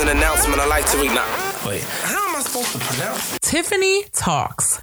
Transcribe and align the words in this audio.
an 0.00 0.08
announcement 0.08 0.60
I 0.60 0.66
like 0.66 0.86
to 0.92 0.96
read 0.98 1.14
now. 1.14 1.26
Wait, 1.66 1.82
how 1.82 2.28
am 2.28 2.36
I 2.36 2.40
supposed 2.40 2.72
to 2.72 2.78
pronounce? 2.78 3.38
Tiffany 3.40 4.04
Talks. 4.12 4.82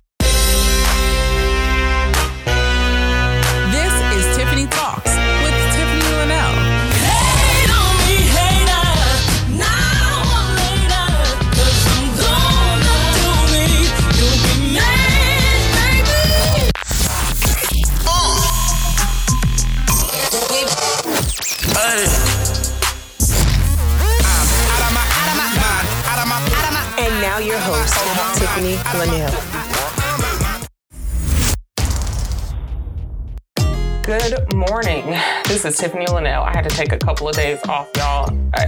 Good 34.04 34.52
morning. 34.52 35.06
This 35.46 35.64
is 35.64 35.78
Tiffany 35.78 36.08
Linnell. 36.08 36.42
I 36.42 36.54
had 36.56 36.64
to 36.64 36.76
take 36.76 36.92
a 36.92 36.98
couple 36.98 37.30
of 37.30 37.36
days 37.36 37.60
off, 37.70 37.88
y'all. 37.96 38.36
I, 38.56 38.66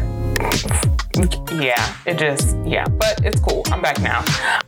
yeah, 1.60 1.96
it 2.06 2.20
just, 2.20 2.56
yeah, 2.66 2.86
but 2.86 3.26
it's 3.26 3.40
cool. 3.40 3.64
I'm 3.72 3.82
back 3.82 4.00
now. 4.00 4.20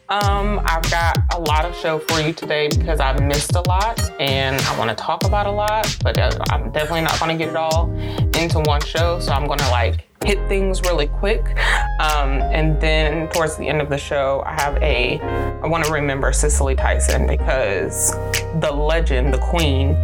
Um, 0.09 0.59
I've 0.65 0.89
got 0.89 1.19
a 1.35 1.39
lot 1.39 1.65
of 1.65 1.75
show 1.75 1.99
for 1.99 2.19
you 2.19 2.33
today 2.33 2.69
because 2.69 2.99
I've 2.99 3.21
missed 3.21 3.55
a 3.55 3.61
lot 3.61 4.01
and 4.19 4.59
I 4.59 4.79
want 4.79 4.89
to 4.89 4.95
talk 4.95 5.23
about 5.23 5.45
a 5.45 5.51
lot, 5.51 5.95
but 6.01 6.17
uh, 6.17 6.31
I'm 6.49 6.71
definitely 6.71 7.01
not 7.01 7.19
going 7.19 7.37
to 7.37 7.45
get 7.45 7.51
it 7.51 7.55
all 7.55 7.91
into 8.39 8.59
one 8.61 8.81
show. 8.81 9.19
So 9.19 9.33
I'm 9.33 9.45
going 9.45 9.59
to 9.59 9.69
like 9.69 10.07
hit 10.25 10.47
things 10.47 10.81
really 10.81 11.07
quick. 11.07 11.57
Um, 11.99 12.41
and 12.51 12.79
then 12.79 13.29
towards 13.29 13.57
the 13.57 13.67
end 13.67 13.81
of 13.81 13.89
the 13.89 13.97
show, 13.97 14.43
I 14.45 14.53
have 14.53 14.77
a, 14.81 15.19
I 15.63 15.67
want 15.67 15.85
to 15.85 15.91
remember 15.91 16.31
Cicely 16.31 16.75
Tyson 16.75 17.27
because 17.27 18.11
the 18.59 18.71
legend, 18.71 19.33
the 19.33 19.39
queen, 19.39 19.95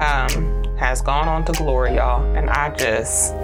um, 0.00 0.64
has 0.76 1.00
gone 1.00 1.26
on 1.26 1.44
to 1.46 1.52
glory, 1.52 1.94
y'all. 1.96 2.22
And 2.36 2.50
I 2.50 2.74
just, 2.74 3.34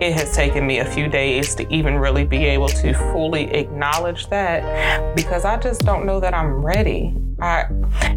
it 0.00 0.12
has 0.14 0.34
taken 0.34 0.66
me 0.66 0.80
a 0.80 0.84
few 0.84 1.08
days 1.08 1.54
to 1.54 1.72
even 1.72 1.96
really 1.96 2.24
be 2.24 2.44
able 2.46 2.68
to 2.68 2.92
fully 3.12 3.44
acknowledge 3.54 4.26
that 4.28 5.14
because 5.14 5.44
I 5.44 5.56
just 5.56 5.84
don't 5.84 6.04
know 6.04 6.20
that 6.20 6.34
I'm 6.34 6.64
ready. 6.64 7.14
I, 7.40 7.66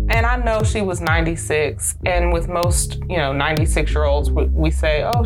and 0.10 0.26
I 0.26 0.38
know 0.38 0.64
she 0.64 0.82
was 0.82 1.02
96, 1.02 1.96
and 2.06 2.34
with 2.34 2.48
most, 2.48 2.96
you 3.10 3.18
know, 3.18 3.34
96 3.34 3.92
year 3.92 4.04
olds, 4.04 4.32
we, 4.32 4.46
we 4.46 4.72
say, 4.72 5.04
oh, 5.04 5.26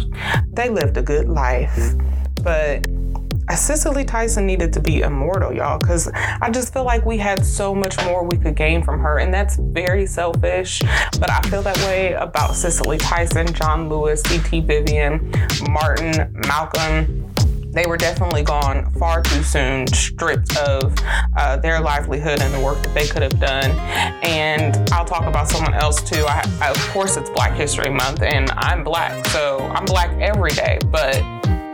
they 0.52 0.70
lived 0.70 0.98
a 0.98 1.02
good 1.02 1.28
life. 1.28 1.94
But 2.44 2.88
Cicely 3.56 4.04
Tyson 4.04 4.46
needed 4.46 4.74
to 4.74 4.82
be 4.82 5.02
immortal, 5.02 5.54
y'all, 5.54 5.80
because 5.80 6.10
I 6.14 6.50
just 6.52 6.74
feel 6.74 6.84
like 6.84 7.06
we 7.06 7.18
had 7.18 7.46
so 7.46 7.74
much 7.74 7.98
more 8.06 8.24
we 8.24 8.38
could 8.38 8.56
gain 8.56 8.84
from 8.84 9.00
her, 9.00 9.20
and 9.20 9.34
that's 9.34 9.56
very 9.56 10.06
selfish. 10.06 10.82
But 11.20 11.32
I 11.32 11.42
feel 11.50 11.62
that 11.62 11.78
way 11.80 12.14
about 12.14 12.56
Cicely 12.56 12.98
Tyson, 12.98 13.52
John 13.54 13.90
Lewis, 13.90 14.22
C.T. 14.24 14.62
Vivian, 14.62 15.32
Martin, 15.70 16.32
Malcolm 16.48 17.34
they 17.72 17.86
were 17.86 17.98
definitely 17.98 18.44
gone 18.44 18.92
far 18.92 19.22
too 19.22 19.44
soon, 19.44 19.88
stripped 19.88 20.58
of 20.58 20.96
uh, 21.36 21.58
their 21.58 21.80
livelihood 21.80 22.42
and 22.42 22.54
the 22.54 22.60
work 22.60 22.82
that 22.84 22.94
they 22.94 23.08
could 23.08 23.22
have 23.22 23.40
done. 23.40 23.72
And 24.24 24.76
I'll 24.92 25.06
talk 25.06 25.26
about 25.26 25.50
someone 25.50 25.74
else 25.74 26.02
too. 26.02 26.26
I, 26.28 26.44
I, 26.62 26.70
of 26.70 26.90
course, 26.90 27.18
it's 27.18 27.30
Black 27.30 27.54
History 27.54 27.90
Month, 27.90 28.22
and 28.22 28.50
I'm 28.52 28.84
black, 28.84 29.26
so 29.28 29.60
I'm 29.74 29.86
black 29.86 30.12
every 30.20 30.52
day. 30.52 30.80
But 30.88 31.22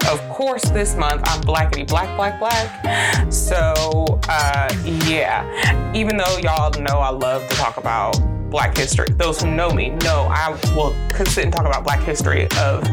of 0.10 0.20
course, 0.30 0.64
this 0.72 0.96
month 0.96 1.22
I'm 1.26 1.42
blackety 1.42 1.88
black, 1.88 2.16
black, 2.18 2.40
black. 2.40 3.32
So 3.32 4.20
uh, 4.28 4.74
yeah, 5.08 5.94
even 5.96 6.18
though 6.18 6.38
y'all 6.38 6.72
know 6.82 7.00
I 7.00 7.10
love 7.10 7.48
to 7.50 7.56
talk 7.56 7.78
about 7.78 8.20
Black 8.54 8.78
history. 8.78 9.08
Those 9.18 9.42
who 9.42 9.50
know 9.50 9.72
me 9.72 9.90
know 9.90 10.28
I 10.30 10.52
will 10.76 10.94
sit 11.26 11.46
and 11.46 11.52
talk 11.52 11.66
about 11.66 11.84
Black 11.84 12.02
history 12.02 12.48
of 12.60 12.88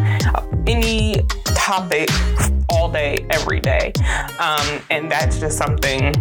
any 0.67 1.21
topic 1.71 2.11
all 2.69 2.91
day, 2.91 3.25
every 3.31 3.61
day, 3.61 3.93
um, 4.41 4.81
and 4.91 5.09
that's 5.09 5.39
just 5.39 5.57
something 5.57 6.13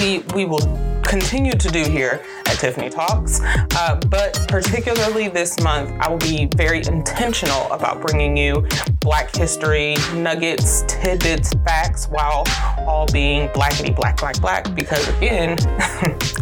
we 0.00 0.18
we 0.34 0.44
will 0.44 0.87
continue 1.08 1.52
to 1.52 1.68
do 1.68 1.84
here 1.84 2.22
at 2.46 2.58
Tiffany 2.58 2.90
Talks. 2.90 3.40
Uh, 3.42 3.98
but 4.08 4.34
particularly 4.46 5.28
this 5.28 5.58
month, 5.62 5.90
I 6.00 6.08
will 6.08 6.18
be 6.18 6.46
very 6.54 6.84
intentional 6.86 7.70
about 7.72 8.00
bringing 8.00 8.36
you 8.36 8.66
Black 9.00 9.34
history 9.34 9.96
nuggets, 10.14 10.82
tidbits, 10.86 11.54
facts, 11.64 12.08
while 12.08 12.44
all 12.86 13.06
being 13.06 13.48
blackety 13.48 13.94
black, 13.94 14.18
black, 14.18 14.38
black. 14.40 14.74
Because 14.74 15.08
again, 15.16 15.56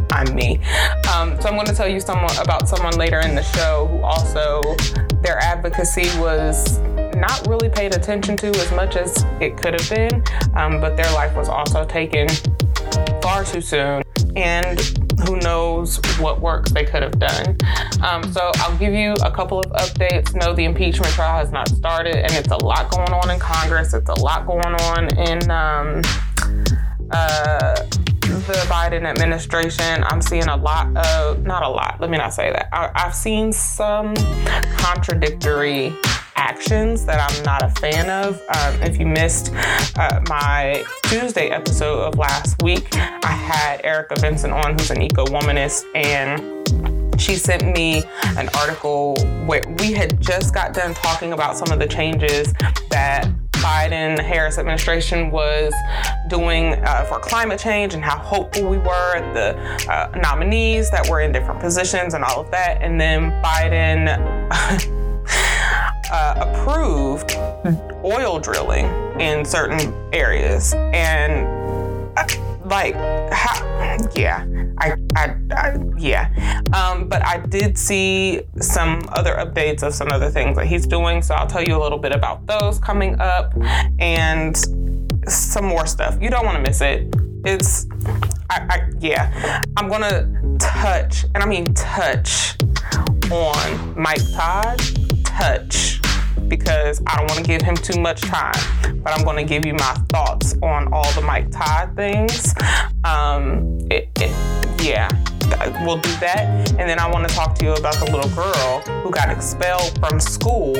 I'm 0.10 0.34
me. 0.34 0.56
Um, 1.14 1.40
so 1.40 1.48
I'm 1.48 1.54
going 1.54 1.66
to 1.66 1.74
tell 1.74 1.88
you 1.88 2.00
someone 2.00 2.36
about 2.38 2.68
someone 2.68 2.96
later 2.96 3.20
in 3.20 3.36
the 3.36 3.44
show 3.44 3.86
who 3.86 4.02
also 4.02 4.62
their 5.22 5.38
advocacy 5.38 6.08
was 6.18 6.80
not 7.16 7.46
really 7.46 7.68
paid 7.68 7.94
attention 7.94 8.36
to 8.36 8.48
as 8.48 8.72
much 8.72 8.96
as 8.96 9.24
it 9.40 9.56
could 9.56 9.74
have 9.74 9.88
been, 9.88 10.22
um, 10.54 10.80
but 10.80 10.96
their 10.96 11.10
life 11.12 11.34
was 11.36 11.48
also 11.48 11.84
taken 11.84 12.26
far 13.22 13.44
too 13.44 13.60
soon. 13.60 14.02
And 14.36 14.80
who 15.26 15.36
knows 15.36 15.98
what 16.18 16.40
work 16.40 16.68
they 16.68 16.84
could 16.84 17.02
have 17.02 17.18
done. 17.18 17.56
Um, 18.02 18.30
so 18.32 18.50
I'll 18.56 18.76
give 18.76 18.92
you 18.92 19.14
a 19.24 19.30
couple 19.30 19.60
of 19.60 19.66
updates. 19.72 20.34
No, 20.34 20.54
the 20.54 20.64
impeachment 20.64 21.12
trial 21.12 21.38
has 21.38 21.50
not 21.50 21.68
started, 21.68 22.16
and 22.16 22.32
it's 22.32 22.50
a 22.50 22.56
lot 22.56 22.90
going 22.90 23.12
on 23.12 23.30
in 23.30 23.38
Congress. 23.38 23.94
It's 23.94 24.10
a 24.10 24.14
lot 24.14 24.46
going 24.46 24.74
on 24.74 25.18
in 25.18 25.50
um, 25.50 26.02
uh, 27.10 27.74
the 28.46 28.66
Biden 28.68 29.04
administration. 29.06 30.04
I'm 30.04 30.20
seeing 30.20 30.46
a 30.48 30.56
lot 30.56 30.94
of, 30.96 31.44
not 31.44 31.62
a 31.62 31.68
lot, 31.68 31.96
let 32.00 32.10
me 32.10 32.18
not 32.18 32.34
say 32.34 32.52
that. 32.52 32.68
I, 32.72 32.90
I've 32.94 33.14
seen 33.14 33.52
some 33.52 34.14
contradictory 34.76 35.94
actions 36.36 37.04
that 37.06 37.20
I'm 37.20 37.42
not 37.44 37.62
a 37.62 37.68
fan 37.80 38.10
of. 38.10 38.40
Um, 38.48 38.82
if 38.82 38.98
you 38.98 39.06
missed 39.06 39.52
uh, 39.96 40.20
my 40.28 40.84
Tuesday 41.04 41.50
episode 41.50 42.00
of 42.00 42.18
last 42.18 42.62
week, 42.62 42.88
I 42.94 43.32
had 43.32 43.84
Erica 43.84 44.16
Vincent 44.20 44.52
on, 44.52 44.72
who's 44.72 44.90
an 44.90 45.02
eco 45.02 45.24
womanist, 45.26 45.84
and 45.94 47.20
she 47.20 47.36
sent 47.36 47.64
me 47.64 48.04
an 48.36 48.48
article 48.58 49.16
where 49.46 49.62
we 49.78 49.92
had 49.92 50.20
just 50.20 50.52
got 50.54 50.74
done 50.74 50.94
talking 50.94 51.32
about 51.32 51.56
some 51.56 51.72
of 51.72 51.78
the 51.78 51.86
changes 51.86 52.52
that 52.90 53.26
Biden 53.52 54.20
Harris 54.20 54.58
administration 54.58 55.30
was 55.30 55.72
doing 56.28 56.74
uh, 56.84 57.04
for 57.04 57.18
climate 57.18 57.58
change 57.58 57.94
and 57.94 58.04
how 58.04 58.18
hopeful 58.18 58.68
we 58.68 58.78
were, 58.78 59.32
the 59.32 59.56
uh, 59.90 60.10
nominees 60.18 60.90
that 60.90 61.08
were 61.08 61.20
in 61.20 61.32
different 61.32 61.60
positions 61.60 62.14
and 62.14 62.22
all 62.22 62.40
of 62.40 62.50
that. 62.50 62.82
And 62.82 63.00
then 63.00 63.30
Biden 63.42 64.06
uh, 66.10 66.34
approved 66.38 67.36
oil 68.04 68.38
drilling 68.38 68.86
in 69.20 69.44
certain 69.44 69.94
areas. 70.12 70.74
And 70.74 71.46
uh, 72.16 72.26
like, 72.64 72.94
yeah, 74.14 74.44
I, 74.78 74.94
I, 75.14 75.36
I 75.52 75.78
yeah. 75.96 76.62
Um, 76.72 77.08
but 77.08 77.24
I 77.24 77.38
did 77.38 77.78
see 77.78 78.42
some 78.60 79.02
other 79.10 79.34
updates 79.34 79.82
of 79.82 79.94
some 79.94 80.10
other 80.10 80.30
things 80.30 80.56
that 80.56 80.66
he's 80.66 80.86
doing. 80.86 81.22
So 81.22 81.34
I'll 81.34 81.46
tell 81.46 81.62
you 81.62 81.76
a 81.76 81.82
little 81.82 81.98
bit 81.98 82.12
about 82.12 82.46
those 82.46 82.78
coming 82.78 83.20
up 83.20 83.54
and 83.98 84.56
some 85.28 85.64
more 85.64 85.86
stuff. 85.86 86.18
You 86.20 86.30
don't 86.30 86.44
want 86.44 86.56
to 86.56 86.62
miss 86.62 86.80
it. 86.80 87.14
It's, 87.44 87.86
I, 88.50 88.66
I, 88.70 88.90
yeah, 88.98 89.62
I'm 89.76 89.88
gonna 89.88 90.28
touch, 90.58 91.24
and 91.34 91.38
I 91.42 91.46
mean 91.46 91.72
touch 91.74 92.56
on 93.30 93.94
Mike 94.00 94.22
Todd, 94.34 94.80
touch 95.36 96.00
because 96.48 97.02
I 97.06 97.16
don't 97.16 97.26
want 97.28 97.38
to 97.38 97.46
give 97.46 97.62
him 97.62 97.76
too 97.76 98.00
much 98.00 98.20
time. 98.22 98.54
But 99.02 99.12
I'm 99.16 99.24
going 99.24 99.36
to 99.36 99.44
give 99.44 99.64
you 99.64 99.74
my 99.74 99.94
thoughts 100.10 100.56
on 100.62 100.92
all 100.92 101.10
the 101.12 101.20
Mike 101.20 101.50
Todd 101.50 101.94
things. 101.96 102.54
Um, 103.04 103.78
it, 103.90 104.08
it, 104.20 104.30
yeah, 104.82 105.08
we'll 105.84 105.98
do 105.98 106.10
that. 106.20 106.70
And 106.78 106.88
then 106.88 106.98
I 106.98 107.08
want 107.08 107.28
to 107.28 107.34
talk 107.34 107.54
to 107.56 107.64
you 107.64 107.74
about 107.74 107.94
the 107.94 108.10
little 108.10 108.30
girl 108.30 108.80
who 109.02 109.10
got 109.10 109.30
expelled 109.30 109.98
from 110.00 110.20
school 110.20 110.74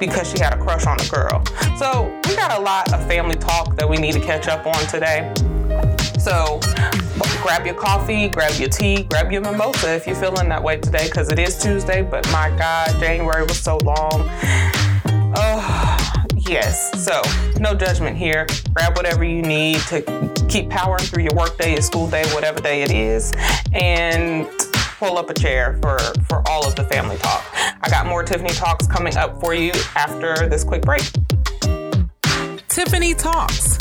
because 0.00 0.30
she 0.30 0.38
had 0.38 0.54
a 0.54 0.58
crush 0.58 0.86
on 0.86 0.98
a 1.00 1.08
girl. 1.08 1.44
So 1.76 2.18
we 2.28 2.36
got 2.36 2.58
a 2.58 2.60
lot 2.60 2.92
of 2.92 3.06
family 3.06 3.36
talk 3.36 3.76
that 3.76 3.88
we 3.88 3.96
need 3.96 4.12
to 4.12 4.20
catch 4.20 4.48
up 4.48 4.66
on 4.66 4.86
today. 4.86 5.32
So 6.26 6.58
grab 7.40 7.64
your 7.64 7.76
coffee, 7.76 8.28
grab 8.28 8.58
your 8.58 8.68
tea, 8.68 9.04
grab 9.04 9.30
your 9.30 9.42
mimosa 9.42 9.94
if 9.94 10.08
you're 10.08 10.16
feeling 10.16 10.48
that 10.48 10.60
way 10.60 10.76
today 10.76 11.06
because 11.06 11.30
it 11.30 11.38
is 11.38 11.56
Tuesday. 11.56 12.02
But 12.02 12.26
my 12.32 12.50
God, 12.58 12.90
January 12.98 13.44
was 13.44 13.60
so 13.60 13.76
long. 13.84 14.28
Oh, 15.36 16.24
yes. 16.36 16.90
So, 17.04 17.22
no 17.60 17.76
judgment 17.76 18.16
here. 18.16 18.44
Grab 18.74 18.96
whatever 18.96 19.22
you 19.22 19.40
need 19.40 19.78
to 19.82 20.02
keep 20.48 20.68
powering 20.68 21.04
through 21.04 21.22
your 21.22 21.34
workday, 21.36 21.74
your 21.74 21.82
school 21.82 22.10
day, 22.10 22.24
whatever 22.34 22.60
day 22.60 22.82
it 22.82 22.90
is, 22.90 23.32
and 23.72 24.48
pull 24.98 25.18
up 25.18 25.30
a 25.30 25.34
chair 25.34 25.78
for 25.80 25.96
for 26.28 26.42
all 26.48 26.66
of 26.66 26.74
the 26.74 26.82
family 26.82 27.18
talk. 27.18 27.44
I 27.54 27.88
got 27.88 28.04
more 28.04 28.24
Tiffany 28.24 28.50
talks 28.50 28.88
coming 28.88 29.16
up 29.16 29.38
for 29.40 29.54
you 29.54 29.70
after 29.94 30.48
this 30.48 30.64
quick 30.64 30.82
break. 30.82 31.04
Tiffany 32.66 33.14
Talks. 33.14 33.78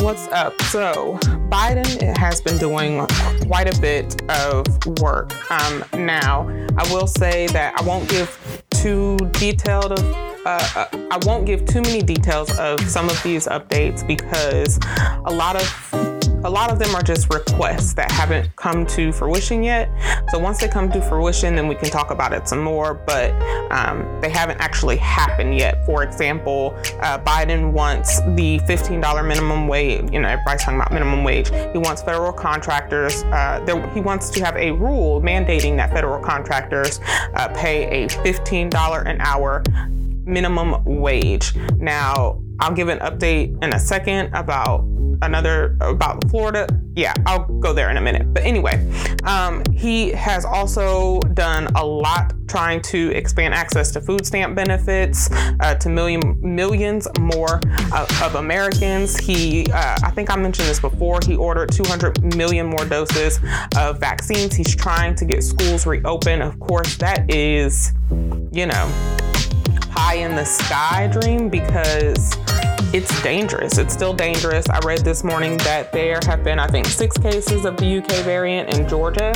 What's 0.00 0.28
up? 0.28 0.60
So, 0.62 1.18
Biden 1.50 2.16
has 2.16 2.40
been 2.40 2.56
doing 2.56 3.06
quite 3.46 3.76
a 3.76 3.80
bit 3.80 4.20
of 4.30 4.66
work. 5.00 5.32
Um, 5.50 5.84
now, 5.94 6.48
I 6.76 6.90
will 6.92 7.06
say 7.06 7.46
that 7.48 7.78
I 7.78 7.82
won't 7.82 8.08
give 8.08 8.64
too 8.70 9.16
detailed 9.32 9.92
of. 9.92 9.98
Uh, 10.46 10.68
uh, 10.74 10.86
I 11.10 11.18
won't 11.26 11.44
give 11.44 11.66
too 11.66 11.82
many 11.82 12.00
details 12.00 12.56
of 12.56 12.80
some 12.88 13.10
of 13.10 13.22
these 13.22 13.46
updates 13.46 14.06
because 14.06 14.78
a 15.26 15.30
lot 15.30 15.56
of 15.56 16.09
a 16.44 16.50
lot 16.50 16.70
of 16.70 16.78
them 16.78 16.94
are 16.94 17.02
just 17.02 17.32
requests 17.32 17.92
that 17.94 18.10
haven't 18.10 18.54
come 18.56 18.86
to 18.86 19.12
fruition 19.12 19.62
yet. 19.62 19.90
So 20.30 20.38
once 20.38 20.58
they 20.58 20.68
come 20.68 20.90
to 20.92 21.02
fruition, 21.02 21.54
then 21.54 21.68
we 21.68 21.74
can 21.74 21.90
talk 21.90 22.10
about 22.10 22.32
it 22.32 22.48
some 22.48 22.60
more, 22.60 22.94
but 22.94 23.30
um, 23.70 24.20
they 24.22 24.30
haven't 24.30 24.58
actually 24.58 24.96
happened 24.96 25.58
yet. 25.58 25.84
For 25.84 26.02
example, 26.02 26.74
uh, 27.00 27.18
Biden 27.18 27.72
wants 27.72 28.20
the 28.20 28.58
$15 28.60 29.26
minimum 29.26 29.68
wage, 29.68 30.10
you 30.10 30.20
know, 30.20 30.28
everybody's 30.28 30.62
talking 30.62 30.80
about 30.80 30.92
minimum 30.92 31.24
wage. 31.24 31.50
He 31.72 31.78
wants 31.78 32.02
federal 32.02 32.32
contractors, 32.32 33.22
uh, 33.24 33.62
there, 33.66 33.86
he 33.90 34.00
wants 34.00 34.30
to 34.30 34.44
have 34.44 34.56
a 34.56 34.70
rule 34.72 35.20
mandating 35.20 35.76
that 35.76 35.90
federal 35.90 36.22
contractors 36.22 37.00
uh, 37.34 37.48
pay 37.48 38.04
a 38.04 38.08
$15 38.08 39.06
an 39.06 39.20
hour 39.20 39.62
minimum 40.30 40.84
wage. 40.84 41.54
Now, 41.76 42.42
I'll 42.60 42.74
give 42.74 42.88
an 42.88 42.98
update 43.00 43.62
in 43.62 43.74
a 43.74 43.78
second 43.78 44.34
about 44.34 44.84
another 45.22 45.76
about 45.80 46.28
Florida. 46.30 46.66
Yeah, 46.94 47.14
I'll 47.26 47.44
go 47.44 47.72
there 47.72 47.90
in 47.90 47.96
a 47.96 48.00
minute. 48.00 48.32
But 48.32 48.44
anyway, 48.44 48.86
um, 49.24 49.62
he 49.72 50.10
has 50.10 50.44
also 50.44 51.20
done 51.34 51.68
a 51.76 51.84
lot 51.84 52.32
trying 52.48 52.82
to 52.82 53.10
expand 53.12 53.54
access 53.54 53.92
to 53.92 54.00
food 54.00 54.26
stamp 54.26 54.56
benefits 54.56 55.30
uh, 55.60 55.74
to 55.76 55.88
million 55.88 56.38
millions 56.42 57.06
more 57.20 57.60
uh, 57.92 58.06
of 58.22 58.34
Americans. 58.34 59.16
He, 59.18 59.66
uh, 59.72 59.98
I 60.02 60.10
think 60.10 60.30
I 60.30 60.36
mentioned 60.36 60.68
this 60.68 60.80
before. 60.80 61.20
He 61.24 61.36
ordered 61.36 61.70
200 61.72 62.36
million 62.36 62.66
more 62.66 62.84
doses 62.84 63.38
of 63.76 64.00
vaccines. 64.00 64.54
He's 64.54 64.74
trying 64.74 65.14
to 65.16 65.24
get 65.24 65.44
schools 65.44 65.86
reopened. 65.86 66.42
Of 66.42 66.58
course, 66.58 66.96
that 66.96 67.32
is, 67.32 67.92
you 68.50 68.66
know, 68.66 69.16
pie 69.90 70.16
in 70.16 70.34
the 70.34 70.44
sky 70.44 71.08
dream 71.08 71.48
because 71.48 72.36
it's 72.92 73.22
dangerous. 73.22 73.78
It's 73.78 73.94
still 73.94 74.12
dangerous. 74.12 74.68
I 74.68 74.78
read 74.80 75.00
this 75.04 75.22
morning 75.22 75.56
that 75.58 75.92
there 75.92 76.18
have 76.26 76.42
been, 76.42 76.58
I 76.58 76.66
think, 76.66 76.86
six 76.86 77.16
cases 77.16 77.64
of 77.64 77.76
the 77.76 77.98
UK 77.98 78.24
variant 78.24 78.74
in 78.74 78.88
Georgia 78.88 79.32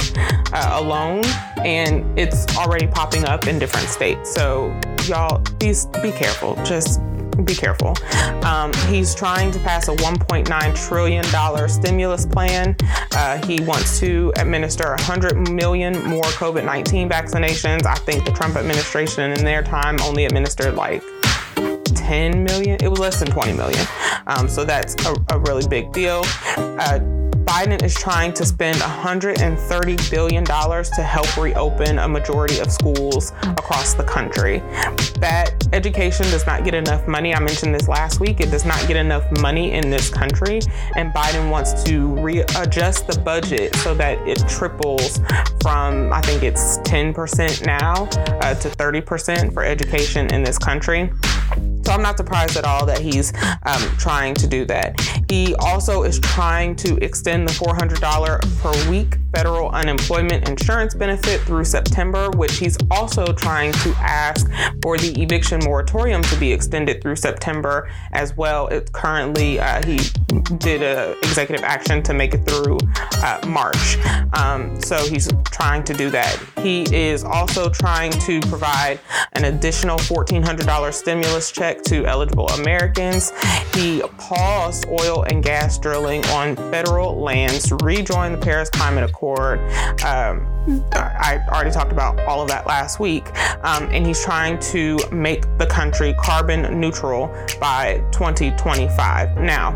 uh, 0.52 0.80
alone, 0.80 1.24
and 1.64 2.18
it's 2.18 2.56
already 2.56 2.86
popping 2.86 3.24
up 3.24 3.46
in 3.46 3.58
different 3.58 3.88
states. 3.88 4.34
So, 4.34 4.78
y'all, 5.04 5.40
please 5.60 5.86
be 6.02 6.10
careful. 6.10 6.56
Just 6.64 7.00
be 7.42 7.54
careful. 7.54 7.96
Um, 8.44 8.72
he's 8.88 9.14
trying 9.14 9.50
to 9.52 9.58
pass 9.60 9.88
a 9.88 9.94
$1.9 9.96 10.88
trillion 10.88 11.68
stimulus 11.68 12.26
plan. 12.26 12.76
Uh, 13.12 13.44
he 13.46 13.60
wants 13.62 13.98
to 14.00 14.32
administer 14.36 14.90
100 14.90 15.50
million 15.50 16.02
more 16.04 16.22
COVID 16.24 16.64
19 16.64 17.08
vaccinations. 17.08 17.86
I 17.86 17.94
think 17.96 18.24
the 18.24 18.32
Trump 18.32 18.56
administration 18.56 19.32
in 19.32 19.44
their 19.44 19.62
time 19.62 20.00
only 20.02 20.24
administered 20.24 20.74
like 20.74 21.02
10 21.84 22.44
million. 22.44 22.78
It 22.82 22.88
was 22.88 22.98
less 22.98 23.18
than 23.18 23.30
20 23.30 23.54
million. 23.54 23.86
Um, 24.26 24.48
so 24.48 24.64
that's 24.64 24.94
a, 25.06 25.14
a, 25.30 25.38
really 25.38 25.66
big 25.68 25.92
deal. 25.92 26.22
Uh, 26.56 26.98
Biden 27.44 27.82
is 27.82 27.94
trying 27.94 28.32
to 28.32 28.46
spend 28.46 28.78
$130 28.78 30.10
billion 30.10 30.44
to 30.44 31.02
help 31.02 31.36
reopen 31.36 31.98
a 31.98 32.08
majority 32.08 32.58
of 32.58 32.72
schools 32.72 33.32
across 33.42 33.92
the 33.94 34.02
country. 34.02 34.60
That 35.20 35.54
education 35.72 36.24
does 36.26 36.46
not 36.46 36.64
get 36.64 36.74
enough 36.74 37.06
money. 37.06 37.34
I 37.34 37.40
mentioned 37.40 37.74
this 37.74 37.86
last 37.86 38.18
week. 38.18 38.40
It 38.40 38.50
does 38.50 38.64
not 38.64 38.86
get 38.88 38.96
enough 38.96 39.24
money 39.40 39.72
in 39.72 39.90
this 39.90 40.08
country. 40.08 40.60
And 40.96 41.12
Biden 41.12 41.50
wants 41.50 41.82
to 41.84 42.14
readjust 42.20 43.06
the 43.06 43.20
budget 43.20 43.74
so 43.76 43.94
that 43.94 44.26
it 44.26 44.38
triples 44.48 45.18
from, 45.60 46.12
I 46.12 46.22
think 46.22 46.42
it's 46.42 46.78
10% 46.78 47.66
now 47.66 48.04
uh, 48.40 48.54
to 48.54 48.68
30% 48.68 49.52
for 49.52 49.62
education 49.62 50.32
in 50.32 50.42
this 50.42 50.58
country. 50.58 51.12
So 51.84 51.92
I'm 51.92 52.02
not 52.02 52.16
surprised 52.16 52.56
at 52.56 52.64
all 52.64 52.86
that 52.86 52.98
he's 52.98 53.34
um, 53.66 53.82
trying 53.98 54.34
to 54.36 54.46
do 54.46 54.64
that. 54.64 54.98
He 55.28 55.54
also 55.56 56.02
is 56.02 56.18
trying 56.20 56.76
to 56.76 56.96
extend 57.04 57.48
the 57.48 57.52
$400 57.52 58.62
per 58.62 58.90
week 58.90 59.16
federal 59.34 59.68
unemployment 59.70 60.48
insurance 60.48 60.94
benefit 60.94 61.40
through 61.40 61.64
September, 61.64 62.30
which 62.30 62.56
he's 62.58 62.78
also 62.90 63.32
trying 63.32 63.72
to 63.72 63.90
ask 63.98 64.48
for 64.80 64.96
the 64.96 65.20
eviction 65.20 65.60
moratorium 65.64 66.22
to 66.22 66.36
be 66.38 66.52
extended 66.52 67.02
through 67.02 67.16
September 67.16 67.90
as 68.12 68.36
well. 68.36 68.68
It 68.68 68.92
currently 68.92 69.58
uh, 69.58 69.84
he 69.84 69.98
did 70.58 70.82
an 70.82 71.16
executive 71.22 71.64
action 71.64 72.02
to 72.04 72.14
make 72.14 72.34
it 72.34 72.46
through 72.46 72.78
uh, 73.22 73.40
March, 73.46 73.98
um, 74.34 74.80
so 74.80 74.96
he's 75.08 75.28
trying 75.46 75.82
to 75.84 75.94
do 75.94 76.10
that. 76.10 76.38
He 76.62 76.82
is 76.94 77.24
also 77.24 77.68
trying 77.68 78.12
to 78.12 78.40
provide 78.42 79.00
an 79.32 79.44
additional 79.44 79.98
$1,400 79.98 80.92
stimulus 80.92 81.50
check 81.50 81.82
to 81.82 82.06
eligible 82.06 82.48
Americans. 82.50 83.32
He 83.74 84.02
paused 84.18 84.86
oil 84.88 85.13
and 85.22 85.42
gas 85.42 85.78
drilling 85.78 86.24
on 86.26 86.56
federal 86.56 87.20
lands 87.20 87.72
rejoin 87.82 88.32
the 88.32 88.38
Paris 88.38 88.68
Climate 88.68 89.04
Accord 89.04 89.14
Accord. 89.14 89.58
Um, 90.04 90.46
I 90.92 91.40
already 91.48 91.70
talked 91.70 91.92
about 91.92 92.18
all 92.20 92.42
of 92.42 92.48
that 92.48 92.66
last 92.66 93.00
week. 93.00 93.26
Um, 93.64 93.88
and 93.90 94.06
he's 94.06 94.22
trying 94.22 94.58
to 94.72 94.98
make 95.12 95.44
the 95.58 95.66
country 95.66 96.14
carbon 96.20 96.80
neutral 96.80 97.28
by 97.60 98.04
2025. 98.12 99.36
Now, 99.38 99.72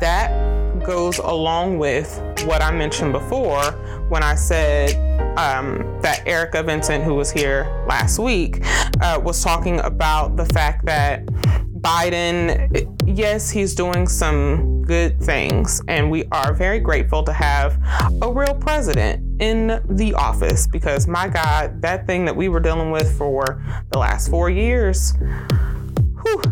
that 0.00 0.84
goes 0.84 1.18
along 1.18 1.78
with 1.78 2.20
what 2.46 2.62
I 2.62 2.70
mentioned 2.70 3.12
before 3.12 3.62
when 4.08 4.22
I 4.22 4.34
said 4.34 4.90
um, 5.38 6.00
that 6.02 6.26
Erica 6.26 6.62
Vincent, 6.62 7.04
who 7.04 7.14
was 7.14 7.30
here 7.30 7.84
last 7.86 8.18
week, 8.18 8.60
uh, 9.00 9.20
was 9.22 9.42
talking 9.42 9.80
about 9.80 10.36
the 10.36 10.46
fact 10.46 10.84
that 10.86 11.28
Biden, 11.80 12.96
yes, 13.06 13.50
he's 13.50 13.74
doing 13.74 14.08
some 14.08 14.82
good 14.82 15.20
things, 15.20 15.80
and 15.86 16.10
we 16.10 16.24
are 16.32 16.52
very 16.52 16.80
grateful 16.80 17.22
to 17.22 17.32
have 17.32 17.78
a 18.22 18.32
real 18.32 18.54
president 18.54 19.40
in 19.40 19.80
the 19.88 20.14
office 20.14 20.66
because, 20.66 21.06
my 21.06 21.28
God, 21.28 21.80
that 21.82 22.06
thing 22.06 22.24
that 22.24 22.34
we 22.34 22.48
were 22.48 22.60
dealing 22.60 22.90
with 22.90 23.16
for 23.16 23.62
the 23.90 23.98
last 23.98 24.28
four 24.28 24.50
years, 24.50 25.12
whew, 26.22 26.42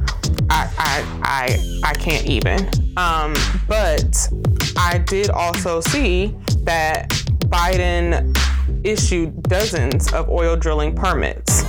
I, 0.51 0.71
I, 0.79 1.21
I, 1.23 1.81
I 1.85 1.95
can't 1.95 2.27
even. 2.27 2.69
Um, 2.97 3.35
but 3.67 4.29
I 4.77 4.99
did 4.99 5.31
also 5.31 5.81
see 5.81 6.37
that 6.61 7.09
Biden 7.47 8.37
issued 8.85 9.43
dozens 9.45 10.13
of 10.13 10.29
oil 10.29 10.57
drilling 10.57 10.95
permits. 10.95 11.65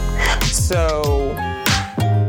So, 0.52 1.34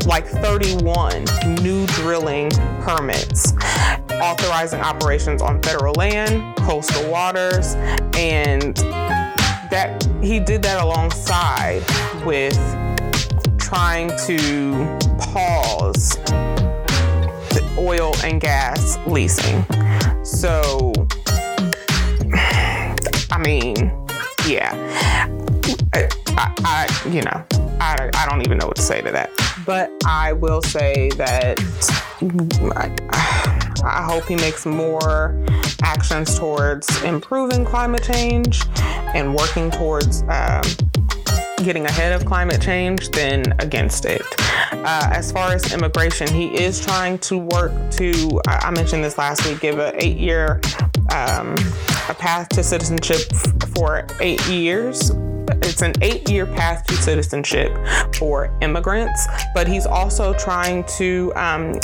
like 0.09 0.25
31 0.25 1.23
new 1.61 1.85
drilling 1.87 2.49
permits 2.81 3.53
authorizing 4.19 4.81
operations 4.81 5.39
on 5.39 5.61
federal 5.61 5.93
land, 5.93 6.57
coastal 6.57 7.09
waters, 7.11 7.75
and 8.17 8.75
that 9.69 10.03
he 10.21 10.39
did 10.39 10.63
that 10.63 10.83
alongside 10.83 11.83
with 12.25 12.57
trying 13.59 14.09
to 14.25 14.71
pause 15.19 16.15
the 17.53 17.75
oil 17.77 18.11
and 18.23 18.41
gas 18.41 18.97
leasing. 19.05 19.63
So, 20.25 20.91
I 23.31 23.37
mean, 23.39 23.75
yeah, 24.47 24.73
I, 25.93 26.09
I, 26.29 26.53
I 26.65 27.09
you 27.09 27.21
know, 27.21 27.45
I, 27.79 28.09
I 28.15 28.25
don't 28.27 28.41
even 28.41 28.57
know 28.57 28.65
what 28.65 28.77
to 28.77 28.81
say 28.81 29.01
to 29.03 29.11
that. 29.11 29.48
But 29.69 29.91
I 30.03 30.33
will 30.33 30.63
say 30.63 31.11
that 31.17 31.59
I, 33.85 34.01
hope 34.01 34.23
he 34.25 34.35
makes 34.35 34.65
more 34.65 35.39
actions 35.83 36.39
towards 36.39 37.03
improving 37.03 37.65
climate 37.65 38.01
change 38.01 38.63
and 39.13 39.35
working 39.35 39.69
towards 39.69 40.23
um, 40.23 40.63
getting 41.63 41.85
ahead 41.85 42.13
of 42.13 42.25
climate 42.25 42.59
change 42.63 43.09
than 43.09 43.53
against 43.59 44.05
it. 44.05 44.23
Uh, 44.71 45.11
as 45.13 45.31
far 45.31 45.53
as 45.53 45.71
immigration, 45.71 46.27
he 46.33 46.47
is 46.47 46.83
trying 46.83 47.19
to 47.19 47.37
work 47.37 47.71
to, 47.91 48.41
I 48.47 48.71
mentioned 48.71 49.03
this 49.03 49.19
last 49.19 49.45
week, 49.45 49.59
give 49.59 49.77
an 49.77 49.93
eight 49.99 50.17
year 50.17 50.59
um, 51.11 51.55
a 52.09 52.13
path 52.13 52.49
to 52.49 52.63
citizenship 52.63 53.19
for 53.75 54.05
eight 54.19 54.45
years. 54.47 55.11
It's 55.63 55.81
an 55.81 55.93
eight 56.01 56.29
year 56.29 56.45
path 56.45 56.85
to 56.87 56.93
citizenship 56.95 57.75
for 58.15 58.55
immigrants, 58.61 59.27
but 59.53 59.67
he's 59.67 59.85
also 59.85 60.33
trying 60.33 60.83
to 60.97 61.33
um, 61.35 61.79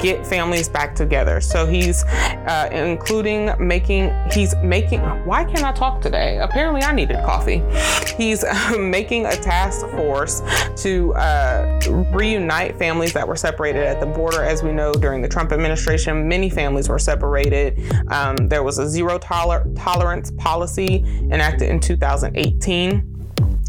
get 0.00 0.26
families 0.26 0.68
back 0.68 0.94
together. 0.94 1.40
So 1.40 1.66
he's 1.66 2.04
uh, 2.04 2.68
including 2.72 3.50
making, 3.58 4.12
he's 4.32 4.54
making, 4.56 5.00
why 5.24 5.44
can't 5.44 5.64
I 5.64 5.72
talk 5.72 6.00
today? 6.00 6.38
Apparently 6.38 6.82
I 6.82 6.92
needed 6.92 7.16
coffee. 7.24 7.62
He's 8.16 8.44
making 8.78 9.26
a 9.26 9.36
task 9.36 9.86
force 9.88 10.42
to 10.82 11.14
uh, 11.14 11.80
reunite 12.12 12.78
families 12.78 13.12
that 13.12 13.26
were 13.26 13.36
separated 13.36 13.84
at 13.84 14.00
the 14.00 14.06
border. 14.06 14.42
As 14.44 14.62
we 14.62 14.72
know, 14.72 14.92
during 14.92 15.22
the 15.22 15.28
Trump 15.28 15.52
administration, 15.52 16.28
many 16.28 16.48
families 16.48 16.88
were 16.88 16.98
separated. 16.98 17.80
Um, 18.08 18.36
there 18.36 18.62
was 18.62 18.78
a 18.78 18.88
zero 18.88 19.18
toler- 19.18 19.66
tolerance 19.74 20.30
policy 20.32 21.04
enacted 21.30 21.68
in 21.68 21.80
2018. 21.80 23.11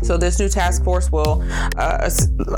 So 0.04 0.18
this 0.18 0.38
new 0.38 0.50
task 0.50 0.84
force 0.84 1.12
will 1.12 1.44
uh, 1.78 2.10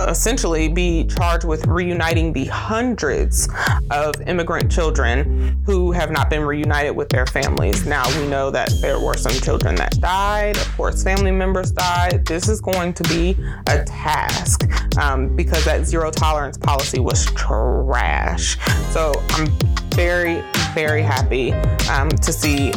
essentially 0.08 0.68
be 0.68 1.06
charged 1.06 1.46
with 1.46 1.68
reuniting 1.68 2.34
the 2.34 2.46
hundreds 2.46 3.48
of 3.92 4.20
immigrant 4.22 4.72
children 4.72 5.62
who 5.64 5.92
have 5.92 6.10
not 6.10 6.30
been 6.30 6.42
reunited 6.42 6.96
with 6.96 7.10
their 7.10 7.28
families. 7.28 7.86
Now 7.86 8.08
we 8.20 8.28
know 8.28 8.50
that 8.50 8.72
there 8.82 9.00
were 9.00 9.16
some 9.16 9.34
children 9.34 9.76
that 9.76 10.00
died. 10.00 10.58
Of 10.58 10.76
course, 10.76 11.04
family 11.04 11.32
members 11.32 11.72
died. 11.72 12.26
This 12.26 12.50
is 12.50 12.60
going 12.62 12.94
to 12.94 13.04
be 13.04 13.38
a 13.68 13.84
task 13.84 14.68
um, 14.98 15.36
because 15.36 15.64
that 15.66 15.86
zero 15.86 16.10
tolerance 16.10 16.58
policy 16.58 17.00
was 17.00 17.26
trash. 17.34 18.58
So 18.92 19.14
I'm 19.32 19.48
very, 19.92 20.44
very 20.74 21.04
happy 21.04 21.54
um, 21.90 22.10
to 22.10 22.34
see 22.34 22.74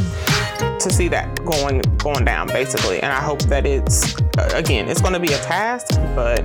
to 0.80 0.90
see 0.90 1.08
that 1.08 1.44
going 1.44 1.80
going 1.98 2.24
down 2.24 2.46
basically. 2.48 3.00
And 3.02 3.12
i 3.12 3.20
hope 3.20 3.40
that 3.44 3.66
it's 3.66 4.14
again 4.54 4.88
it's 4.88 5.00
going 5.00 5.14
to 5.14 5.20
be 5.20 5.32
a 5.32 5.38
task 5.38 5.88
but 6.14 6.44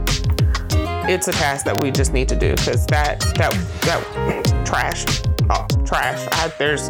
it's 1.05 1.27
a 1.27 1.33
task 1.33 1.65
that 1.65 1.77
we 1.77 1.91
just 1.91 2.13
need 2.13 2.29
to 2.29 2.35
do 2.35 2.51
because 2.51 2.85
that 2.87 3.19
that 3.37 3.53
that 3.81 4.65
trash 4.65 5.05
oh, 5.49 5.67
trash 5.85 6.27
I, 6.31 6.47
there's 6.57 6.89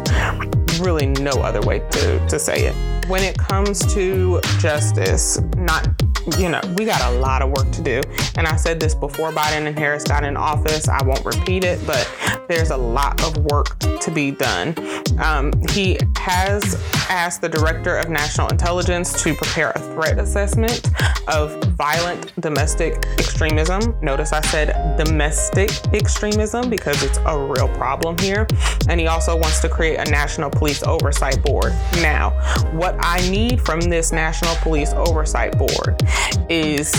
really 0.80 1.06
no 1.06 1.32
other 1.42 1.60
way 1.62 1.80
to 1.90 2.26
to 2.28 2.38
say 2.38 2.66
it. 2.66 3.08
When 3.08 3.22
it 3.22 3.36
comes 3.36 3.92
to 3.94 4.40
justice 4.58 5.40
not 5.56 5.88
you 6.38 6.48
know, 6.48 6.60
we 6.76 6.84
got 6.84 7.00
a 7.12 7.18
lot 7.18 7.42
of 7.42 7.50
work 7.50 7.70
to 7.72 7.82
do. 7.82 8.00
And 8.36 8.46
I 8.46 8.56
said 8.56 8.80
this 8.80 8.94
before 8.94 9.30
Biden 9.30 9.66
and 9.66 9.78
Harris 9.78 10.04
got 10.04 10.24
in 10.24 10.36
office. 10.36 10.88
I 10.88 11.02
won't 11.04 11.24
repeat 11.24 11.64
it, 11.64 11.84
but 11.86 12.10
there's 12.48 12.70
a 12.70 12.76
lot 12.76 13.22
of 13.22 13.36
work 13.44 13.78
to 13.78 14.10
be 14.10 14.30
done. 14.30 14.74
Um, 15.18 15.52
he 15.70 15.98
has 16.16 16.74
asked 17.08 17.40
the 17.40 17.48
director 17.48 17.96
of 17.96 18.08
national 18.08 18.48
intelligence 18.48 19.22
to 19.22 19.34
prepare 19.34 19.70
a 19.70 19.78
threat 19.78 20.18
assessment 20.18 20.90
of 21.28 21.62
violent 21.64 22.32
domestic 22.40 23.04
extremism. 23.18 23.96
Notice 24.02 24.32
I 24.32 24.40
said 24.42 24.96
domestic 24.96 25.70
extremism 25.92 26.70
because 26.70 27.02
it's 27.02 27.18
a 27.26 27.38
real 27.38 27.68
problem 27.68 28.18
here. 28.18 28.46
And 28.88 29.00
he 29.00 29.06
also 29.06 29.36
wants 29.36 29.60
to 29.60 29.68
create 29.68 29.96
a 29.96 30.10
national 30.10 30.50
police 30.50 30.82
oversight 30.82 31.42
board. 31.42 31.72
Now, 31.96 32.30
what 32.72 32.96
I 32.98 33.28
need 33.30 33.60
from 33.60 33.80
this 33.80 34.12
national 34.12 34.54
police 34.56 34.92
oversight 34.94 35.56
board 35.58 36.02
is 36.48 36.94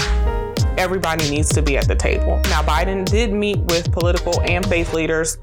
everybody 0.77 1.29
needs 1.29 1.50
to 1.50 1.62
be 1.62 1.77
at 1.77 1.88
the 1.88 1.95
table. 1.95 2.39
Now, 2.45 2.62
Biden 2.62 3.05
did 3.05 3.31
meet 3.31 3.57
with 3.60 3.91
political 3.91 4.41
and 4.41 4.65
faith 4.65 4.93
leaders 4.93 5.38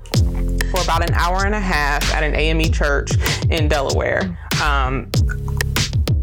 for 0.71 0.81
about 0.83 1.09
an 1.09 1.15
hour 1.15 1.45
and 1.45 1.55
a 1.55 1.61
half 1.61 2.13
at 2.15 2.23
an 2.23 2.35
AME 2.35 2.73
church 2.73 3.13
in 3.51 3.69
Delaware. 3.69 4.39
Um, 4.63 5.11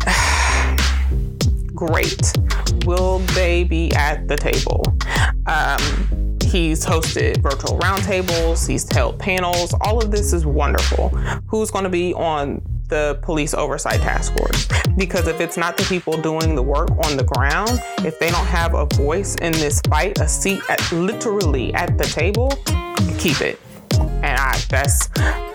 great. 1.75 2.33
Will 2.85 3.19
they 3.19 3.63
be 3.63 3.91
at 3.93 4.27
the 4.27 4.35
table? 4.35 4.83
Um, 5.45 6.37
he's 6.43 6.85
hosted 6.85 7.37
virtual 7.41 7.77
roundtables, 7.79 8.67
he's 8.67 8.91
held 8.91 9.19
panels. 9.19 9.73
All 9.81 10.01
of 10.03 10.11
this 10.11 10.33
is 10.33 10.45
wonderful. 10.45 11.09
Who's 11.47 11.71
going 11.71 11.83
to 11.83 11.89
be 11.89 12.13
on 12.13 12.61
the 12.89 13.19
police 13.21 13.53
oversight 13.53 14.01
task 14.01 14.35
force? 14.37 14.67
Because 14.97 15.27
if 15.27 15.39
it's 15.39 15.57
not 15.57 15.77
the 15.77 15.83
people 15.83 16.19
doing 16.19 16.55
the 16.55 16.63
work 16.63 16.89
on 17.05 17.15
the 17.15 17.23
ground, 17.23 17.81
if 17.99 18.19
they 18.19 18.29
don't 18.29 18.45
have 18.47 18.73
a 18.73 18.85
voice 18.85 19.35
in 19.35 19.53
this 19.53 19.81
fight, 19.89 20.19
a 20.19 20.27
seat 20.27 20.61
at 20.69 20.91
literally 20.91 21.73
at 21.73 21.97
the 21.97 22.05
table, 22.05 22.49
keep 23.17 23.41
it. 23.41 23.59
And 24.21 24.37
I, 24.37 24.59
that's 24.69 25.07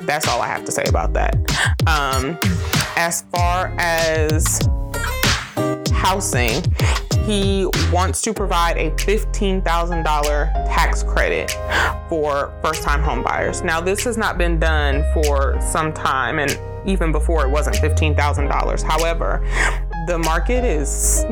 that's 0.02 0.28
all 0.28 0.40
I 0.40 0.46
have 0.48 0.64
to 0.64 0.72
say 0.72 0.84
about 0.86 1.12
that. 1.14 1.34
Um, 1.86 2.38
as 2.96 3.22
far 3.32 3.74
as 3.78 4.60
housing, 5.92 6.62
he 7.24 7.66
wants 7.90 8.20
to 8.22 8.34
provide 8.34 8.76
a 8.76 8.90
$15,000 8.92 10.04
tax 10.66 11.02
credit 11.02 11.50
for 12.08 12.52
first 12.62 12.82
time 12.82 13.02
home 13.02 13.22
buyers. 13.22 13.62
Now, 13.62 13.80
this 13.80 14.04
has 14.04 14.18
not 14.18 14.36
been 14.36 14.58
done 14.58 15.02
for 15.14 15.58
some 15.60 15.92
time, 15.92 16.38
and 16.38 16.50
even 16.86 17.12
before 17.12 17.46
it 17.46 17.50
wasn't 17.50 17.76
$15,000. 17.76 18.82
However, 18.82 19.46
the 20.06 20.18
market 20.18 20.64
is. 20.64 21.24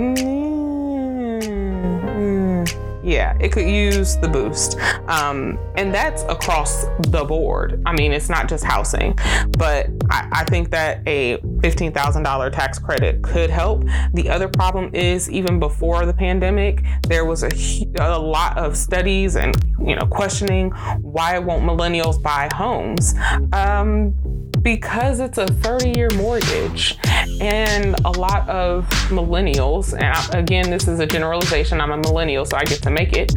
Yeah, 3.03 3.37
it 3.41 3.51
could 3.51 3.69
use 3.69 4.17
the 4.17 4.29
boost. 4.29 4.79
Um, 5.09 5.59
and 5.77 5.93
that's 5.93 6.23
across 6.25 6.85
the 7.01 7.25
board. 7.25 7.83
I 7.85 7.93
mean, 7.93 8.13
it's 8.13 8.29
not 8.29 8.49
just 8.49 8.65
housing, 8.65 9.19
but 9.59 9.89
I, 10.11 10.29
I 10.33 10.45
think 10.45 10.71
that 10.71 11.03
a 11.07 11.39
$15,000 11.39 12.53
tax 12.53 12.79
credit 12.79 13.23
could 13.23 13.51
help. 13.51 13.85
The 14.15 14.29
other 14.29 14.49
problem 14.49 14.95
is 14.95 15.31
even 15.31 15.59
before 15.59 16.07
the 16.07 16.15
pandemic, 16.15 16.85
there 17.09 17.25
was 17.25 17.43
a, 17.43 17.51
a 17.99 18.19
lot 18.19 18.57
of 18.57 18.77
studies 18.77 19.37
and, 19.37 19.57
you 19.85 19.97
know, 19.97 20.07
questioning 20.07 20.71
why 21.01 21.39
won't 21.39 21.65
millennials 21.65 22.23
buy 22.23 22.49
homes? 22.55 23.15
Um, 23.53 24.15
because 24.63 25.21
it's 25.21 25.39
a 25.39 25.47
30 25.47 25.93
year 25.97 26.09
mortgage. 26.17 26.97
And 27.41 27.99
a 28.05 28.11
lot 28.11 28.49
of 28.49 28.89
millennials, 29.09 29.99
and 30.01 30.35
again, 30.35 30.71
this 30.71 30.87
is 30.87 31.01
a 31.01 31.07
generalization, 31.07 31.81
I'm 31.81 31.91
a 31.91 31.97
millennial, 31.97 32.45
so 32.45 32.57
I 32.57 32.65
get 32.65 32.83
to 32.83 32.91
make 32.93 33.13
it. 33.13 33.35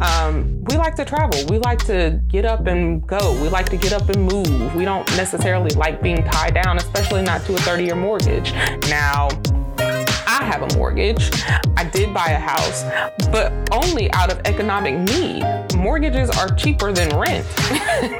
Um, 0.00 0.62
we 0.64 0.76
like 0.76 0.94
to 0.96 1.04
travel. 1.04 1.44
We 1.48 1.58
like 1.58 1.84
to 1.86 2.20
get 2.28 2.44
up 2.44 2.66
and 2.66 3.06
go. 3.06 3.40
We 3.42 3.48
like 3.48 3.68
to 3.70 3.76
get 3.76 3.92
up 3.92 4.08
and 4.08 4.24
move. 4.24 4.74
We 4.74 4.84
don't 4.84 5.08
necessarily 5.16 5.70
like 5.70 6.02
being 6.02 6.22
tied 6.24 6.54
down, 6.54 6.76
especially 6.76 7.22
not 7.22 7.42
to 7.46 7.54
a 7.54 7.58
30 7.58 7.84
year 7.84 7.96
mortgage. 7.96 8.52
Now, 8.88 9.28
I 9.78 10.44
have 10.44 10.62
a 10.62 10.76
mortgage. 10.76 11.30
I 11.76 11.88
did 11.90 12.12
buy 12.12 12.28
a 12.28 12.38
house, 12.38 12.84
but 13.30 13.52
only 13.72 14.12
out 14.12 14.30
of 14.30 14.40
economic 14.44 14.94
need. 14.94 15.44
Mortgages 15.74 16.30
are 16.30 16.48
cheaper 16.54 16.92
than 16.92 17.16
rent. 17.16 17.46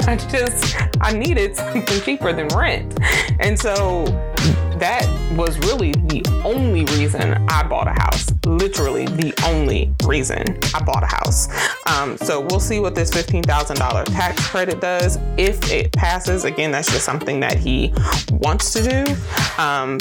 I 0.09 0.17
just, 0.31 0.77
I 1.01 1.13
needed 1.13 1.55
something 1.55 2.01
cheaper 2.03 2.33
than 2.33 2.49
rent. 2.49 2.99
And 3.41 3.59
so 3.59 4.05
that 4.79 5.05
was 5.37 5.59
really 5.59 5.93
the 5.93 6.23
only 6.45 6.85
reason 6.97 7.33
I 7.49 7.67
bought 7.67 7.89
a 7.89 7.93
house. 7.93 8.31
Literally 8.47 9.07
the 9.07 9.35
only 9.47 9.95
reason 10.07 10.59
I 10.75 10.83
bought 10.83 11.03
a 11.03 11.07
house. 11.07 11.49
Um, 11.87 12.17
so 12.17 12.41
we'll 12.41 12.61
see 12.61 12.81
what 12.81 12.95
this 12.95 13.11
$15,000 13.11 14.05
tax 14.07 14.49
credit 14.49 14.81
does. 14.81 15.19
If 15.37 15.71
it 15.71 15.93
passes, 15.93 16.45
again, 16.45 16.71
that's 16.71 16.91
just 16.91 17.05
something 17.05 17.41
that 17.41 17.57
he 17.57 17.93
wants 18.31 18.73
to 18.75 18.83
do. 18.83 19.63
Um, 19.63 19.99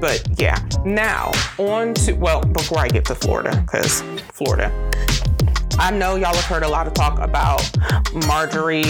but 0.00 0.26
yeah, 0.38 0.58
now 0.84 1.30
on 1.58 1.94
to, 1.94 2.12
well, 2.12 2.40
before 2.42 2.78
I 2.78 2.88
get 2.88 3.04
to 3.06 3.14
Florida, 3.14 3.62
because 3.64 4.02
Florida. 4.32 4.72
I 5.78 5.90
know 5.90 6.14
y'all 6.16 6.34
have 6.34 6.44
heard 6.44 6.62
a 6.62 6.68
lot 6.68 6.86
of 6.86 6.94
talk 6.94 7.18
about 7.18 7.68
Marjorie 8.26 8.84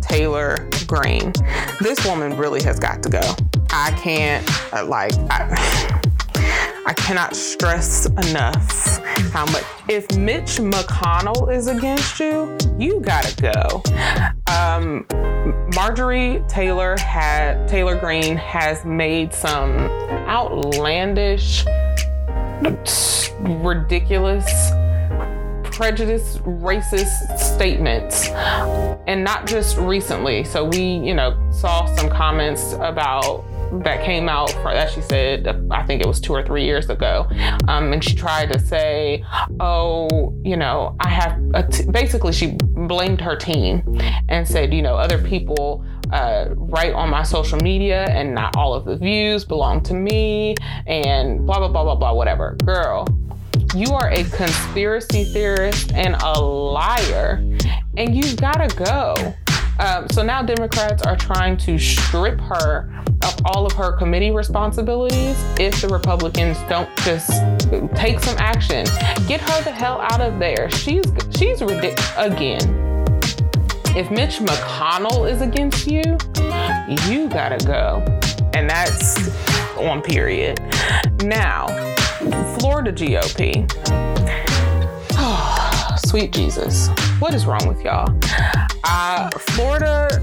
Taylor 0.00 0.68
Greene. 0.86 1.32
This 1.80 2.04
woman 2.06 2.36
really 2.36 2.62
has 2.62 2.78
got 2.78 3.02
to 3.02 3.10
go. 3.10 3.34
I 3.70 3.90
can't, 4.02 4.46
uh, 4.72 4.86
like, 4.86 5.12
I, 5.30 6.12
I 6.86 6.94
cannot 6.94 7.36
stress 7.36 8.06
enough 8.06 8.98
how 9.32 9.44
much. 9.46 9.64
If 9.88 10.16
Mitch 10.16 10.56
McConnell 10.56 11.52
is 11.54 11.66
against 11.66 12.18
you, 12.18 12.56
you 12.78 13.00
gotta 13.00 13.34
go. 13.36 13.82
Um, 14.50 15.06
Marjorie 15.74 16.42
Taylor 16.48 16.96
had 16.98 17.68
Taylor 17.68 17.98
Greene 17.98 18.36
has 18.36 18.84
made 18.84 19.34
some 19.34 19.76
outlandish, 20.28 21.64
ridiculous 23.40 24.72
prejudice, 25.78 26.38
racist 26.38 27.38
statements, 27.38 28.28
and 29.06 29.22
not 29.22 29.46
just 29.46 29.76
recently. 29.76 30.42
So 30.42 30.64
we, 30.64 30.80
you 30.80 31.14
know, 31.14 31.38
saw 31.52 31.86
some 31.94 32.10
comments 32.10 32.72
about 32.80 33.44
that 33.84 34.02
came 34.04 34.28
out 34.28 34.50
for, 34.50 34.72
that 34.72 34.90
she 34.90 35.00
said, 35.00 35.46
I 35.70 35.82
think 35.84 36.02
it 36.02 36.06
was 36.06 36.20
two 36.20 36.32
or 36.32 36.42
three 36.42 36.64
years 36.64 36.88
ago. 36.90 37.26
Um, 37.68 37.92
and 37.92 38.02
she 38.02 38.14
tried 38.14 38.52
to 38.52 38.58
say, 38.58 39.24
oh, 39.60 40.34
you 40.44 40.56
know, 40.56 40.96
I 41.00 41.08
have, 41.08 41.92
basically, 41.92 42.32
she 42.32 42.56
blamed 42.62 43.20
her 43.20 43.36
team 43.36 43.82
and 44.28 44.46
said, 44.46 44.72
you 44.72 44.82
know, 44.82 44.96
other 44.96 45.18
people 45.18 45.84
uh, 46.12 46.46
write 46.56 46.94
on 46.94 47.10
my 47.10 47.22
social 47.22 47.58
media 47.58 48.04
and 48.06 48.34
not 48.34 48.56
all 48.56 48.72
of 48.72 48.84
the 48.84 48.96
views 48.96 49.44
belong 49.44 49.82
to 49.82 49.94
me 49.94 50.54
and 50.86 51.44
blah, 51.46 51.58
blah, 51.58 51.68
blah, 51.68 51.84
blah, 51.84 51.94
blah, 51.94 52.12
whatever. 52.14 52.56
Girl, 52.64 53.06
you 53.74 53.92
are 53.92 54.10
a 54.10 54.24
conspiracy 54.24 55.24
theorist 55.24 55.92
and 55.92 56.16
a 56.22 56.40
liar, 56.40 57.44
and 57.96 58.14
you've 58.14 58.36
got 58.36 58.66
to 58.66 58.76
go. 58.76 59.34
Um, 59.78 60.08
so 60.08 60.22
now 60.22 60.42
Democrats 60.42 61.02
are 61.02 61.16
trying 61.16 61.56
to 61.58 61.78
strip 61.78 62.40
her 62.40 62.97
of 63.22 63.40
all 63.44 63.66
of 63.66 63.72
her 63.72 63.92
committee 63.92 64.30
responsibilities 64.30 65.36
if 65.58 65.80
the 65.80 65.88
Republicans 65.88 66.58
don't 66.68 66.88
just 66.98 67.30
take 67.94 68.20
some 68.20 68.36
action. 68.38 68.84
Get 69.26 69.40
her 69.40 69.62
the 69.64 69.72
hell 69.72 70.00
out 70.00 70.20
of 70.20 70.38
there. 70.38 70.70
She's 70.70 71.04
she's 71.36 71.60
ridiculous 71.60 72.12
again. 72.16 72.60
If 73.96 74.10
Mitch 74.10 74.38
McConnell 74.38 75.30
is 75.30 75.40
against 75.40 75.86
you, 75.86 76.02
you 77.10 77.28
gotta 77.28 77.64
go. 77.66 78.04
And 78.54 78.68
that's 78.68 79.16
on 79.76 80.02
period. 80.02 80.60
Now, 81.24 81.66
Florida 82.58 82.92
GOP. 82.92 83.68
Sweet 86.08 86.32
Jesus. 86.32 86.88
What 87.18 87.34
is 87.34 87.46
wrong 87.46 87.66
with 87.66 87.82
y'all? 87.82 88.16
Uh, 88.84 89.30
Florida 89.30 90.22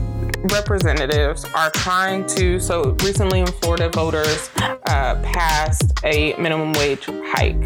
representatives 0.51 1.45
are 1.55 1.69
trying 1.71 2.25
to, 2.27 2.59
so 2.59 2.95
recently 3.03 3.39
in 3.39 3.47
Florida, 3.47 3.89
voters 3.89 4.49
uh, 4.57 5.19
passed 5.23 5.93
a 6.03 6.35
minimum 6.37 6.73
wage 6.73 7.05
hike, 7.05 7.61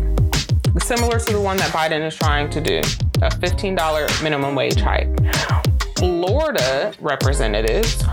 similar 0.79 1.19
to 1.19 1.33
the 1.33 1.41
one 1.41 1.57
that 1.57 1.71
Biden 1.71 2.05
is 2.05 2.15
trying 2.15 2.49
to 2.49 2.61
do 2.61 2.79
a 3.21 3.29
$15 3.29 4.23
minimum 4.23 4.55
wage 4.55 4.79
hike. 4.79 5.09
Florida 5.97 6.93
representatives 7.01 8.03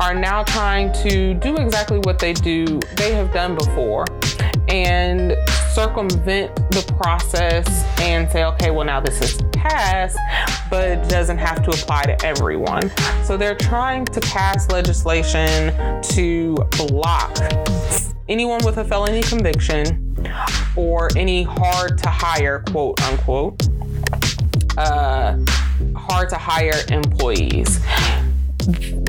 are 0.00 0.14
now 0.14 0.42
trying 0.44 0.92
to 0.92 1.34
do 1.34 1.56
exactly 1.56 1.98
what 1.98 2.18
they 2.18 2.32
do 2.32 2.80
they 2.96 3.12
have 3.12 3.32
done 3.32 3.54
before 3.54 4.04
and 4.68 5.36
circumvent 5.72 6.54
the 6.70 6.94
process 6.96 7.66
and 8.00 8.30
say 8.30 8.44
okay 8.44 8.70
well 8.70 8.84
now 8.84 9.00
this 9.00 9.20
is 9.20 9.47
passed 9.58 10.18
but 10.70 10.88
it 10.88 11.08
doesn't 11.08 11.38
have 11.38 11.62
to 11.64 11.70
apply 11.70 12.04
to 12.04 12.24
everyone. 12.24 12.90
So 13.24 13.36
they're 13.36 13.56
trying 13.56 14.04
to 14.06 14.20
pass 14.20 14.70
legislation 14.70 16.00
to 16.02 16.54
block 16.76 17.36
anyone 18.28 18.64
with 18.64 18.78
a 18.78 18.84
felony 18.84 19.22
conviction 19.22 20.26
or 20.76 21.08
any 21.16 21.42
hard 21.42 21.98
to 21.98 22.08
hire 22.08 22.60
quote 22.70 23.00
unquote 23.02 23.68
uh, 24.76 25.36
hard 25.96 26.28
to 26.30 26.36
hire 26.36 26.80
employees. 26.90 27.80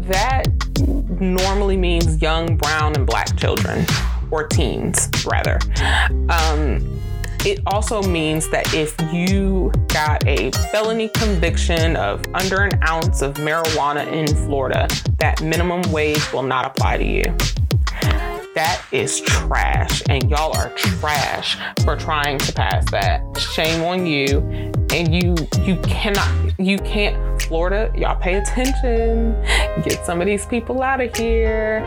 That 0.07 0.45
normally 1.19 1.77
means 1.77 2.21
young 2.21 2.57
brown 2.57 2.95
and 2.95 3.05
black 3.05 3.37
children 3.37 3.85
or 4.31 4.47
teens 4.47 5.09
rather. 5.25 5.59
Um, 6.29 6.99
it 7.45 7.61
also 7.67 8.01
means 8.03 8.49
that 8.49 8.73
if 8.73 8.95
you 9.13 9.71
got 9.87 10.25
a 10.27 10.51
felony 10.71 11.09
conviction 11.09 11.95
of 11.95 12.25
under 12.33 12.61
an 12.61 12.71
ounce 12.87 13.21
of 13.21 13.35
marijuana 13.35 14.05
in 14.11 14.27
florida 14.45 14.87
that 15.19 15.41
minimum 15.41 15.81
wage 15.91 16.31
will 16.31 16.43
not 16.43 16.65
apply 16.65 16.97
to 16.97 17.05
you. 17.05 17.23
That 18.55 18.83
is 18.91 19.21
trash 19.21 20.01
and 20.09 20.29
y'all 20.29 20.55
are 20.57 20.69
trash 20.75 21.57
for 21.83 21.95
trying 21.95 22.39
to 22.39 22.53
pass 22.53 22.89
that. 22.91 23.21
Shame 23.37 23.83
on 23.83 24.05
you 24.05 24.39
and 24.91 25.13
you 25.13 25.35
you 25.61 25.75
cannot 25.81 26.48
you 26.59 26.77
can't 26.79 27.41
florida 27.41 27.91
y'all 27.95 28.19
pay 28.19 28.35
attention. 28.35 29.31
Get 29.83 30.05
some 30.05 30.19
of 30.19 30.27
these 30.27 30.45
people 30.45 30.83
out 30.83 30.99
of 30.99 31.15
here 31.15 31.79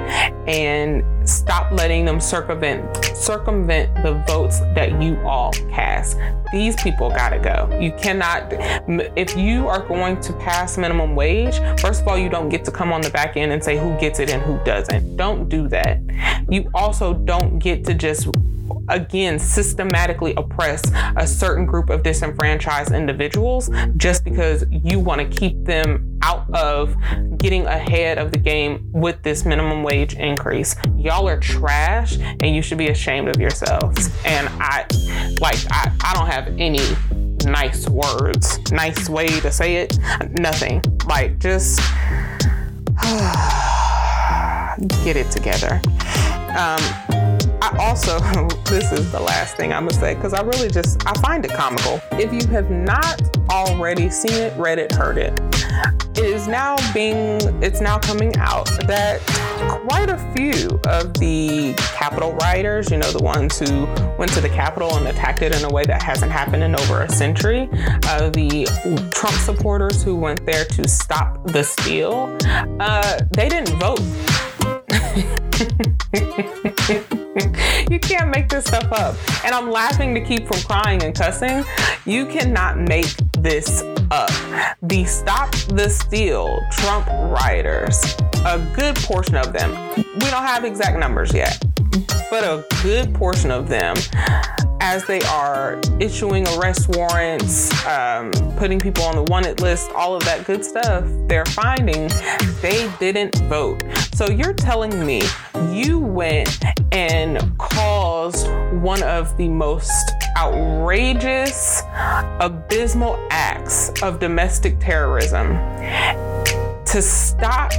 and 0.47 1.05
stop 1.29 1.71
letting 1.73 2.07
them 2.07 2.19
circumvent 2.19 3.05
circumvent 3.15 3.95
the 4.03 4.15
votes 4.27 4.61
that 4.75 5.01
you 5.01 5.21
all 5.27 5.53
cast. 5.71 6.17
These 6.53 6.83
people 6.83 7.11
gotta 7.11 7.39
go. 7.39 7.79
You 7.79 7.93
cannot 7.93 8.47
if 9.17 9.37
you 9.37 9.69
are 9.69 9.87
going 9.87 10.21
to 10.23 10.33
pass 10.35 10.79
minimum 10.79 11.15
wage 11.15 11.59
first 11.79 12.01
of 12.01 12.09
all 12.09 12.17
you 12.17 12.31
don't 12.31 12.49
get 12.49 12.65
to 12.65 12.71
come 12.71 12.93
on 12.93 13.03
the 13.03 13.11
back 13.11 13.37
end 13.37 13.53
and 13.53 13.63
say 13.63 13.77
who 13.77 13.95
gets 13.99 14.21
it 14.21 14.31
and 14.31 14.43
who 14.43 14.59
doesn't. 14.65 15.19
Don't 15.19 15.51
do 15.51 15.69
that. 15.69 16.01
You 16.49 16.71
also 16.75 17.13
don't 17.13 17.59
get 17.59 17.85
to 17.85 17.95
just 17.95 18.27
again 18.89 19.39
systematically 19.39 20.35
oppress 20.37 20.83
a 21.17 21.27
certain 21.27 21.67
group 21.67 21.91
of 21.91 22.03
disenfranchised 22.03 22.93
individuals 22.93 23.71
just 23.97 24.25
because 24.25 24.62
you 24.71 25.01
want 25.01 25.21
to 25.21 25.39
keep 25.39 25.65
them 25.65 26.19
out 26.23 26.49
of 26.55 26.95
getting 27.39 27.67
ahead 27.67 28.19
of 28.19 28.31
the 28.31 28.39
game 28.39 28.89
with 28.93 29.23
this 29.23 29.45
minimum 29.45 29.83
wage 29.83 30.15
increase. 30.15 30.77
Y'all 30.97 31.29
are 31.29 31.39
trash 31.39 32.19
and 32.19 32.55
you 32.55 32.63
should 32.63 32.79
be 32.79 32.89
ashamed 32.89 33.29
of 33.29 33.41
yourselves. 33.41 34.11
And 34.25 34.49
I 34.61 34.87
like 35.41 35.59
I, 35.71 35.93
I 36.01 36.15
don't 36.15 36.29
have 36.29 36.49
any 36.59 36.81
nice 37.45 37.89
words, 37.89 38.59
nice 38.71 39.09
way 39.09 39.27
to 39.27 39.51
say 39.51 39.77
it. 39.77 39.99
Nothing. 40.31 40.83
Like 41.07 41.39
just 41.39 41.79
get 45.05 45.17
it 45.17 45.31
together. 45.31 45.81
Um, 46.57 46.81
Also, 47.79 48.19
this 48.65 48.93
is 48.93 49.11
the 49.13 49.21
last 49.21 49.57
thing 49.57 49.73
I'm 49.73 49.87
gonna 49.87 49.99
say 49.99 50.15
because 50.15 50.35
I 50.35 50.43
really 50.43 50.69
just 50.69 51.07
I 51.07 51.15
find 51.21 51.45
it 51.45 51.53
comical. 51.53 52.01
If 52.13 52.33
you 52.33 52.47
have 52.53 52.71
not 52.71 53.37
already 53.51 54.11
seen 54.11 54.35
it, 54.35 54.57
read 54.57 54.79
it, 54.79 54.93
heard 54.93 55.19
it, 55.19 55.39
it 56.17 56.25
is 56.25 56.49
now 56.49 56.77
being 56.93 57.41
it's 57.63 57.81
now 57.81 57.99
coming 57.99 58.37
out 58.37 58.67
that 58.87 59.21
quite 59.89 60.11
a 60.11 60.19
few 60.35 60.81
of 60.87 61.15
the 61.15 61.75
Capitol 61.95 62.33
rioters, 62.35 62.91
you 62.91 62.99
know, 62.99 63.11
the 63.11 63.23
ones 63.23 63.59
who 63.59 63.87
went 64.19 64.33
to 64.33 64.41
the 64.41 64.49
Capitol 64.49 64.97
and 64.97 65.07
attacked 65.07 65.43
it 65.43 65.55
in 65.55 65.65
a 65.65 65.71
way 65.71 65.85
that 65.85 66.03
hasn't 66.03 66.31
happened 66.31 66.63
in 66.63 66.79
over 66.81 67.03
a 67.03 67.09
century, 67.09 67.69
uh, 68.09 68.31
the 68.31 68.67
Trump 69.13 69.37
supporters 69.37 70.03
who 70.03 70.17
went 70.17 70.45
there 70.47 70.65
to 70.65 70.89
stop 70.89 71.45
the 71.47 71.63
steal, 71.63 72.37
uh, 72.81 73.21
they 73.31 73.49
didn't 73.49 73.79
vote. 73.79 74.01
you 77.91 77.99
can't 78.01 78.31
make 78.31 78.49
this 78.49 78.65
stuff 78.65 78.91
up. 78.93 79.17
And 79.45 79.55
I'm 79.55 79.71
laughing 79.71 80.15
to 80.15 80.21
keep 80.21 80.47
from 80.47 80.61
crying 80.63 81.03
and 81.03 81.15
cussing. 81.15 81.65
You 82.05 82.27
cannot 82.27 82.79
make 82.79 83.15
this 83.39 83.83
up. 84.11 84.31
The 84.83 85.05
Stop 85.05 85.53
the 85.69 85.89
Steal 85.89 86.61
Trump 86.73 87.07
rioters, 87.07 88.17
a 88.45 88.59
good 88.75 88.97
portion 88.97 89.37
of 89.37 89.53
them, 89.53 89.71
we 89.97 90.31
don't 90.31 90.45
have 90.45 90.65
exact 90.65 90.99
numbers 90.99 91.33
yet, 91.33 91.63
but 92.33 92.45
a 92.45 92.65
good 92.83 93.13
portion 93.13 93.51
of 93.51 93.69
them 93.69 93.95
as 94.81 95.05
they 95.05 95.21
are 95.25 95.79
issuing 96.01 96.49
arrest 96.57 96.89
warrants, 96.97 97.71
um, 97.87 98.31
putting 98.57 98.81
people 98.81 99.05
on 99.05 99.17
the 99.17 99.23
wanted 99.25 99.61
list, 99.61 99.91
all 99.91 100.17
of 100.17 100.25
that 100.25 100.47
good 100.47 100.65
stuff, 100.65 101.05
they're 101.27 101.45
finding 101.45 102.09
they 102.63 102.91
didn't 102.99 103.37
vote. 103.51 103.83
So 104.15 104.31
you're 104.31 104.55
telling 104.55 105.05
me 105.05 105.21
you 105.75 105.99
went 105.99 106.59
and 106.91 107.39
caused 107.59 108.49
one 108.81 109.03
of 109.03 109.37
the 109.37 109.49
most 109.49 110.13
outrageous, 110.39 111.83
abysmal 112.41 113.19
acts 113.31 113.91
of 114.03 114.19
domestic 114.21 114.81
terrorism 114.81 115.49
to 116.87 117.03
stop 117.03 117.73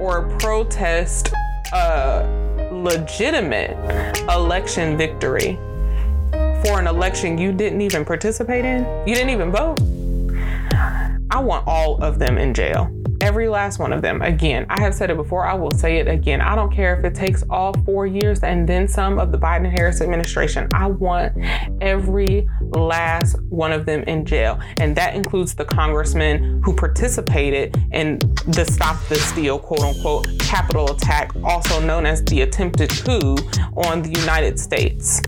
or 0.00 0.34
protest 0.38 1.30
a 1.74 2.45
legitimate 2.82 3.76
election 4.28 4.96
victory 4.96 5.58
for 6.64 6.78
an 6.78 6.86
election 6.86 7.38
you 7.38 7.52
didn't 7.52 7.80
even 7.80 8.04
participate 8.04 8.64
in, 8.64 8.84
you 9.06 9.14
didn't 9.14 9.30
even 9.30 9.50
vote. 9.50 9.78
I 11.30 11.40
want 11.40 11.66
all 11.66 12.02
of 12.02 12.18
them 12.18 12.38
in 12.38 12.54
jail. 12.54 12.90
Every 13.26 13.48
last 13.48 13.80
one 13.80 13.92
of 13.92 14.02
them. 14.02 14.22
Again, 14.22 14.66
I 14.70 14.78
have 14.78 14.94
said 14.94 15.10
it 15.10 15.16
before, 15.16 15.44
I 15.44 15.54
will 15.54 15.72
say 15.72 15.96
it 15.96 16.06
again. 16.06 16.40
I 16.40 16.54
don't 16.54 16.72
care 16.72 16.96
if 16.96 17.04
it 17.04 17.12
takes 17.12 17.42
all 17.50 17.74
four 17.82 18.06
years 18.06 18.44
and 18.44 18.68
then 18.68 18.86
some 18.86 19.18
of 19.18 19.32
the 19.32 19.36
Biden 19.36 19.68
Harris 19.68 20.00
administration. 20.00 20.68
I 20.72 20.86
want 20.86 21.36
every 21.80 22.48
last 22.60 23.42
one 23.48 23.72
of 23.72 23.84
them 23.84 24.04
in 24.04 24.24
jail. 24.24 24.60
And 24.78 24.96
that 24.96 25.16
includes 25.16 25.56
the 25.56 25.64
congressmen 25.64 26.62
who 26.62 26.72
participated 26.72 27.76
in 27.90 28.20
the 28.46 28.64
Stop 28.64 29.04
the 29.08 29.16
Steal, 29.16 29.58
quote 29.58 29.80
unquote, 29.80 30.28
Capitol 30.38 30.92
attack, 30.92 31.32
also 31.42 31.80
known 31.80 32.06
as 32.06 32.22
the 32.26 32.42
attempted 32.42 32.90
coup 32.90 33.36
on 33.76 34.02
the 34.02 34.20
United 34.20 34.56
States 34.56 35.20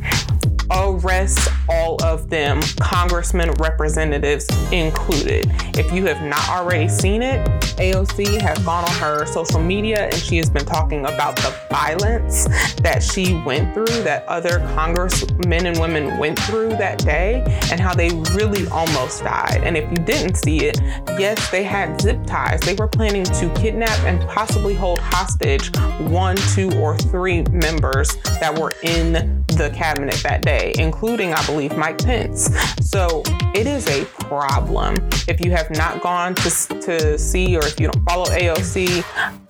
arrest 0.70 1.48
all 1.68 2.02
of 2.02 2.30
them, 2.30 2.60
congressmen, 2.80 3.50
representatives 3.52 4.46
included. 4.72 5.50
If 5.76 5.92
you 5.92 6.06
have 6.06 6.22
not 6.22 6.48
already 6.48 6.88
seen 6.88 7.22
it, 7.22 7.46
AOC 7.78 8.40
has 8.40 8.58
gone 8.64 8.84
on 8.84 8.94
her 8.96 9.26
social 9.26 9.60
media 9.60 10.04
and 10.04 10.14
she 10.14 10.36
has 10.38 10.50
been 10.50 10.64
talking 10.64 11.04
about 11.06 11.36
the 11.36 11.54
violence 11.70 12.44
that 12.82 13.02
she 13.02 13.34
went 13.44 13.74
through, 13.74 14.02
that 14.02 14.26
other 14.26 14.58
congressmen 14.74 15.66
and 15.66 15.78
women 15.78 16.18
went 16.18 16.38
through 16.40 16.70
that 16.70 16.98
day, 16.98 17.42
and 17.70 17.80
how 17.80 17.94
they 17.94 18.10
really 18.32 18.66
almost 18.68 19.22
died. 19.22 19.60
And 19.62 19.76
if 19.76 19.88
you 19.90 20.04
didn't 20.04 20.36
see 20.36 20.64
it, 20.64 20.80
yes, 21.18 21.50
they 21.50 21.62
had 21.62 22.00
zip 22.00 22.24
ties. 22.26 22.60
They 22.60 22.74
were 22.74 22.88
planning 22.88 23.24
to 23.24 23.52
kidnap 23.54 23.98
and 24.00 24.20
possibly 24.28 24.74
hold 24.74 24.98
hostage 24.98 25.74
one, 26.00 26.36
two, 26.54 26.70
or 26.80 26.96
three 26.96 27.42
members 27.52 28.16
that 28.40 28.56
were 28.58 28.72
in 28.82 29.44
the 29.48 29.70
cabinet 29.74 30.14
that 30.22 30.42
day, 30.42 30.72
including, 30.78 31.32
I 31.34 31.44
believe, 31.46 31.57
believe 31.58 31.76
Mike 31.76 31.98
Pence. 31.98 32.48
So 32.80 33.22
it 33.52 33.66
is 33.66 33.88
a 33.88 34.04
problem. 34.04 34.94
If 35.26 35.44
you 35.44 35.50
have 35.50 35.68
not 35.70 36.00
gone 36.00 36.36
to, 36.36 36.50
to 36.82 37.18
see 37.18 37.56
or 37.56 37.66
if 37.66 37.80
you 37.80 37.88
don't 37.88 38.04
follow 38.04 38.26
AOC, 38.26 39.04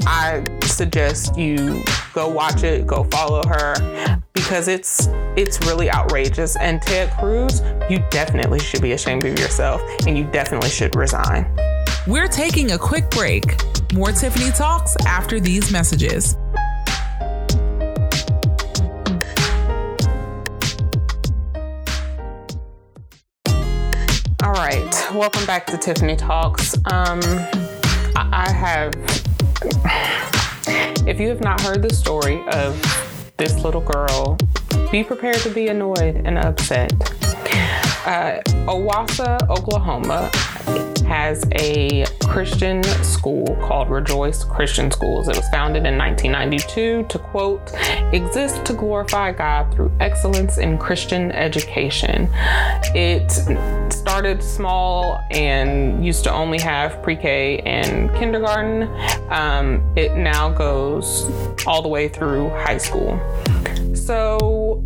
I 0.06 0.42
suggest 0.62 1.36
you 1.36 1.84
go 2.14 2.26
watch 2.30 2.62
it, 2.62 2.86
go 2.86 3.04
follow 3.04 3.46
her 3.46 4.22
because 4.32 4.68
it's 4.68 5.08
it's 5.36 5.60
really 5.66 5.90
outrageous. 5.90 6.56
And 6.56 6.80
Ted 6.80 7.12
Cruz, 7.18 7.60
you 7.90 8.02
definitely 8.08 8.58
should 8.58 8.80
be 8.80 8.92
ashamed 8.92 9.26
of 9.26 9.38
yourself 9.38 9.82
and 10.06 10.16
you 10.16 10.24
definitely 10.24 10.70
should 10.70 10.96
resign. 10.96 11.46
We're 12.06 12.26
taking 12.26 12.70
a 12.70 12.78
quick 12.78 13.10
break. 13.10 13.60
More 13.92 14.12
Tiffany 14.12 14.50
Talks 14.50 14.96
after 15.04 15.40
these 15.40 15.70
messages. 15.70 16.38
All 24.44 24.52
right, 24.52 24.94
welcome 25.12 25.44
back 25.46 25.66
to 25.66 25.76
Tiffany 25.76 26.14
Talks. 26.14 26.76
Um, 26.92 27.18
I, 28.14 28.46
I 28.46 28.50
have, 28.52 28.94
if 31.08 31.18
you 31.18 31.28
have 31.28 31.40
not 31.40 31.60
heard 31.60 31.82
the 31.82 31.92
story 31.92 32.40
of 32.52 32.80
this 33.36 33.64
little 33.64 33.80
girl, 33.80 34.38
be 34.92 35.02
prepared 35.02 35.38
to 35.38 35.50
be 35.50 35.66
annoyed 35.66 36.22
and 36.24 36.38
upset. 36.38 36.92
Uh, 38.08 38.40
Owasso, 38.64 39.38
Oklahoma 39.50 40.30
has 41.06 41.44
a 41.52 42.06
Christian 42.26 42.82
school 43.04 43.54
called 43.60 43.90
Rejoice 43.90 44.44
Christian 44.44 44.90
Schools. 44.90 45.28
It 45.28 45.36
was 45.36 45.46
founded 45.50 45.84
in 45.84 45.98
1992 45.98 47.04
to 47.06 47.18
quote, 47.18 47.70
exist 48.14 48.64
to 48.64 48.72
glorify 48.72 49.32
God 49.32 49.70
through 49.74 49.92
excellence 50.00 50.56
in 50.56 50.78
Christian 50.78 51.32
education. 51.32 52.30
It 52.94 53.30
started 53.92 54.42
small 54.42 55.22
and 55.30 56.02
used 56.02 56.24
to 56.24 56.32
only 56.32 56.60
have 56.60 57.02
pre 57.02 57.14
K 57.14 57.58
and 57.66 58.10
kindergarten. 58.14 58.84
Um, 59.30 59.82
it 59.96 60.16
now 60.16 60.48
goes 60.48 61.30
all 61.66 61.82
the 61.82 61.88
way 61.88 62.08
through 62.08 62.48
high 62.48 62.78
school. 62.78 63.20
So, 63.94 64.82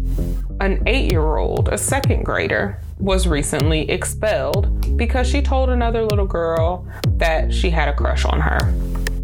an 0.61 0.82
eight 0.87 1.08
year 1.08 1.37
old, 1.37 1.68
a 1.68 1.78
second 1.78 2.24
grader, 2.24 2.80
was 3.03 3.27
recently 3.27 3.91
expelled 3.91 4.97
because 4.97 5.29
she 5.29 5.43
told 5.43 5.69
another 5.71 6.05
little 6.05 6.27
girl 6.27 6.87
that 7.17 7.53
she 7.53 7.69
had 7.69 7.88
a 7.88 7.93
crush 7.93 8.25
on 8.25 8.41
her. 8.41 8.73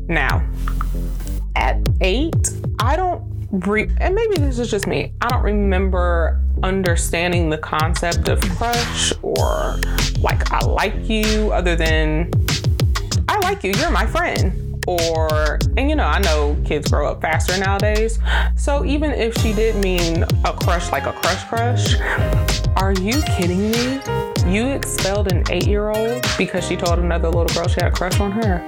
Now, 0.09 0.45
at 1.55 1.79
eight, 2.01 2.51
I 2.81 2.97
don't 2.97 3.23
re- 3.53 3.89
and 3.99 4.17
maybe 4.17 4.39
this 4.39 4.59
is 4.59 4.69
just 4.69 4.89
me. 4.89 5.13
I 5.21 5.29
don't 5.29 5.45
remember 5.45 6.43
understanding 6.65 7.51
the 7.51 7.59
concept 7.59 8.29
of 8.29 8.41
crush 8.57 9.13
or 9.23 9.79
like 10.21 10.51
I 10.51 10.65
like 10.65 11.09
you 11.09 11.53
other 11.53 11.77
than 11.77 12.33
I 13.29 13.39
like 13.39 13.63
you, 13.63 13.71
you're 13.73 13.93
my 13.93 14.07
friend. 14.07 14.65
Or, 14.89 15.59
and 15.77 15.91
you 15.91 15.95
know, 15.95 16.07
I 16.07 16.19
know 16.21 16.57
kids 16.65 16.91
grow 16.91 17.13
up 17.13 17.21
faster 17.21 17.57
nowadays. 17.59 18.19
So 18.57 18.85
even 18.87 19.13
if 19.13 19.37
she 19.37 19.53
did 19.53 19.77
mean 19.77 20.25
a 20.45 20.53
crush, 20.55 20.91
like 20.91 21.05
a 21.05 21.13
crush 21.13 21.45
crush, 21.45 22.68
are 22.77 22.93
you 22.93 23.23
kidding 23.23 23.71
me? 23.71 24.01
You 24.47 24.69
expelled 24.69 25.33
an 25.33 25.45
eight 25.51 25.67
year 25.67 25.91
old 25.91 26.25
because 26.37 26.67
she 26.67 26.77
told 26.77 26.99
another 26.99 27.29
little 27.29 27.47
girl 27.47 27.69
she 27.69 27.81
had 27.81 27.87
a 27.87 27.91
crush 27.91 28.19
on 28.21 28.33
her. 28.33 28.59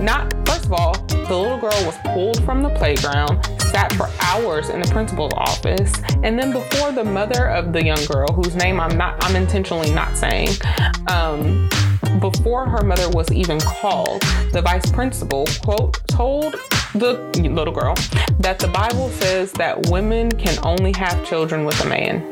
Not, 0.00 0.32
first 0.46 0.66
of 0.66 0.72
all, 0.72 0.94
the 1.08 1.36
little 1.36 1.58
girl 1.58 1.84
was 1.84 1.96
pulled 2.04 2.44
from 2.44 2.62
the 2.62 2.70
playground, 2.70 3.44
sat 3.60 3.92
for 3.94 4.08
hours 4.20 4.68
in 4.68 4.80
the 4.80 4.88
principal's 4.88 5.32
office, 5.34 5.92
and 6.22 6.38
then 6.38 6.52
before 6.52 6.92
the 6.92 7.04
mother 7.04 7.48
of 7.48 7.72
the 7.72 7.84
young 7.84 8.04
girl, 8.06 8.28
whose 8.28 8.54
name 8.56 8.78
I'm 8.78 8.96
not, 8.96 9.22
I'm 9.24 9.36
intentionally 9.36 9.90
not 9.90 10.16
saying, 10.16 10.50
um, 11.08 11.68
before 12.20 12.68
her 12.68 12.84
mother 12.84 13.08
was 13.10 13.30
even 13.32 13.60
called, 13.60 14.22
the 14.52 14.62
vice 14.62 14.90
principal, 14.90 15.46
quote, 15.62 16.00
told 16.08 16.54
the 16.94 17.14
little 17.50 17.74
girl 17.74 17.94
that 18.38 18.58
the 18.58 18.68
Bible 18.68 19.10
says 19.10 19.52
that 19.52 19.88
women 19.90 20.30
can 20.32 20.58
only 20.64 20.92
have 20.92 21.24
children 21.26 21.64
with 21.64 21.78
a 21.84 21.88
man. 21.88 22.22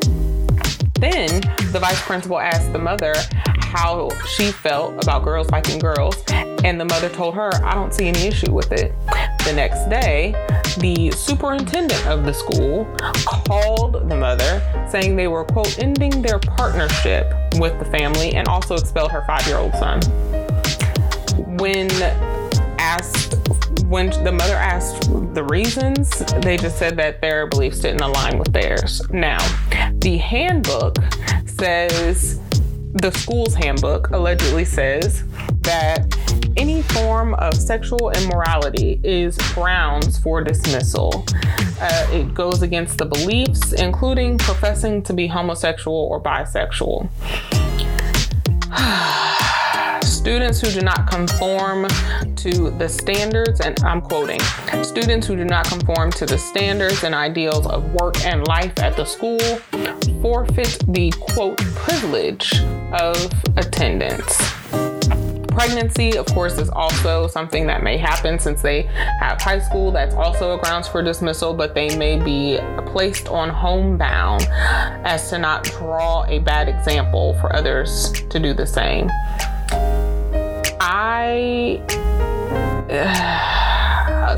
Then 1.04 1.42
the 1.70 1.78
vice 1.78 2.00
principal 2.00 2.40
asked 2.40 2.72
the 2.72 2.78
mother 2.78 3.12
how 3.58 4.08
she 4.26 4.50
felt 4.50 5.02
about 5.02 5.22
girls 5.22 5.50
liking 5.50 5.78
girls, 5.78 6.16
and 6.30 6.80
the 6.80 6.86
mother 6.86 7.10
told 7.10 7.34
her, 7.34 7.50
I 7.62 7.74
don't 7.74 7.92
see 7.92 8.06
any 8.06 8.20
issue 8.20 8.50
with 8.50 8.72
it. 8.72 8.94
The 9.44 9.52
next 9.54 9.90
day, 9.90 10.32
the 10.78 11.10
superintendent 11.10 12.06
of 12.06 12.24
the 12.24 12.32
school 12.32 12.86
called 13.26 14.08
the 14.08 14.16
mother 14.16 14.62
saying 14.90 15.14
they 15.14 15.28
were, 15.28 15.44
quote, 15.44 15.78
ending 15.78 16.22
their 16.22 16.38
partnership 16.38 17.30
with 17.56 17.78
the 17.78 17.84
family 17.84 18.32
and 18.34 18.48
also 18.48 18.74
expelled 18.74 19.12
her 19.12 19.24
five 19.26 19.46
year 19.46 19.58
old 19.58 19.74
son. 19.74 20.00
When 21.58 21.90
asked, 22.78 23.34
when 23.88 24.08
the 24.24 24.32
mother 24.32 24.56
asked 24.56 25.10
the 25.34 25.44
reasons, 25.44 26.24
they 26.40 26.56
just 26.56 26.78
said 26.78 26.96
that 26.96 27.20
their 27.20 27.46
beliefs 27.46 27.80
didn't 27.80 28.00
align 28.00 28.38
with 28.38 28.54
theirs. 28.54 29.02
Now, 29.10 29.36
the 30.04 30.18
handbook 30.18 30.98
says, 31.46 32.38
the 32.92 33.10
school's 33.10 33.54
handbook 33.54 34.10
allegedly 34.10 34.66
says 34.66 35.24
that 35.62 36.14
any 36.58 36.82
form 36.82 37.32
of 37.36 37.54
sexual 37.54 38.10
immorality 38.10 39.00
is 39.02 39.38
grounds 39.54 40.18
for 40.18 40.44
dismissal. 40.44 41.24
Uh, 41.80 42.06
it 42.12 42.34
goes 42.34 42.60
against 42.60 42.98
the 42.98 43.06
beliefs, 43.06 43.72
including 43.72 44.36
professing 44.36 45.02
to 45.02 45.14
be 45.14 45.26
homosexual 45.26 45.96
or 45.96 46.20
bisexual. 46.20 47.08
Students 50.24 50.58
who 50.58 50.70
do 50.70 50.80
not 50.80 51.06
conform 51.10 51.86
to 52.36 52.70
the 52.78 52.88
standards, 52.88 53.60
and 53.60 53.78
I'm 53.84 54.00
quoting, 54.00 54.40
students 54.82 55.26
who 55.26 55.36
do 55.36 55.44
not 55.44 55.66
conform 55.66 56.10
to 56.12 56.24
the 56.24 56.38
standards 56.38 57.04
and 57.04 57.14
ideals 57.14 57.66
of 57.66 57.92
work 57.92 58.24
and 58.24 58.48
life 58.48 58.72
at 58.78 58.96
the 58.96 59.04
school 59.04 59.38
forfeit 60.22 60.78
the 60.88 61.12
quote 61.20 61.58
privilege 61.58 62.54
of 62.94 63.30
attendance 63.58 64.34
pregnancy, 65.48 66.16
of 66.16 66.26
course, 66.26 66.58
is 66.58 66.68
also 66.70 67.28
something 67.28 67.66
that 67.68 67.82
may 67.84 67.96
happen 67.96 68.40
since 68.40 68.60
they 68.60 68.82
have 69.20 69.40
high 69.40 69.60
school. 69.60 69.92
That's 69.92 70.14
also 70.14 70.56
a 70.56 70.58
grounds 70.58 70.88
for 70.88 71.00
dismissal, 71.00 71.54
but 71.54 71.74
they 71.76 71.96
may 71.96 72.18
be 72.18 72.58
placed 72.86 73.28
on 73.28 73.50
homebound 73.50 74.48
as 74.50 75.30
to 75.30 75.38
not 75.38 75.62
draw 75.62 76.24
a 76.24 76.40
bad 76.40 76.68
example 76.68 77.34
for 77.34 77.54
others 77.54 78.10
to 78.30 78.40
do 78.40 78.52
the 78.52 78.66
same. 78.66 79.08
I. 80.80 81.80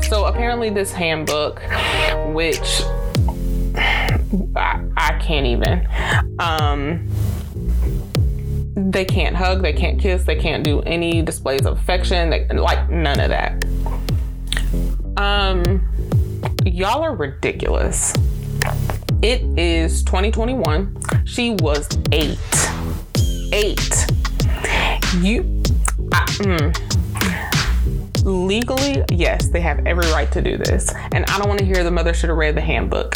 so 0.09 0.25
apparently, 0.25 0.69
this 0.69 0.91
handbook, 0.91 1.61
which 2.33 2.81
I, 4.55 4.83
I 4.97 5.19
can't 5.21 5.45
even. 5.45 5.87
Um, 6.39 7.07
they 8.75 9.05
can't 9.05 9.35
hug, 9.35 9.61
they 9.61 9.73
can't 9.73 9.99
kiss, 9.99 10.23
they 10.23 10.35
can't 10.35 10.63
do 10.63 10.81
any 10.81 11.21
displays 11.21 11.65
of 11.65 11.77
affection, 11.77 12.29
they, 12.29 12.47
like 12.47 12.89
none 12.89 13.19
of 13.19 13.29
that. 13.29 13.65
Um, 15.17 15.81
y'all 16.63 17.03
are 17.03 17.15
ridiculous. 17.15 18.13
It 19.23 19.41
is 19.57 20.03
2021. 20.03 20.95
She 21.25 21.51
was 21.59 21.89
eight. 22.11 22.37
Eight. 23.51 24.05
You, 25.21 25.56
I, 26.11 26.25
mm, 26.39 26.97
legally, 28.27 29.03
yes, 29.11 29.47
they 29.47 29.61
have 29.61 29.85
every 29.85 30.05
right 30.11 30.31
to 30.31 30.41
do 30.41 30.57
this. 30.57 30.93
And 31.11 31.25
I 31.25 31.37
don't 31.37 31.47
want 31.47 31.59
to 31.59 31.65
hear 31.65 31.83
the 31.83 31.91
mother 31.91 32.13
should 32.13 32.29
have 32.29 32.37
read 32.37 32.55
the 32.55 32.61
handbook. 32.61 33.13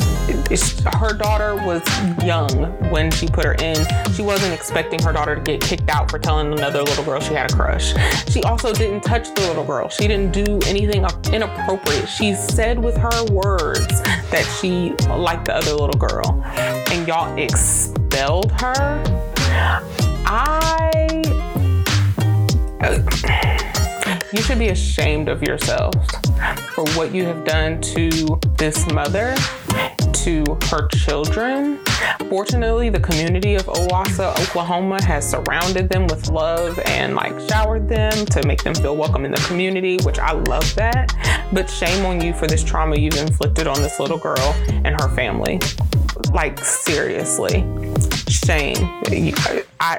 It's, 0.50 0.80
her 0.82 1.14
daughter 1.14 1.56
was 1.56 1.82
young 2.24 2.50
when 2.90 3.12
she 3.12 3.28
put 3.28 3.46
her 3.46 3.54
in. 3.56 3.76
She 4.14 4.22
wasn't 4.22 4.54
expecting 4.54 5.02
her 5.04 5.12
daughter 5.12 5.36
to 5.36 5.42
get 5.42 5.62
kicked 5.62 5.90
out 5.90 6.10
for 6.10 6.20
telling 6.20 6.54
another 6.54 6.82
little 6.82 7.04
girl 7.04 7.20
she 7.20 7.34
had 7.34 7.52
a 7.52 7.56
crush. 7.56 7.94
She 8.32 8.42
also 8.44 8.74
didn't 8.74 9.02
touch 9.02 9.34
the 9.34 9.42
little 9.42 9.66
girl. 9.66 9.90
She 9.90 10.08
didn't 10.08 10.32
do 10.32 10.60
anything 10.66 11.06
inappropriate. 11.34 12.08
She 12.08 12.34
said 12.34 12.82
with 12.82 12.96
her 12.98 13.26
words 13.32 14.02
that 14.32 14.46
she 14.60 14.92
liked 15.08 15.46
the 15.46 15.56
other 15.56 15.74
little 15.74 16.00
girl. 16.00 16.42
And 16.92 17.08
y'all 17.08 17.38
expelled 17.38 18.52
her. 18.54 19.04
I. 20.26 20.61
You 22.82 24.41
should 24.41 24.58
be 24.58 24.70
ashamed 24.70 25.30
of 25.30 25.44
yourselves 25.44 25.98
for 26.74 26.84
what 26.94 27.13
you 27.13 27.26
have 27.26 27.46
done 27.46 27.80
to 27.82 28.39
this 28.58 28.91
mother, 28.91 29.36
to 30.13 30.58
her 30.70 30.88
children. 30.88 31.78
Fortunately, 32.28 32.89
the 32.89 33.00
community 33.00 33.54
of 33.54 33.65
Owasso, 33.65 34.32
Oklahoma 34.41 35.04
has 35.04 35.30
surrounded 35.30 35.89
them 35.89 36.08
with 36.08 36.30
love 36.30 36.80
and 36.86 37.13
like 37.13 37.38
showered 37.50 37.88
them 37.88 38.26
to 38.28 38.48
make 38.48 38.63
them 38.63 38.74
feel 38.74 38.96
welcome 38.96 39.26
in 39.26 39.32
the 39.32 39.41
community, 39.41 39.98
which 40.04 40.17
I 40.17 40.32
love 40.32 40.74
that. 40.76 41.13
But 41.54 41.70
shame 41.70 42.04
on 42.06 42.20
you 42.20 42.34
for 42.34 42.48
this 42.48 42.63
trauma 42.63 42.96
you've 42.96 43.17
inflicted 43.17 43.67
on 43.67 43.80
this 43.82 44.00
little 44.00 44.17
girl 44.17 44.56
and 44.70 45.00
her 45.00 45.10
family. 45.10 45.60
Like, 46.34 46.63
seriously. 46.63 47.63
shame. 48.28 48.78
I, 48.80 49.63
I, 49.80 49.98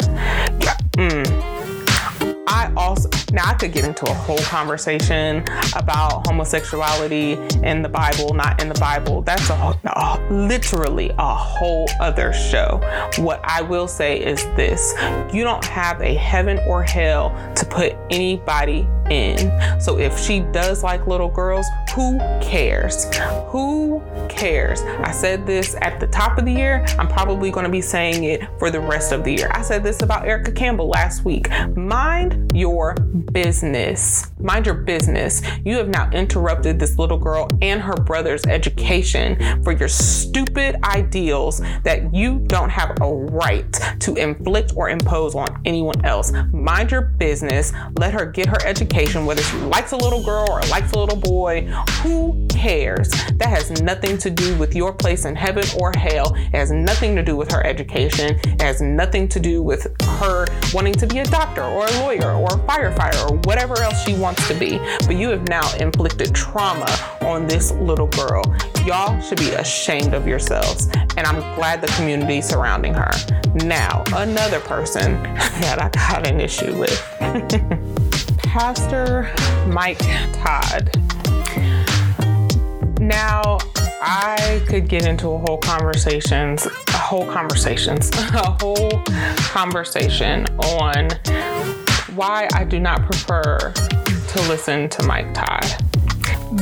mm. 0.97 1.52
I 2.62 2.72
also 2.77 3.22
now 3.33 3.49
I 3.49 3.55
could 3.55 3.73
get 3.73 3.85
into 3.85 4.05
a 4.07 4.14
whole 4.14 4.38
conversation 4.38 5.45
about 5.75 6.27
homosexuality 6.27 7.33
in 7.62 7.83
the 7.83 7.88
Bible, 7.88 8.35
not 8.35 8.62
in 8.62 8.68
the 8.68 8.79
Bible. 8.79 9.23
That's 9.23 9.49
a, 9.51 9.55
a 9.85 10.27
literally 10.31 11.11
a 11.18 11.35
whole 11.35 11.88
other 12.01 12.33
show. 12.33 12.81
What 13.18 13.40
I 13.45 13.62
will 13.62 13.88
say 13.88 14.23
is 14.23 14.45
this: 14.57 14.95
you 15.33 15.45
don't 15.45 15.64
have 15.64 16.01
a 16.01 16.14
heaven 16.14 16.59
or 16.66 16.83
hell 16.83 17.31
to 17.57 17.66
put 17.66 17.97
anybody 18.11 18.87
in. 19.11 19.81
So 19.81 19.99
if 19.99 20.18
she 20.18 20.40
does 20.40 20.83
like 20.83 21.07
little 21.07 21.29
girls, 21.29 21.66
who 21.95 22.18
cares? 22.40 23.12
Who 23.49 24.03
cares? 24.29 24.83
I 24.83 25.12
said 25.12 25.47
this 25.47 25.77
at 25.81 26.01
the 26.01 26.07
top 26.07 26.38
of 26.38 26.45
the 26.45 26.53
year. 26.53 26.85
I'm 26.99 27.09
probably 27.09 27.51
going 27.51 27.64
to 27.64 27.71
be 27.71 27.81
saying 27.81 28.25
it 28.25 28.42
for 28.59 28.71
the 28.71 28.81
rest 28.81 29.12
of 29.12 29.25
the 29.25 29.33
year. 29.33 29.51
I 29.53 29.62
said 29.62 29.83
this 29.83 30.03
about 30.03 30.27
Erica 30.27 30.53
Campbell 30.53 30.88
last 30.88 31.25
week. 31.25 31.51
Mind 31.77 32.53
your 32.55 32.95
business. 33.33 34.31
Mind 34.39 34.67
your 34.67 34.75
business. 34.75 35.43
You 35.65 35.77
have 35.77 35.89
now 35.89 36.11
interrupted 36.11 36.79
this 36.79 36.99
little 36.99 37.19
girl 37.19 37.49
and 37.61 37.81
her 37.81 37.95
brother's 37.95 38.45
education 38.47 39.63
for 39.63 39.73
your 39.73 39.89
stupid 39.89 40.77
ideals 40.85 41.61
that 41.85 42.15
you 42.15 42.41
don't 42.47 42.71
have 42.71 42.97
a 43.01 43.15
right 43.15 43.73
to 44.01 44.15
inflict 44.15 44.73
or 44.77 44.91
impose 44.91 45.35
on 45.35 45.61
anyone 45.65 46.05
else. 46.05 46.33
Mind 46.53 46.91
your 46.91 47.03
business. 47.03 47.73
Let 47.99 48.13
her 48.15 48.27
get 48.27 48.47
her 48.47 48.59
education, 48.65 49.27
whether 49.27 49.43
she 49.43 49.57
likes 49.59 49.93
a 49.93 49.97
little 49.97 50.25
girl 50.25 50.47
or 50.51 50.61
likes 50.63 50.93
a 50.93 50.99
little 50.99 51.17
boy. 51.19 51.67
Who 52.03 52.47
cares? 52.49 53.11
That 53.39 53.49
has 53.49 53.83
nothing 53.83 54.19
to 54.19 54.31
do 54.31 54.57
with 54.59 54.75
your 54.75 54.93
place 54.93 55.25
in 55.25 55.37
heaven 55.37 55.65
or 55.81 55.93
hell. 55.97 56.35
It 56.35 56.57
has 56.57 56.71
nothing 56.71 57.17
to 57.17 57.23
do 57.23 57.37
with 57.37 57.51
her 57.53 57.65
education. 57.65 58.39
It 58.45 58.63
has 58.63 58.81
nothing 58.81 59.29
to 59.29 59.41
do 59.41 59.63
with 59.63 59.87
her 60.19 60.47
wanting 60.73 60.95
to 60.95 61.07
be 61.07 61.19
a 61.19 61.25
doctor 61.25 61.63
or 61.63 61.87
a 61.87 62.01
lawyer 62.01 62.33
or 62.33 62.55
a 62.55 62.59
firefighter 62.67 63.31
or 63.31 63.37
whatever 63.45 63.83
else 63.83 64.03
she 64.05 64.15
wants 64.15 64.47
to 64.49 64.55
be. 64.55 64.79
But 65.07 65.17
you 65.17 65.29
have 65.31 65.49
now 65.49 65.73
inflicted 65.77 66.35
trauma 66.35 66.91
on 67.23 67.47
this 67.47 67.73
little 67.73 68.09
girl. 68.09 68.43
Y'all 68.85 69.21
should 69.21 69.39
be 69.39 69.51
ashamed 69.51 70.15
of 70.15 70.27
yourselves. 70.27 70.89
And 71.17 71.27
I'm 71.27 71.41
glad 71.57 71.81
the 71.81 71.89
community 71.89 72.41
surrounding 72.41 72.95
her. 72.95 73.11
Now, 73.55 74.05
another 74.15 74.61
person 74.61 75.23
that 75.23 75.81
I 75.81 75.89
got 75.91 76.27
an 76.27 76.41
issue 76.41 76.77
with. 76.79 77.01
Pastor 78.39 79.33
Mike 79.67 79.99
Todd. 80.35 80.91
Now, 83.01 83.59
I 84.05 84.61
could 84.67 84.88
get 84.88 85.07
into 85.07 85.29
a 85.29 85.38
whole 85.38 85.59
conversations, 85.59 86.67
a 86.67 86.93
whole 86.99 87.25
conversations, 87.25 88.11
a 88.35 88.51
whole 88.61 88.91
conversation 89.37 90.45
on 90.59 91.09
why 92.17 92.49
I 92.53 92.65
do 92.65 92.81
not 92.81 93.05
prefer 93.07 93.59
to 93.59 94.41
listen 94.49 94.88
to 94.88 95.05
Mike 95.05 95.33
Todd. 95.35 95.65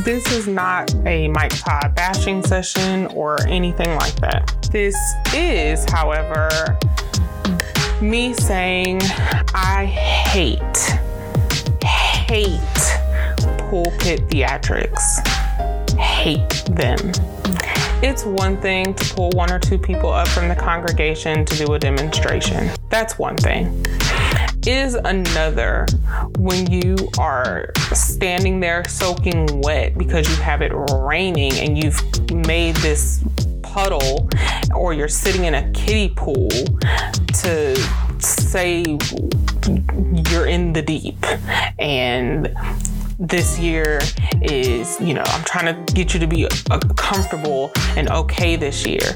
This 0.04 0.30
is 0.32 0.48
not 0.48 0.94
a 1.06 1.28
Mike 1.28 1.58
Todd 1.58 1.94
bashing 1.94 2.42
session 2.42 3.06
or 3.06 3.40
anything 3.46 3.94
like 3.96 4.16
that. 4.16 4.68
This 4.70 4.94
is, 5.34 5.88
however, 5.90 6.78
me 8.02 8.34
saying 8.34 9.00
I 9.54 9.86
hate, 9.86 10.60
hate 11.82 12.60
pulpit 13.70 14.28
theatrics. 14.28 15.49
Hate 16.20 16.64
them. 16.66 16.98
It's 18.02 18.26
one 18.26 18.60
thing 18.60 18.92
to 18.92 19.14
pull 19.14 19.30
one 19.30 19.50
or 19.50 19.58
two 19.58 19.78
people 19.78 20.12
up 20.12 20.28
from 20.28 20.50
the 20.50 20.54
congregation 20.54 21.46
to 21.46 21.56
do 21.56 21.72
a 21.72 21.78
demonstration. 21.78 22.70
That's 22.90 23.18
one 23.18 23.38
thing. 23.38 23.86
Is 24.66 24.96
another 24.96 25.86
when 26.36 26.70
you 26.70 26.94
are 27.18 27.72
standing 27.94 28.60
there 28.60 28.86
soaking 28.86 29.62
wet 29.62 29.96
because 29.96 30.28
you 30.28 30.36
have 30.42 30.60
it 30.60 30.72
raining 30.74 31.54
and 31.54 31.82
you've 31.82 32.02
made 32.30 32.76
this 32.76 33.24
puddle 33.62 34.28
or 34.74 34.92
you're 34.92 35.08
sitting 35.08 35.44
in 35.44 35.54
a 35.54 35.70
kiddie 35.72 36.12
pool 36.14 36.50
to 36.50 37.74
say 38.18 38.82
you're 40.30 40.46
in 40.46 40.74
the 40.74 40.82
deep 40.86 41.24
and 41.78 42.54
this 43.20 43.58
year 43.58 44.00
is, 44.40 44.98
you 44.98 45.12
know, 45.12 45.22
I'm 45.24 45.44
trying 45.44 45.66
to 45.66 45.92
get 45.92 46.14
you 46.14 46.20
to 46.20 46.26
be 46.26 46.46
uh, 46.46 46.78
comfortable 46.96 47.70
and 47.96 48.08
okay 48.08 48.56
this 48.56 48.86
year. 48.86 49.14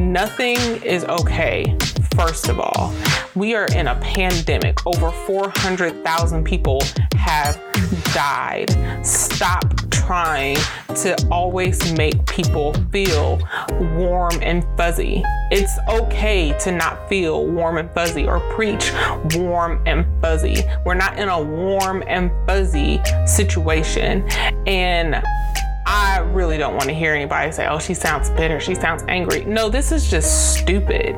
Nothing 0.00 0.56
is 0.82 1.04
okay, 1.04 1.76
first 2.16 2.48
of 2.48 2.58
all. 2.58 2.92
We 3.34 3.54
are 3.54 3.66
in 3.66 3.86
a 3.86 3.96
pandemic. 3.96 4.84
Over 4.86 5.10
400,000 5.10 6.42
people 6.42 6.82
have 7.14 7.60
died. 8.14 8.74
Stop 9.06 9.62
trying 9.90 10.56
to 10.96 11.16
always 11.30 11.92
make 11.92 12.26
people 12.26 12.72
feel 12.90 13.38
warm 13.94 14.38
and 14.40 14.64
fuzzy. 14.76 15.22
It's 15.50 15.78
okay 15.88 16.56
to 16.60 16.72
not 16.72 17.08
feel 17.08 17.46
warm 17.46 17.76
and 17.76 17.92
fuzzy 17.92 18.26
or 18.26 18.40
preach 18.54 18.92
warm 19.34 19.82
and 19.86 20.06
fuzzy. 20.22 20.64
We're 20.86 20.94
not 20.94 21.18
in 21.18 21.28
a 21.28 21.40
warm 21.40 22.02
and 22.06 22.30
fuzzy 22.46 23.00
situation. 23.26 24.22
And 24.66 25.22
I 25.92 26.18
really 26.18 26.56
don't 26.56 26.74
want 26.74 26.88
to 26.88 26.94
hear 26.94 27.12
anybody 27.14 27.50
say, 27.50 27.66
oh, 27.66 27.80
she 27.80 27.94
sounds 27.94 28.30
bitter, 28.30 28.60
she 28.60 28.76
sounds 28.76 29.02
angry. 29.08 29.44
No, 29.44 29.68
this 29.68 29.90
is 29.90 30.08
just 30.08 30.56
stupid. 30.56 31.16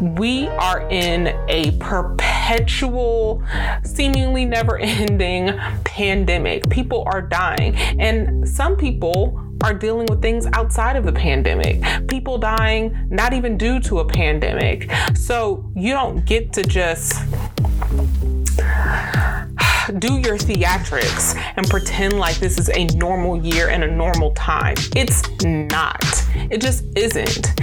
We 0.00 0.48
are 0.48 0.88
in 0.90 1.28
a 1.48 1.70
perpetual, 1.78 3.44
seemingly 3.84 4.44
never 4.44 4.78
ending 4.78 5.56
pandemic. 5.84 6.68
People 6.68 7.04
are 7.06 7.22
dying, 7.22 7.76
and 7.76 8.48
some 8.48 8.76
people 8.76 9.40
are 9.62 9.72
dealing 9.72 10.06
with 10.10 10.20
things 10.20 10.46
outside 10.52 10.96
of 10.96 11.04
the 11.04 11.12
pandemic. 11.12 11.80
People 12.08 12.38
dying 12.38 13.06
not 13.08 13.34
even 13.34 13.56
due 13.56 13.78
to 13.78 14.00
a 14.00 14.04
pandemic. 14.04 14.90
So 15.14 15.70
you 15.76 15.92
don't 15.92 16.24
get 16.26 16.52
to 16.54 16.64
just 16.64 17.22
do 19.98 20.18
your 20.18 20.36
theatrics 20.36 21.36
and 21.56 21.68
pretend 21.68 22.18
like 22.18 22.36
this 22.36 22.58
is 22.58 22.68
a 22.70 22.84
normal 22.96 23.42
year 23.44 23.68
and 23.68 23.84
a 23.84 23.90
normal 23.90 24.32
time. 24.32 24.74
It's 24.94 25.22
not. 25.42 26.02
It 26.50 26.60
just 26.60 26.84
isn't. 26.96 27.60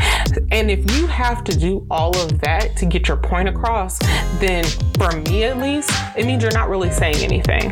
And 0.51 0.71
if 0.71 0.89
you 0.95 1.07
have 1.07 1.43
to 1.45 1.57
do 1.57 1.85
all 1.91 2.17
of 2.17 2.39
that 2.41 2.75
to 2.77 2.85
get 2.85 3.07
your 3.07 3.17
point 3.17 3.49
across, 3.49 3.99
then 4.39 4.63
for 4.97 5.11
me 5.21 5.43
at 5.43 5.57
least, 5.57 5.91
it 6.17 6.25
means 6.25 6.41
you're 6.43 6.51
not 6.51 6.69
really 6.69 6.91
saying 6.91 7.17
anything. 7.17 7.71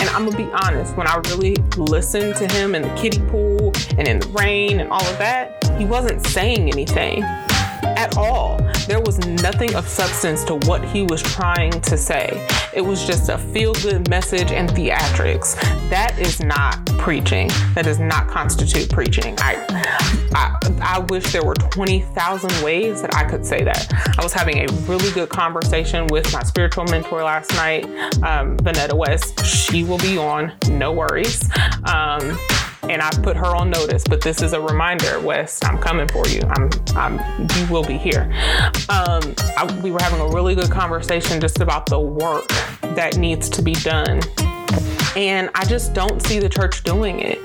And 0.00 0.08
I'm 0.10 0.28
gonna 0.28 0.36
be 0.36 0.50
honest, 0.64 0.96
when 0.96 1.06
I 1.06 1.16
really 1.28 1.54
listened 1.76 2.36
to 2.36 2.46
him 2.52 2.74
in 2.74 2.82
the 2.82 2.94
kiddie 2.94 3.20
pool 3.28 3.72
and 3.96 4.06
in 4.08 4.18
the 4.18 4.28
rain 4.28 4.80
and 4.80 4.90
all 4.90 5.04
of 5.06 5.18
that, 5.18 5.64
he 5.78 5.84
wasn't 5.84 6.24
saying 6.26 6.70
anything 6.70 7.24
at 7.96 8.16
all. 8.16 8.58
There 8.86 9.00
was 9.00 9.18
nothing 9.26 9.74
of 9.74 9.88
substance 9.88 10.44
to 10.44 10.56
what 10.66 10.84
he 10.84 11.02
was 11.02 11.22
trying 11.22 11.72
to 11.82 11.96
say. 11.96 12.46
It 12.72 12.80
was 12.80 13.06
just 13.06 13.28
a 13.28 13.38
feel 13.38 13.72
good 13.74 14.08
message 14.10 14.50
and 14.52 14.68
theatrics. 14.68 15.54
That 15.90 16.18
is 16.18 16.40
not 16.40 16.84
preaching. 16.98 17.48
That 17.74 17.84
does 17.84 17.98
not 17.98 18.28
constitute 18.28 18.90
preaching. 18.90 19.34
I, 19.38 19.64
I, 20.34 20.58
I 20.82 20.98
wish 21.08 21.32
there 21.32 21.44
were 21.44 21.54
20,000 21.54 22.64
ways 22.64 23.00
that 23.02 23.14
I 23.14 23.24
could 23.24 23.46
say 23.46 23.62
that. 23.64 23.92
I 24.18 24.22
was 24.22 24.32
having 24.32 24.58
a 24.58 24.66
really 24.82 25.10
good 25.12 25.28
conversation 25.28 26.06
with 26.08 26.32
my 26.32 26.42
spiritual 26.42 26.84
mentor 26.84 27.22
last 27.22 27.52
night, 27.54 27.84
um, 28.22 28.56
Vanetta 28.58 28.94
West. 28.94 29.44
She 29.44 29.84
will 29.84 29.98
be 29.98 30.18
on, 30.18 30.52
no 30.68 30.92
worries. 30.92 31.48
Um, 31.84 32.38
and 32.90 33.02
I've 33.02 33.22
put 33.22 33.36
her 33.36 33.56
on 33.56 33.70
notice. 33.70 34.04
But 34.04 34.20
this 34.20 34.42
is 34.42 34.52
a 34.52 34.60
reminder, 34.60 35.20
West. 35.20 35.64
I'm 35.64 35.78
coming 35.78 36.08
for 36.08 36.26
you. 36.28 36.42
I'm, 36.50 36.70
I'm 36.94 37.18
you 37.56 37.66
will 37.72 37.84
be 37.84 37.96
here. 37.96 38.30
Um, 38.88 39.34
I, 39.56 39.80
we 39.82 39.90
were 39.90 40.00
having 40.00 40.20
a 40.20 40.28
really 40.28 40.54
good 40.54 40.70
conversation 40.70 41.40
just 41.40 41.60
about 41.60 41.86
the 41.86 42.00
work 42.00 42.48
that 42.94 43.16
needs 43.16 43.48
to 43.50 43.62
be 43.62 43.74
done, 43.74 44.20
and 45.16 45.50
I 45.54 45.64
just 45.64 45.94
don't 45.94 46.20
see 46.22 46.38
the 46.38 46.48
church 46.48 46.82
doing 46.84 47.20
it. 47.20 47.44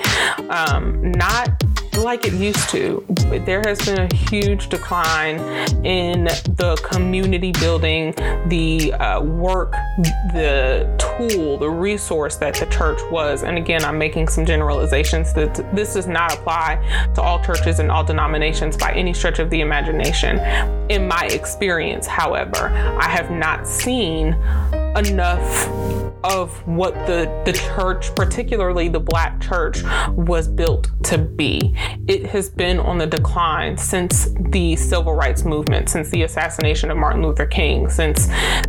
Um, 0.50 1.12
not 1.12 1.64
like 1.98 2.26
it 2.26 2.34
used 2.34 2.70
to. 2.70 3.06
There 3.46 3.62
has 3.66 3.84
been 3.86 4.00
a 4.00 4.16
huge 4.16 4.70
decline 4.70 5.40
in 5.86 6.26
the 6.26 6.80
community 6.84 7.52
building, 7.54 8.14
the 8.48 8.94
uh, 8.94 9.22
work, 9.22 9.74
the 10.34 10.88
tool, 10.98 11.58
the 11.58 11.70
resource 11.70 12.36
that 12.38 12.56
the 12.56 12.66
church 12.68 13.00
was. 13.12 13.44
And 13.44 13.58
again, 13.58 13.84
I'm 13.84 13.98
making 13.98 14.28
some 14.28 14.46
generalizations 14.46 15.34
that 15.34 15.56
this 15.76 15.94
does 15.94 16.08
not 16.08 16.34
apply 16.34 17.12
to 17.16 17.22
all 17.22 17.44
churches 17.44 17.80
and 17.80 17.92
all 17.92 18.04
denominations 18.04 18.78
by 18.78 18.92
any 18.94 19.14
stretch 19.14 19.40
of 19.40 19.50
the 19.50 19.62
imagination. 19.62 20.40
In 20.90 21.08
my 21.08 21.26
experience, 21.32 22.08
however, 22.08 22.70
I 23.00 23.10
have 23.10 23.32
not 23.32 23.68
seen 23.68 24.34
enough 24.96 25.68
of 26.24 26.66
what 26.68 26.94
the 27.08 27.42
the 27.46 27.54
church 27.54 28.14
particularly 28.16 28.90
the 28.90 29.00
black 29.00 29.40
church 29.40 29.84
was 30.10 30.48
built 30.48 30.90
to 31.04 31.18
be 31.18 31.74
it 32.08 32.26
has 32.26 32.50
been 32.50 32.80
on 32.80 32.98
the 32.98 33.08
decline 33.08 33.78
since 33.78 34.30
the 34.50 34.76
civil 34.76 35.14
rights 35.14 35.46
movement 35.46 35.88
since 35.88 36.10
the 36.10 36.24
assassination 36.24 36.92
of 36.92 36.98
martin 36.98 37.22
luther 37.22 37.46
king 37.46 37.90
since 37.90 38.28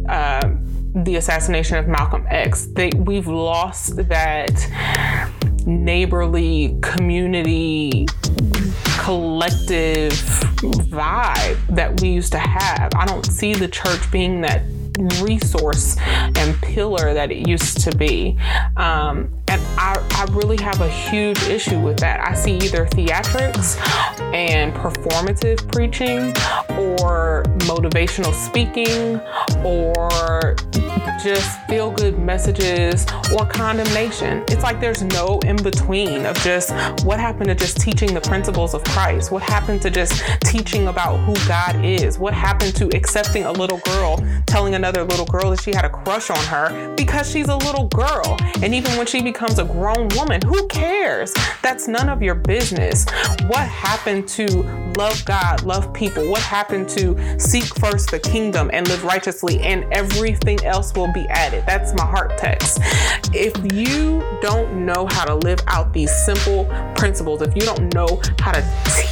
uh, 0.08 0.48
the 0.94 1.16
assassination 1.16 1.76
of 1.76 1.88
malcolm 1.88 2.24
x 2.28 2.66
they, 2.74 2.90
we've 2.98 3.26
lost 3.26 3.96
that 3.96 4.50
neighborly 5.66 6.78
community 6.82 8.06
collective 8.98 10.12
vibe 10.90 11.58
that 11.74 12.00
we 12.00 12.10
used 12.10 12.32
to 12.32 12.38
have. 12.38 12.92
I 12.94 13.06
don't 13.06 13.24
see 13.24 13.54
the 13.54 13.68
church 13.68 14.10
being 14.10 14.40
that 14.42 14.62
resource 15.22 15.96
and 15.98 16.60
pillar 16.62 17.14
that 17.14 17.30
it 17.30 17.48
used 17.48 17.80
to 17.82 17.96
be. 17.96 18.38
Um, 18.76 19.39
and 19.50 19.60
I, 19.76 19.98
I 20.12 20.26
really 20.30 20.62
have 20.62 20.80
a 20.80 20.88
huge 20.88 21.42
issue 21.48 21.80
with 21.80 21.98
that. 21.98 22.20
I 22.20 22.34
see 22.34 22.54
either 22.58 22.86
theatrics 22.86 23.80
and 24.32 24.72
performative 24.72 25.66
preaching 25.72 26.28
or 26.78 27.42
motivational 27.66 28.32
speaking 28.32 29.18
or 29.64 30.54
just 31.22 31.60
feel 31.66 31.90
good 31.90 32.18
messages 32.18 33.04
or 33.36 33.44
condemnation. 33.46 34.44
It's 34.48 34.62
like 34.62 34.80
there's 34.80 35.02
no 35.02 35.40
in 35.44 35.56
between 35.56 36.26
of 36.26 36.36
just 36.38 36.70
what 37.04 37.18
happened 37.18 37.46
to 37.46 37.54
just 37.56 37.78
teaching 37.78 38.14
the 38.14 38.20
principles 38.20 38.72
of 38.72 38.84
Christ? 38.84 39.32
What 39.32 39.42
happened 39.42 39.82
to 39.82 39.90
just 39.90 40.22
teaching 40.44 40.86
about 40.86 41.16
who 41.18 41.34
God 41.48 41.84
is? 41.84 42.18
What 42.18 42.34
happened 42.34 42.76
to 42.76 42.86
accepting 42.96 43.44
a 43.44 43.52
little 43.52 43.78
girl 43.78 44.24
telling 44.46 44.74
another 44.74 45.02
little 45.02 45.26
girl 45.26 45.50
that 45.50 45.60
she 45.60 45.72
had 45.72 45.84
a 45.84 45.90
crush 45.90 46.30
on 46.30 46.42
her 46.44 46.94
because 46.94 47.28
she's 47.28 47.48
a 47.48 47.56
little 47.56 47.88
girl? 47.88 48.38
And 48.62 48.74
even 48.74 48.96
when 48.96 49.06
she 49.06 49.20
becomes 49.20 49.39
a 49.42 49.64
grown 49.64 50.08
woman, 50.16 50.40
who 50.42 50.66
cares? 50.68 51.32
That's 51.62 51.88
none 51.88 52.10
of 52.10 52.22
your 52.22 52.34
business. 52.34 53.06
What 53.46 53.66
happened 53.66 54.28
to 54.28 54.46
love 54.98 55.24
God, 55.24 55.62
love 55.62 55.92
people? 55.94 56.28
What 56.30 56.42
happened 56.42 56.90
to 56.90 57.38
seek 57.40 57.64
first 57.78 58.10
the 58.10 58.18
kingdom 58.18 58.70
and 58.72 58.86
live 58.86 59.02
righteously 59.02 59.60
and 59.60 59.90
everything 59.92 60.62
else 60.66 60.92
will 60.94 61.10
be 61.12 61.26
added? 61.30 61.64
That's 61.66 61.94
my 61.94 62.04
heart 62.04 62.36
text. 62.36 62.80
If 63.32 63.56
you 63.72 64.22
don't 64.42 64.84
know 64.84 65.06
how 65.06 65.24
to 65.24 65.34
live 65.36 65.60
out 65.68 65.94
these 65.94 66.14
simple 66.24 66.66
principles, 66.94 67.40
if 67.40 67.56
you 67.56 67.62
don't 67.62 67.94
know 67.94 68.20
how 68.40 68.52
to 68.52 68.62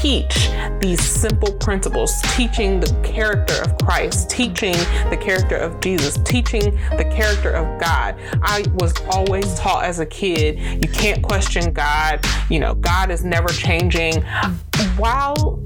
teach 0.01 0.51
these 0.81 1.01
simple 1.01 1.53
principles, 1.55 2.21
teaching 2.37 2.81
the 2.81 2.93
character 3.03 3.63
of 3.63 3.79
Christ, 3.79 4.29
teaching 4.31 4.75
the 5.11 5.19
character 5.21 5.57
of 5.57 5.81
Jesus, 5.81 6.19
teaching 6.25 6.79
the 6.97 7.05
character 7.05 7.51
of 7.51 7.81
God. 7.81 8.15
I 8.43 8.65
was 8.75 8.95
always 9.11 9.55
taught 9.59 9.85
as 9.85 10.01
a 10.01 10.07
kid, 10.07 10.18
you 10.27 10.89
can't 10.89 11.23
question 11.23 11.73
God. 11.73 12.25
You 12.51 12.61
know, 12.61 12.75
God 12.75 13.11
is 13.11 13.25
never 13.25 13.49
changing. 13.49 14.23
While 14.97 15.63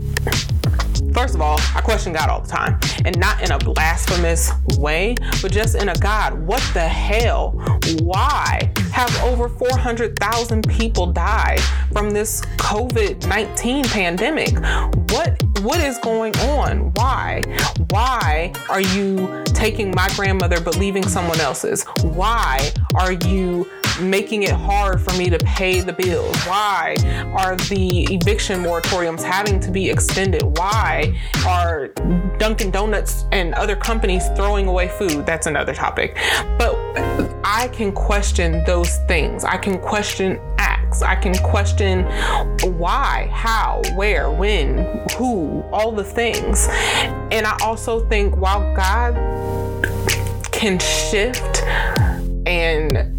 First 1.12 1.34
of 1.34 1.42
all, 1.42 1.60
I 1.74 1.82
question 1.82 2.14
God 2.14 2.30
all 2.30 2.40
the 2.40 2.48
time, 2.48 2.80
and 3.04 3.18
not 3.18 3.42
in 3.42 3.52
a 3.52 3.58
blasphemous 3.58 4.50
way, 4.78 5.14
but 5.42 5.52
just 5.52 5.74
in 5.74 5.90
a 5.90 5.94
God, 5.96 6.32
what 6.46 6.62
the 6.72 6.88
hell? 6.88 7.50
Why 8.00 8.70
have 8.92 9.14
over 9.22 9.48
400,000 9.48 10.66
people 10.68 11.12
died 11.12 11.60
from 11.92 12.10
this 12.10 12.40
COVID 12.56 13.26
19 13.26 13.84
pandemic? 13.84 14.54
What 15.12 15.42
what 15.60 15.80
is 15.80 15.98
going 15.98 16.34
on? 16.38 16.92
Why? 16.94 17.42
Why 17.90 18.52
are 18.70 18.80
you 18.80 19.44
taking 19.44 19.90
my 19.94 20.08
grandmother 20.16 20.60
but 20.60 20.78
leaving 20.78 21.06
someone 21.06 21.40
else's? 21.40 21.84
Why 22.02 22.72
are 22.94 23.12
you 23.12 23.70
making 24.00 24.44
it 24.44 24.52
hard 24.52 25.00
for 25.00 25.16
me 25.16 25.28
to 25.30 25.38
pay 25.38 25.80
the 25.80 25.92
bills? 25.92 26.36
Why 26.44 26.96
are 27.36 27.56
the 27.56 28.06
eviction 28.10 28.62
moratoriums 28.62 29.22
having 29.22 29.60
to 29.60 29.70
be 29.70 29.90
extended? 29.90 30.42
Why 30.42 31.18
are 31.46 31.88
Dunkin' 32.38 32.70
Donuts 32.70 33.24
and 33.32 33.54
other 33.54 33.76
companies 33.76 34.26
throwing 34.36 34.66
away 34.66 34.88
food? 34.88 35.26
That's 35.26 35.46
another 35.46 35.74
topic. 35.74 36.16
But 36.58 36.74
I 37.44 37.68
can 37.72 37.92
question 37.92 38.62
those 38.64 38.96
things. 39.08 39.44
I 39.44 39.56
can 39.56 39.78
question 39.78 40.40
acts. 40.58 41.02
I 41.02 41.16
can 41.16 41.34
question 41.38 42.04
why, 42.78 43.28
how, 43.32 43.82
where, 43.94 44.30
when, 44.30 45.06
who, 45.16 45.62
all 45.72 45.92
the 45.92 46.04
things. 46.04 46.68
And 47.30 47.46
I 47.46 47.56
also 47.62 48.06
think 48.08 48.36
while 48.36 48.74
God 48.74 49.14
can 50.52 50.78
shift 50.78 51.62
and 52.46 53.16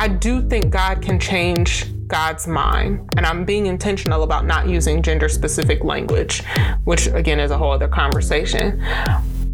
I 0.00 0.06
do 0.06 0.40
think 0.48 0.70
God 0.70 1.02
can 1.02 1.18
change 1.18 1.86
God's 2.06 2.46
mind. 2.46 3.10
And 3.16 3.26
I'm 3.26 3.44
being 3.44 3.66
intentional 3.66 4.22
about 4.22 4.46
not 4.46 4.68
using 4.68 5.02
gender 5.02 5.28
specific 5.28 5.82
language, 5.82 6.44
which 6.84 7.08
again 7.08 7.40
is 7.40 7.50
a 7.50 7.58
whole 7.58 7.72
other 7.72 7.88
conversation. 7.88 8.80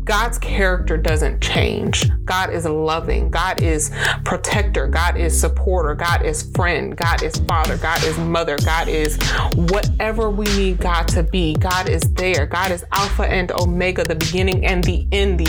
God's 0.04 0.38
character 0.38 0.98
doesn't 0.98 1.40
change. 1.40 2.10
God 2.26 2.50
is 2.52 2.66
loving. 2.66 3.30
God 3.30 3.62
is 3.62 3.90
protector. 4.24 4.86
God 4.86 5.16
is 5.16 5.38
supporter. 5.38 5.94
God 5.94 6.22
is 6.22 6.42
friend. 6.54 6.94
God 6.94 7.22
is 7.22 7.36
father. 7.48 7.78
God 7.78 8.04
is 8.04 8.18
mother. 8.18 8.58
God 8.64 8.88
is 8.88 9.16
whatever 9.54 10.28
we 10.28 10.44
need 10.56 10.78
God 10.78 11.08
to 11.08 11.22
be. 11.22 11.54
God 11.54 11.88
is 11.88 12.02
there. 12.14 12.44
God 12.44 12.70
is 12.70 12.84
Alpha 12.92 13.24
and 13.24 13.50
Omega, 13.52 14.04
the 14.04 14.14
beginning 14.14 14.66
and 14.66 14.84
the 14.84 15.06
end, 15.10 15.40
the, 15.40 15.46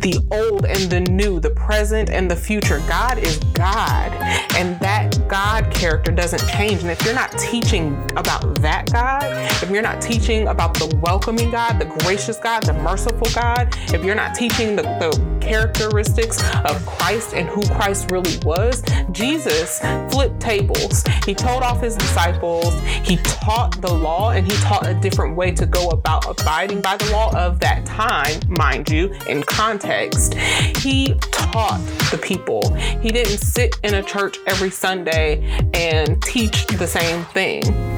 the 0.00 0.18
old 0.30 0.64
and 0.64 0.90
the 0.90 1.00
new, 1.12 1.38
the 1.38 1.50
present 1.50 2.08
and 2.08 2.30
the 2.30 2.36
future. 2.36 2.78
God 2.88 3.18
is 3.18 3.36
God. 3.52 4.10
And 4.56 4.80
that 4.80 5.28
God 5.28 5.70
character 5.70 6.12
doesn't 6.12 6.48
change. 6.48 6.80
And 6.80 6.90
if 6.90 7.04
you're 7.04 7.14
not 7.14 7.32
teaching 7.32 7.94
about 8.16 8.54
that 8.62 8.90
God, 8.90 9.22
if 9.62 9.70
you're 9.70 9.82
not 9.82 10.00
teaching 10.00 10.48
about 10.48 10.74
the 10.74 10.96
welcoming 11.02 11.50
God, 11.50 11.78
the 11.78 11.84
gracious 11.84 12.38
God, 12.38 12.62
the 12.62 12.72
merciful 12.72 13.28
God, 13.34 13.76
if 13.98 14.04
you're 14.04 14.14
not 14.14 14.34
teaching 14.34 14.76
the, 14.76 14.82
the 14.82 15.38
characteristics 15.40 16.40
of 16.64 16.86
Christ 16.86 17.34
and 17.34 17.48
who 17.48 17.66
Christ 17.66 18.10
really 18.12 18.38
was, 18.44 18.82
Jesus 19.10 19.80
flipped 20.10 20.40
tables. 20.40 21.02
He 21.26 21.34
told 21.34 21.64
off 21.64 21.82
his 21.82 21.96
disciples, 21.96 22.78
he 23.02 23.16
taught 23.16 23.80
the 23.80 23.92
law, 23.92 24.30
and 24.30 24.50
he 24.50 24.56
taught 24.58 24.86
a 24.86 24.94
different 24.94 25.36
way 25.36 25.50
to 25.52 25.66
go 25.66 25.88
about 25.88 26.26
abiding 26.28 26.80
by 26.80 26.96
the 26.96 27.10
law 27.10 27.34
of 27.36 27.58
that 27.60 27.84
time, 27.86 28.40
mind 28.48 28.88
you, 28.88 29.12
in 29.28 29.42
context. 29.42 30.34
He 30.34 31.14
taught 31.32 31.80
the 32.12 32.18
people. 32.18 32.72
He 32.74 33.10
didn't 33.10 33.38
sit 33.38 33.76
in 33.82 33.94
a 33.94 34.02
church 34.02 34.38
every 34.46 34.70
Sunday 34.70 35.42
and 35.74 36.22
teach 36.22 36.66
the 36.66 36.86
same 36.86 37.24
thing 37.26 37.97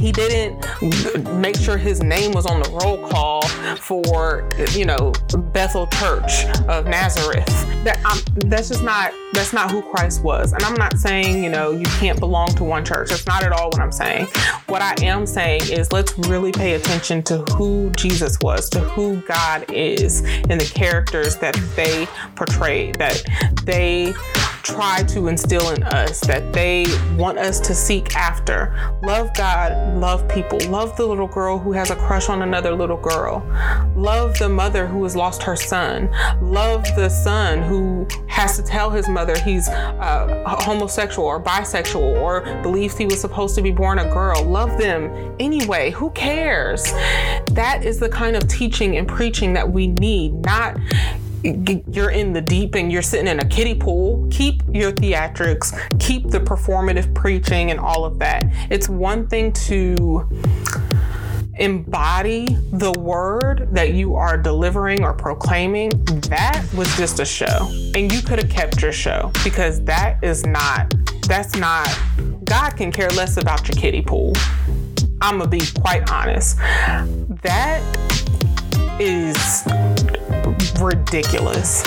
he 0.00 0.12
didn't 0.12 0.64
make 1.38 1.56
sure 1.56 1.76
his 1.76 2.02
name 2.02 2.32
was 2.32 2.46
on 2.46 2.62
the 2.62 2.70
roll 2.70 3.06
call 3.08 3.42
for 3.76 4.48
you 4.72 4.86
know 4.86 5.12
Bethel 5.52 5.86
Church 5.88 6.46
of 6.68 6.86
Nazareth. 6.86 7.46
That 7.84 8.02
um, 8.04 8.18
that's 8.48 8.68
just 8.68 8.82
not 8.82 9.12
that's 9.32 9.52
not 9.52 9.70
who 9.70 9.82
Christ 9.82 10.22
was. 10.22 10.52
And 10.52 10.62
I'm 10.64 10.74
not 10.74 10.98
saying 10.98 11.44
you 11.44 11.50
know 11.50 11.70
you 11.70 11.84
can't 11.98 12.18
belong 12.18 12.48
to 12.54 12.64
one 12.64 12.84
church. 12.84 13.10
That's 13.10 13.26
not 13.26 13.42
at 13.42 13.52
all 13.52 13.68
what 13.68 13.80
I'm 13.80 13.92
saying. 13.92 14.26
What 14.66 14.80
I 14.80 14.94
am 15.02 15.26
saying 15.26 15.62
is 15.70 15.92
let's 15.92 16.16
really 16.18 16.52
pay 16.52 16.74
attention 16.74 17.22
to 17.24 17.38
who 17.52 17.90
Jesus 17.90 18.38
was, 18.40 18.70
to 18.70 18.80
who 18.80 19.20
God 19.22 19.70
is, 19.70 20.22
and 20.48 20.60
the 20.60 20.70
characters 20.74 21.36
that 21.36 21.54
they 21.76 22.06
portrayed, 22.36 22.94
that 22.96 23.22
they 23.64 24.14
try 24.62 25.02
to 25.04 25.28
instill 25.28 25.70
in 25.70 25.82
us 25.84 26.20
that 26.20 26.52
they 26.52 26.86
want 27.16 27.38
us 27.38 27.60
to 27.60 27.74
seek 27.74 28.14
after. 28.16 28.74
Love 29.02 29.34
God, 29.34 29.96
love 29.98 30.28
people, 30.28 30.58
love 30.68 30.96
the 30.96 31.06
little 31.06 31.26
girl 31.26 31.58
who 31.58 31.72
has 31.72 31.90
a 31.90 31.96
crush 31.96 32.28
on 32.28 32.42
another 32.42 32.74
little 32.74 32.96
girl, 32.96 33.42
love 33.96 34.38
the 34.38 34.48
mother 34.48 34.86
who 34.86 35.02
has 35.02 35.16
lost 35.16 35.42
her 35.42 35.56
son, 35.56 36.10
love 36.40 36.84
the 36.96 37.08
son 37.08 37.62
who 37.62 38.06
has 38.28 38.56
to 38.56 38.62
tell 38.62 38.90
his 38.90 39.08
mother 39.08 39.38
he's 39.40 39.68
uh, 39.68 40.44
homosexual 40.60 41.26
or 41.26 41.42
bisexual 41.42 42.20
or 42.20 42.40
believes 42.62 42.96
he 42.96 43.06
was 43.06 43.20
supposed 43.20 43.54
to 43.54 43.62
be 43.62 43.70
born 43.70 43.98
a 43.98 44.04
girl. 44.10 44.42
Love 44.44 44.78
them 44.78 45.34
anyway. 45.38 45.90
Who 45.90 46.10
cares? 46.10 46.84
That 47.52 47.80
is 47.84 47.98
the 47.98 48.08
kind 48.08 48.36
of 48.36 48.48
teaching 48.48 48.96
and 48.96 49.06
preaching 49.06 49.52
that 49.54 49.70
we 49.70 49.88
need, 49.88 50.34
not 50.44 50.76
you're 51.42 52.10
in 52.10 52.32
the 52.32 52.40
deep 52.40 52.74
and 52.74 52.92
you're 52.92 53.02
sitting 53.02 53.26
in 53.26 53.40
a 53.40 53.44
kiddie 53.44 53.74
pool. 53.74 54.28
Keep 54.30 54.62
your 54.72 54.92
theatrics, 54.92 55.72
keep 55.98 56.28
the 56.28 56.40
performative 56.40 57.14
preaching 57.14 57.70
and 57.70 57.80
all 57.80 58.04
of 58.04 58.18
that. 58.18 58.44
It's 58.70 58.88
one 58.88 59.26
thing 59.26 59.52
to 59.52 60.28
embody 61.60 62.56
the 62.72 62.92
word 62.92 63.68
that 63.70 63.92
you 63.92 64.16
are 64.16 64.36
delivering 64.36 65.04
or 65.04 65.12
proclaiming. 65.12 65.90
That 66.28 66.66
was 66.74 66.94
just 66.96 67.20
a 67.20 67.24
show. 67.24 67.68
And 67.94 68.10
you 68.10 68.22
could 68.22 68.38
have 68.38 68.50
kept 68.50 68.80
your 68.82 68.92
show 68.92 69.30
because 69.44 69.82
that 69.84 70.22
is 70.22 70.46
not, 70.46 70.94
that's 71.26 71.56
not, 71.56 71.88
God 72.44 72.70
can 72.76 72.90
care 72.90 73.10
less 73.10 73.36
about 73.36 73.68
your 73.68 73.76
kiddie 73.76 74.02
pool. 74.02 74.32
I'm 75.20 75.38
gonna 75.38 75.50
be 75.50 75.60
quite 75.80 76.10
honest. 76.10 76.56
That 77.42 77.82
is 78.98 79.62
ridiculous. 80.80 81.82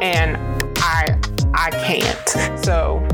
And 0.00 0.36
I 0.78 1.18
I 1.54 1.70
can't. 1.70 2.64
So 2.64 3.06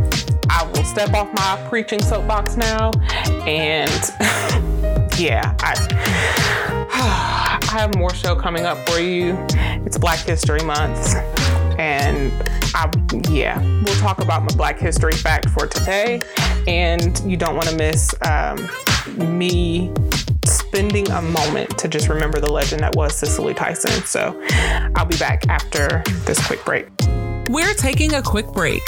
I 0.50 0.64
will 0.64 0.84
step 0.84 1.14
off 1.14 1.32
my 1.34 1.64
preaching 1.68 2.02
soapbox 2.02 2.56
now. 2.56 2.90
And 3.46 3.90
yeah, 5.18 5.54
I, 5.60 6.88
I 7.62 7.70
have 7.70 7.96
more 7.96 8.12
show 8.12 8.34
coming 8.34 8.66
up 8.66 8.78
for 8.88 8.98
you. 8.98 9.36
It's 9.86 9.96
Black 9.96 10.20
History 10.20 10.60
Month. 10.60 11.14
And 11.78 12.32
I, 12.74 12.92
yeah, 13.30 13.60
we'll 13.82 13.96
talk 13.96 14.20
about 14.20 14.42
my 14.42 14.54
Black 14.56 14.78
History 14.78 15.12
fact 15.12 15.48
for 15.50 15.66
today. 15.66 16.20
And 16.66 17.18
you 17.24 17.36
don't 17.36 17.56
want 17.56 17.68
to 17.68 17.76
miss 17.76 18.14
um, 18.22 18.68
me 19.38 19.92
spending 20.72 21.06
a 21.10 21.20
moment 21.20 21.76
to 21.76 21.86
just 21.86 22.08
remember 22.08 22.40
the 22.40 22.50
legend 22.50 22.80
that 22.80 22.96
was 22.96 23.14
Cicely 23.14 23.52
Tyson. 23.52 23.90
So 24.06 24.42
I'll 24.96 25.04
be 25.04 25.18
back 25.18 25.46
after 25.48 26.02
this 26.24 26.44
quick 26.46 26.64
break. 26.64 26.86
We're 27.50 27.74
taking 27.74 28.14
a 28.14 28.22
quick 28.22 28.46
break. 28.46 28.80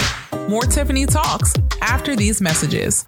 More 0.49 0.63
Tiffany 0.63 1.05
Talks 1.05 1.53
after 1.83 2.17
these 2.17 2.41
messages. 2.41 3.05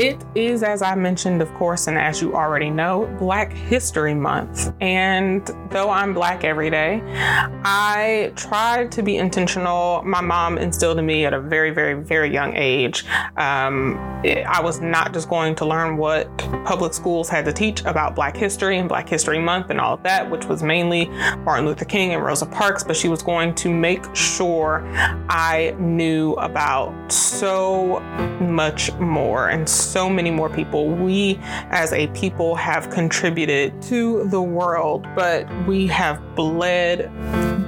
It 0.00 0.24
is, 0.34 0.62
as 0.62 0.80
I 0.80 0.94
mentioned, 0.94 1.42
of 1.42 1.52
course, 1.52 1.86
and 1.86 1.98
as 1.98 2.22
you 2.22 2.34
already 2.34 2.70
know, 2.70 3.04
Black 3.18 3.52
History 3.52 4.14
Month. 4.14 4.72
And 4.80 5.46
though 5.68 5.90
I'm 5.90 6.14
Black 6.14 6.42
every 6.42 6.70
day, 6.70 7.02
I 7.04 8.32
tried 8.34 8.92
to 8.92 9.02
be 9.02 9.18
intentional. 9.18 10.00
My 10.02 10.22
mom 10.22 10.56
instilled 10.56 10.98
in 10.98 11.04
me 11.04 11.26
at 11.26 11.34
a 11.34 11.40
very, 11.42 11.70
very, 11.70 12.02
very 12.02 12.32
young 12.32 12.56
age. 12.56 13.04
Um, 13.36 13.98
I 14.24 14.62
was 14.62 14.80
not 14.80 15.12
just 15.12 15.28
going 15.28 15.54
to 15.56 15.66
learn 15.66 15.98
what 15.98 16.34
public 16.64 16.94
schools 16.94 17.28
had 17.28 17.44
to 17.44 17.52
teach 17.52 17.84
about 17.84 18.14
Black 18.14 18.34
history 18.34 18.78
and 18.78 18.88
Black 18.88 19.06
History 19.06 19.38
Month 19.38 19.68
and 19.68 19.78
all 19.78 19.92
of 19.94 20.02
that, 20.04 20.30
which 20.30 20.46
was 20.46 20.62
mainly 20.62 21.08
Martin 21.44 21.66
Luther 21.66 21.84
King 21.84 22.14
and 22.14 22.24
Rosa 22.24 22.46
Parks, 22.46 22.82
but 22.82 22.96
she 22.96 23.08
was 23.08 23.22
going 23.22 23.54
to 23.56 23.70
make 23.70 24.16
sure 24.16 24.82
I 25.28 25.76
knew 25.78 26.32
about 26.34 27.12
so 27.12 28.00
much 28.40 28.92
more 28.94 29.50
and 29.50 29.68
so 29.68 29.89
many 30.08 30.30
more 30.30 30.48
people. 30.48 30.88
We 30.88 31.38
as 31.70 31.92
a 31.92 32.06
people 32.08 32.54
have 32.54 32.90
contributed 32.90 33.80
to 33.82 34.24
the 34.28 34.42
world, 34.42 35.06
but 35.14 35.48
we 35.66 35.86
have 35.88 36.20
bled, 36.34 37.10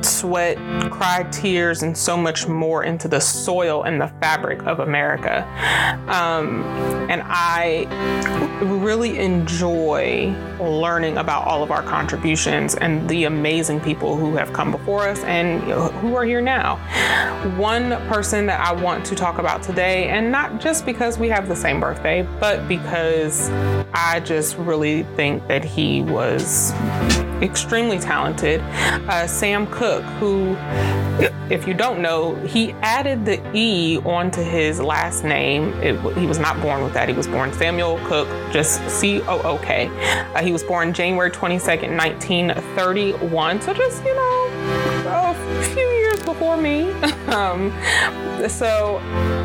sweat, 0.04 0.56
cried 0.90 1.32
tears, 1.32 1.82
and 1.82 1.96
so 1.96 2.16
much 2.16 2.46
more 2.46 2.84
into 2.84 3.08
the 3.08 3.20
soil 3.20 3.82
and 3.82 4.00
the 4.00 4.08
fabric 4.20 4.62
of 4.62 4.80
America. 4.80 5.46
Um, 6.08 6.62
and 7.10 7.22
I 7.24 7.86
really 8.62 9.18
enjoy 9.18 10.34
learning 10.60 11.18
about 11.18 11.46
all 11.46 11.62
of 11.62 11.70
our 11.70 11.82
contributions 11.82 12.74
and 12.76 13.08
the 13.08 13.24
amazing 13.24 13.80
people 13.80 14.16
who 14.16 14.36
have 14.36 14.52
come 14.52 14.70
before 14.70 15.08
us 15.08 15.22
and 15.24 15.60
who 16.00 16.14
are 16.14 16.24
here 16.24 16.40
now. 16.40 16.76
One 17.56 17.90
person 18.08 18.46
that 18.46 18.60
I 18.60 18.72
want 18.72 19.04
to 19.06 19.14
talk 19.14 19.38
about 19.38 19.62
today, 19.62 20.08
and 20.08 20.30
not 20.30 20.60
just 20.60 20.86
because 20.86 21.18
we 21.18 21.28
have 21.28 21.48
the 21.48 21.56
same 21.56 21.80
birthday, 21.80 22.11
but 22.20 22.68
because 22.68 23.48
I 23.94 24.20
just 24.20 24.58
really 24.58 25.04
think 25.16 25.46
that 25.48 25.64
he 25.64 26.02
was 26.02 26.72
extremely 27.42 27.98
talented. 27.98 28.60
Uh, 28.60 29.26
Sam 29.26 29.66
Cooke, 29.66 30.04
who, 30.20 30.56
if 31.50 31.66
you 31.66 31.74
don't 31.74 32.00
know, 32.00 32.34
he 32.46 32.72
added 32.82 33.24
the 33.24 33.40
E 33.56 33.98
onto 33.98 34.42
his 34.42 34.80
last 34.80 35.24
name. 35.24 35.72
It, 35.82 35.96
he 36.16 36.26
was 36.26 36.38
not 36.38 36.60
born 36.60 36.84
with 36.84 36.92
that. 36.94 37.08
He 37.08 37.14
was 37.14 37.26
born 37.26 37.52
Samuel 37.52 37.98
Cook, 38.04 38.28
just 38.52 38.88
C 38.88 39.22
O 39.22 39.40
O 39.42 39.58
K. 39.58 39.88
Uh, 40.34 40.42
he 40.42 40.52
was 40.52 40.62
born 40.62 40.92
January 40.92 41.30
22nd, 41.30 41.96
1931. 41.96 43.60
So 43.60 43.74
just, 43.74 44.04
you 44.04 44.14
know, 44.14 44.50
a 45.06 45.64
few 45.74 45.91
before 46.24 46.56
me. 46.56 46.90
um, 47.28 47.72
so, 48.48 49.00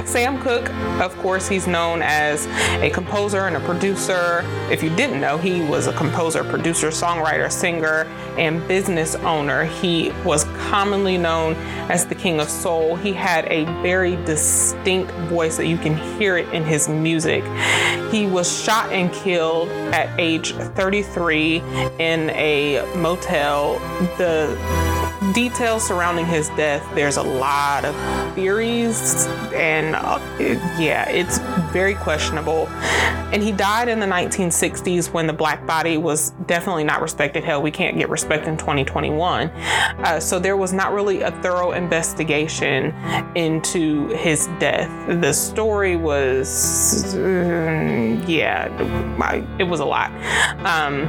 Sam 0.06 0.42
Cooke, 0.42 0.70
of 1.02 1.16
course, 1.18 1.48
he's 1.48 1.68
known 1.68 2.02
as 2.02 2.48
a 2.82 2.90
composer 2.90 3.42
and 3.48 3.56
a 3.56 3.60
producer. 3.60 4.44
If 4.72 4.82
you 4.82 4.90
didn't 4.96 5.22
know, 5.22 5.38
he 5.38 5.62
was 5.62 5.88
a 5.88 5.94
composer, 5.94 6.44
producer, 6.44 6.88
songwriter, 6.88 7.52
singer, 7.52 8.04
and 8.38 8.66
business 8.68 9.16
owner. 9.16 9.66
He 9.66 10.12
was 10.24 10.46
commonly 10.70 11.18
known 11.18 11.54
as 11.90 12.06
the 12.06 12.16
King 12.16 12.40
of 12.40 12.50
Soul. 12.50 12.96
He 12.96 13.14
had 13.14 13.46
a 13.46 13.66
very 13.82 14.16
distinct 14.26 15.12
voice 15.30 15.58
that 15.58 15.68
you 15.68 15.78
can 15.78 15.98
hear 16.18 16.38
it 16.38 16.48
in 16.54 16.64
his 16.64 16.88
music. 16.90 17.44
He 18.12 18.26
was 18.26 18.64
shot 18.64 18.92
and 18.92 19.12
killed 19.14 19.70
at 19.94 20.18
age 20.20 20.54
33 20.54 21.58
in 22.00 22.30
a 22.32 22.84
motel. 22.96 23.80
The 24.18 25.07
details 25.34 25.86
surrounding 25.88 26.26
his 26.26 26.50
death, 26.50 26.86
there's 26.96 27.18
a 27.18 27.24
lot 27.24 27.86
of 27.86 27.96
theories, 28.36 29.26
and 29.54 29.96
uh, 29.96 30.20
it- 30.40 30.58
yeah, 30.80 31.08
it's 31.10 31.40
very 31.72 31.96
questionable. 31.96 32.68
And 33.32 33.44
he 33.44 33.52
died 33.52 33.90
in 33.90 34.00
the 34.00 34.06
1960s 34.06 35.12
when 35.12 35.28
the 35.28 35.34
black 35.34 35.66
body 35.66 35.98
was 35.98 36.32
definitely 36.46 36.84
not 36.86 37.02
respected. 37.02 37.44
Hell, 37.44 37.62
we 37.62 37.72
can't 37.72 37.98
get 37.98 38.10
respect 38.10 38.48
in 38.48 38.58
2021. 38.58 39.48
Uh, 39.50 40.20
so 40.20 40.40
there 40.40 40.56
was 40.56 40.72
not 40.72 40.94
really 40.94 41.22
a 41.22 41.32
thorough 41.42 41.72
investigation 41.74 42.94
into 43.36 44.08
his 44.10 44.48
death. 44.60 44.90
The 45.22 45.34
story 45.34 45.98
was, 45.98 47.14
mm, 47.16 48.24
yeah, 48.28 48.70
I- 49.22 49.44
it 49.60 49.64
was 49.64 49.80
a 49.82 49.86
lot. 49.86 50.12
Um, 50.66 51.06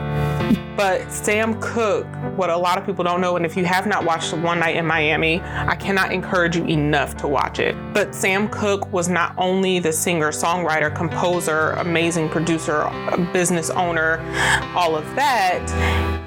but 0.77 1.11
Sam 1.12 1.61
Cooke, 1.61 2.07
what 2.37 2.51
a 2.51 2.57
lot 2.57 2.79
of 2.79 2.87
people 2.87 3.05
don't 3.05 3.21
know, 3.21 3.37
and 3.37 3.45
if 3.45 3.57
you 3.57 3.64
have 3.64 3.87
not 3.87 4.05
watched 4.09 4.32
One 4.32 4.59
Night 4.59 4.76
in 4.76 4.86
Miami, 4.86 5.42
I 5.42 5.76
cannot 5.76 6.12
encourage 6.12 6.56
you 6.56 6.64
enough 6.64 7.14
to 7.18 7.28
watch 7.28 7.59
it. 7.59 7.76
But 7.92 8.14
Sam 8.14 8.48
Cooke 8.48 8.90
was 8.90 9.11
not 9.11 9.34
only 9.36 9.80
the 9.80 9.92
singer, 9.92 10.30
songwriter, 10.30 10.92
composer, 10.96 11.72
amazing 11.72 12.30
producer, 12.30 12.90
business 13.34 13.68
owner, 13.68 14.18
all 14.74 14.96
of 14.96 15.04
that, 15.14 15.61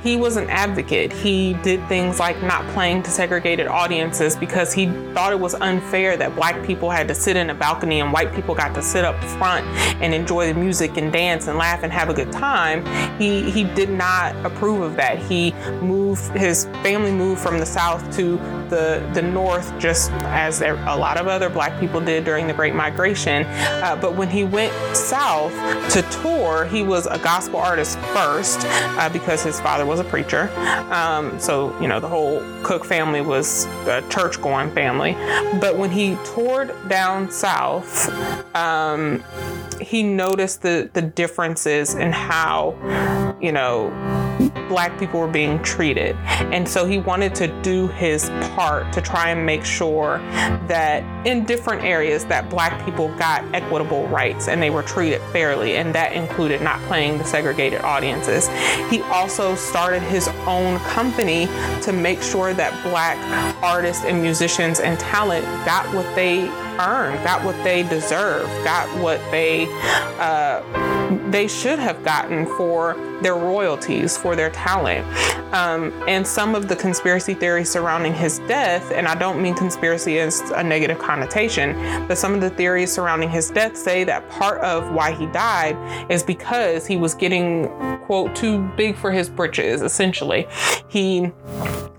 he 0.04 0.18
was 0.18 0.36
an 0.36 0.50
advocate. 0.50 1.14
He 1.14 1.54
did 1.56 1.88
things 1.88 2.20
like 2.20 2.42
not 2.42 2.68
playing 2.70 3.04
to 3.04 3.12
segregated 3.12 3.68
audiences 3.68 4.36
because 4.36 4.74
he 4.74 4.88
thought 5.14 5.32
it 5.32 5.40
was 5.40 5.54
unfair 5.56 6.18
that 6.18 6.36
black 6.36 6.66
people 6.66 6.90
had 6.90 7.08
to 7.08 7.16
sit 7.16 7.36
in 7.36 7.50
a 7.50 7.56
balcony 7.56 8.00
and 8.00 8.12
white 8.12 8.34
people 8.34 8.56
got 8.56 8.74
to 8.76 8.82
sit 8.82 9.06
up 9.06 9.22
front 9.24 9.66
and 10.02 10.14
enjoy 10.14 10.48
the 10.48 10.60
music 10.60 10.98
and 10.98 11.14
dance 11.14 11.48
and 11.48 11.58
laugh 11.58 11.84
and 11.84 11.94
have 11.94 12.10
a 12.10 12.14
good 12.14 12.32
time. 12.32 12.84
He 13.20 13.50
he 13.52 13.64
did 13.64 13.90
not 13.90 14.36
approve 14.46 14.82
of 14.82 14.96
that. 14.96 15.20
He 15.20 15.52
moved 15.82 16.36
his 16.38 16.66
family 16.84 17.12
moved 17.12 17.42
from 17.42 17.60
the 17.60 17.66
south 17.66 18.16
to 18.18 18.38
the 18.72 19.08
the 19.14 19.22
north 19.22 19.78
just 19.78 20.12
as 20.24 20.62
a 20.62 20.74
lot 20.74 21.18
of 21.18 21.28
other 21.28 21.50
black 21.50 21.80
people 21.80 22.02
did 22.02 22.26
during 22.26 22.48
the 22.48 22.54
Great 22.54 22.74
Migration. 22.74 23.44
Uh, 23.46 23.96
but 24.02 24.16
when 24.16 24.30
he 24.30 24.44
went 24.44 24.74
south 24.96 25.54
to 25.92 26.02
tour, 26.24 26.66
he 26.66 26.82
was 26.82 27.06
a 27.06 27.20
gospel 27.20 27.60
artist 27.60 28.00
first 28.00 28.62
uh, 28.64 29.10
because 29.10 29.44
his 29.44 29.60
father 29.60 29.86
was 29.86 30.00
a 30.00 30.04
preacher. 30.04 30.50
Um, 30.92 31.40
so 31.40 31.80
you 31.80 31.88
know 31.88 32.00
the 32.00 32.08
whole 32.08 32.42
Cook 32.64 32.86
family 32.86 33.22
was 33.22 33.66
a 33.86 34.04
church 34.10 34.42
going 34.42 34.72
family. 34.72 35.14
But 35.60 35.78
when 35.78 35.92
he 35.92 36.18
toured 36.34 36.74
down 36.88 37.30
south, 37.30 38.10
um, 38.56 39.24
he 39.82 40.04
noticed 40.04 40.62
the 40.62 40.90
the 40.94 41.02
differences 41.02 41.96
in 41.96 42.12
how 42.12 42.76
you 43.42 43.52
know 43.52 43.90
black 44.72 44.98
people 44.98 45.20
were 45.20 45.28
being 45.28 45.62
treated. 45.64 46.16
And 46.54 46.68
so 46.68 46.86
he 46.86 46.98
wanted 46.98 47.36
to 47.36 47.48
do 47.62 47.90
his 47.90 48.30
part 48.56 48.94
to 48.94 49.02
try 49.02 49.30
and 49.30 49.46
make 49.46 49.66
sure 49.66 50.20
that 50.68 51.04
in 51.28 51.44
different 51.44 51.84
areas 51.84 52.24
that 52.26 52.50
black 52.50 52.84
people 52.86 53.10
got 53.18 53.44
equitable 53.54 54.08
rights 54.08 54.48
and 54.48 54.64
they 54.64 54.70
were 54.70 54.82
treated 54.84 55.22
fairly 55.34 55.76
and 55.76 55.94
that 55.94 56.14
included 56.14 56.62
not 56.62 56.80
playing 56.84 57.18
the 57.18 57.26
segregated 57.26 57.82
audiences. 57.82 58.48
He 58.90 59.02
also 59.04 59.56
started 59.56 60.02
his 60.04 60.30
own 60.48 60.80
company 60.80 61.48
to 61.82 61.92
make 61.92 62.22
sure 62.22 62.54
that 62.54 62.72
black 62.84 63.18
artists 63.62 64.06
and 64.06 64.22
musicians 64.22 64.80
and 64.80 64.98
talent 65.00 65.44
got 65.66 65.86
what 65.94 66.06
they 66.16 66.50
earned, 66.88 67.24
got 67.24 67.44
what 67.44 67.62
they 67.64 67.84
deserve, 67.84 68.48
got 68.64 68.88
what 69.02 69.20
they 69.32 69.68
uh, 70.20 70.62
they 71.32 71.48
should 71.48 71.80
have 71.80 72.04
gotten 72.04 72.46
for 72.58 72.96
their 73.22 73.36
royalties, 73.36 74.18
for 74.18 74.36
their 74.36 74.50
talent. 74.50 75.06
Um, 75.54 75.92
and 76.08 76.26
some 76.26 76.56
of 76.56 76.68
the 76.68 76.76
conspiracy 76.76 77.34
theories 77.34 77.70
surrounding 77.70 78.14
his 78.14 78.40
death, 78.40 78.92
and 78.92 79.08
I 79.08 79.16
don't 79.16 79.42
mean 79.42 79.54
conspiracy 79.54 80.20
as 80.20 80.40
a 80.52 80.64
negative 80.64 80.98
connotation, 80.98 82.08
but 82.08 82.18
some 82.18 82.34
of 82.34 82.42
the 82.42 82.50
theories 82.50 82.92
surrounding 82.92 83.30
his 83.30 83.50
death 83.50 83.76
say 83.76 84.04
that 84.06 84.30
part 84.30 84.62
of 84.62 84.94
why 84.94 85.12
he 85.12 85.26
died 85.28 85.76
is 86.10 86.24
because 86.24 86.88
he 86.88 86.98
was 86.98 87.14
getting, 87.14 87.68
quote, 88.04 88.36
too 88.36 88.68
big 88.78 88.96
for 88.96 89.12
his 89.12 89.30
britches, 89.30 89.82
essentially. 89.82 90.48
He 90.88 91.32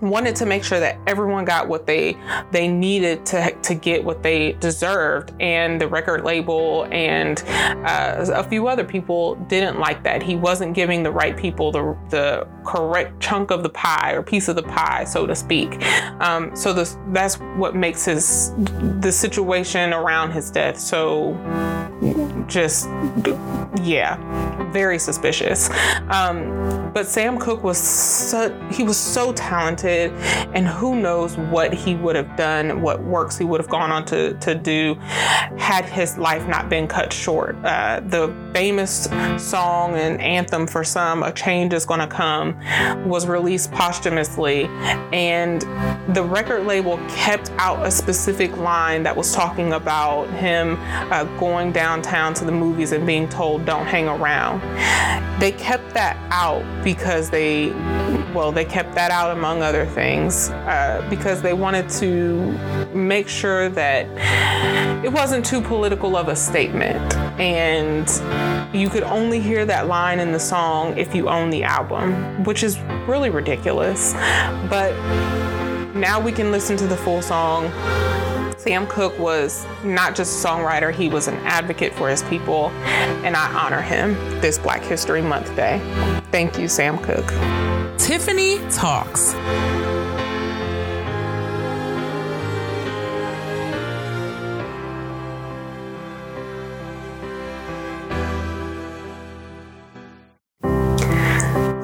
wanted 0.01 0.35
to 0.35 0.45
make 0.45 0.63
sure 0.63 0.79
that 0.79 0.99
everyone 1.07 1.45
got 1.45 1.67
what 1.67 1.87
they 1.87 2.17
they 2.51 2.67
needed 2.67 3.25
to 3.25 3.51
to 3.61 3.73
get 3.73 4.03
what 4.03 4.21
they 4.21 4.51
deserved 4.53 5.31
and 5.39 5.79
the 5.79 5.87
record 5.87 6.23
label 6.23 6.85
and 6.91 7.41
uh, 7.47 8.25
a 8.33 8.43
few 8.43 8.67
other 8.67 8.83
people 8.83 9.02
people 9.03 9.35
didn't 9.49 9.79
like 9.79 10.01
that. 10.03 10.23
He 10.23 10.35
wasn't 10.35 10.73
giving 10.73 11.03
the 11.03 11.11
right 11.11 11.35
people 11.35 11.71
the 11.71 11.97
the 12.09 12.47
correct 12.65 13.19
chunk 13.19 13.51
of 13.51 13.61
the 13.61 13.69
pie 13.69 14.13
or 14.13 14.23
piece 14.23 14.47
of 14.47 14.55
the 14.55 14.63
pie, 14.63 15.03
so 15.03 15.27
to 15.27 15.35
speak. 15.35 15.83
Um, 16.21 16.55
so 16.55 16.71
this 16.71 16.97
that's 17.07 17.35
what 17.57 17.75
makes 17.75 18.05
his 18.05 18.53
the 19.01 19.11
situation 19.11 19.91
around 19.93 20.31
his 20.31 20.49
death 20.49 20.79
so 20.79 21.33
just 22.47 22.87
yeah 23.83 24.17
very 24.71 24.99
suspicious 24.99 25.69
um, 26.09 26.91
but 26.93 27.07
sam 27.07 27.37
cooke 27.37 27.63
was 27.63 27.77
so 27.77 28.51
he 28.71 28.83
was 28.83 28.97
so 28.97 29.31
talented 29.33 30.11
and 30.53 30.67
who 30.67 30.95
knows 30.95 31.37
what 31.37 31.73
he 31.73 31.95
would 31.95 32.15
have 32.15 32.35
done 32.35 32.81
what 32.81 33.01
works 33.03 33.37
he 33.37 33.45
would 33.45 33.59
have 33.59 33.69
gone 33.69 33.91
on 33.91 34.05
to, 34.05 34.33
to 34.35 34.53
do 34.55 34.95
had 35.57 35.85
his 35.85 36.17
life 36.17 36.47
not 36.47 36.69
been 36.69 36.87
cut 36.87 37.11
short 37.11 37.55
uh, 37.63 38.01
the 38.05 38.33
famous 38.53 38.92
song 39.37 39.95
and 39.95 40.21
anthem 40.21 40.67
for 40.67 40.83
some 40.83 41.23
a 41.23 41.31
change 41.31 41.73
is 41.73 41.85
to 41.85 42.07
come 42.07 42.57
was 43.07 43.27
released 43.27 43.71
posthumously. 43.71 44.65
And 45.13 45.61
the 46.15 46.23
record 46.23 46.65
label 46.65 46.97
kept 47.09 47.51
out 47.51 47.85
a 47.85 47.91
specific 47.91 48.55
line 48.57 49.03
that 49.03 49.15
was 49.15 49.33
talking 49.33 49.73
about 49.73 50.29
him 50.31 50.77
uh, 50.79 51.23
going 51.39 51.71
downtown 51.71 52.33
to 52.35 52.45
the 52.45 52.51
movies 52.51 52.91
and 52.91 53.05
being 53.05 53.27
told 53.29 53.65
don't 53.65 53.85
hang 53.85 54.07
around. 54.07 54.61
They 55.39 55.51
kept 55.51 55.93
that 55.93 56.17
out 56.31 56.63
because 56.83 57.29
they 57.29 57.71
well 58.33 58.51
they 58.51 58.65
kept 58.65 58.95
that 58.95 59.11
out 59.11 59.35
among 59.35 59.61
other 59.61 59.85
things 59.85 60.49
uh, 60.49 61.05
because 61.09 61.41
they 61.41 61.53
wanted 61.53 61.89
to 61.89 62.51
make 62.93 63.27
sure 63.27 63.69
that 63.69 64.07
it 65.03 65.11
wasn't 65.11 65.45
too 65.45 65.61
political 65.61 66.15
of 66.15 66.27
a 66.27 66.35
statement. 66.35 67.15
And 67.39 68.07
you 68.73 68.89
could 68.89 69.03
only 69.03 69.39
hear 69.39 69.65
that 69.65 69.87
line 69.87 70.19
in 70.19 70.31
the 70.31 70.39
song 70.39 70.97
if 70.97 71.13
you 71.13 71.29
own 71.29 71.49
the 71.49 71.63
album 71.63 72.43
which 72.43 72.63
is 72.63 72.79
really 73.07 73.29
ridiculous 73.29 74.13
but 74.69 74.93
now 75.93 76.19
we 76.19 76.31
can 76.31 76.51
listen 76.51 76.75
to 76.75 76.87
the 76.87 76.97
full 76.97 77.21
song 77.21 77.71
Sam 78.57 78.87
Cooke 78.87 79.19
was 79.19 79.65
not 79.83 80.15
just 80.15 80.41
a 80.41 80.47
songwriter, 80.47 80.93
he 80.93 81.09
was 81.09 81.27
an 81.27 81.35
advocate 81.39 81.93
for 81.93 82.07
his 82.07 82.23
people, 82.23 82.69
and 83.25 83.35
I 83.35 83.51
honor 83.51 83.81
him 83.81 84.13
this 84.39 84.57
Black 84.57 84.81
History 84.81 85.21
Month 85.21 85.53
Day. 85.57 85.81
Thank 86.31 86.57
you, 86.57 86.69
Sam 86.69 86.97
Cooke. 86.99 87.27
Tiffany 87.97 88.59
Talks. 88.69 89.33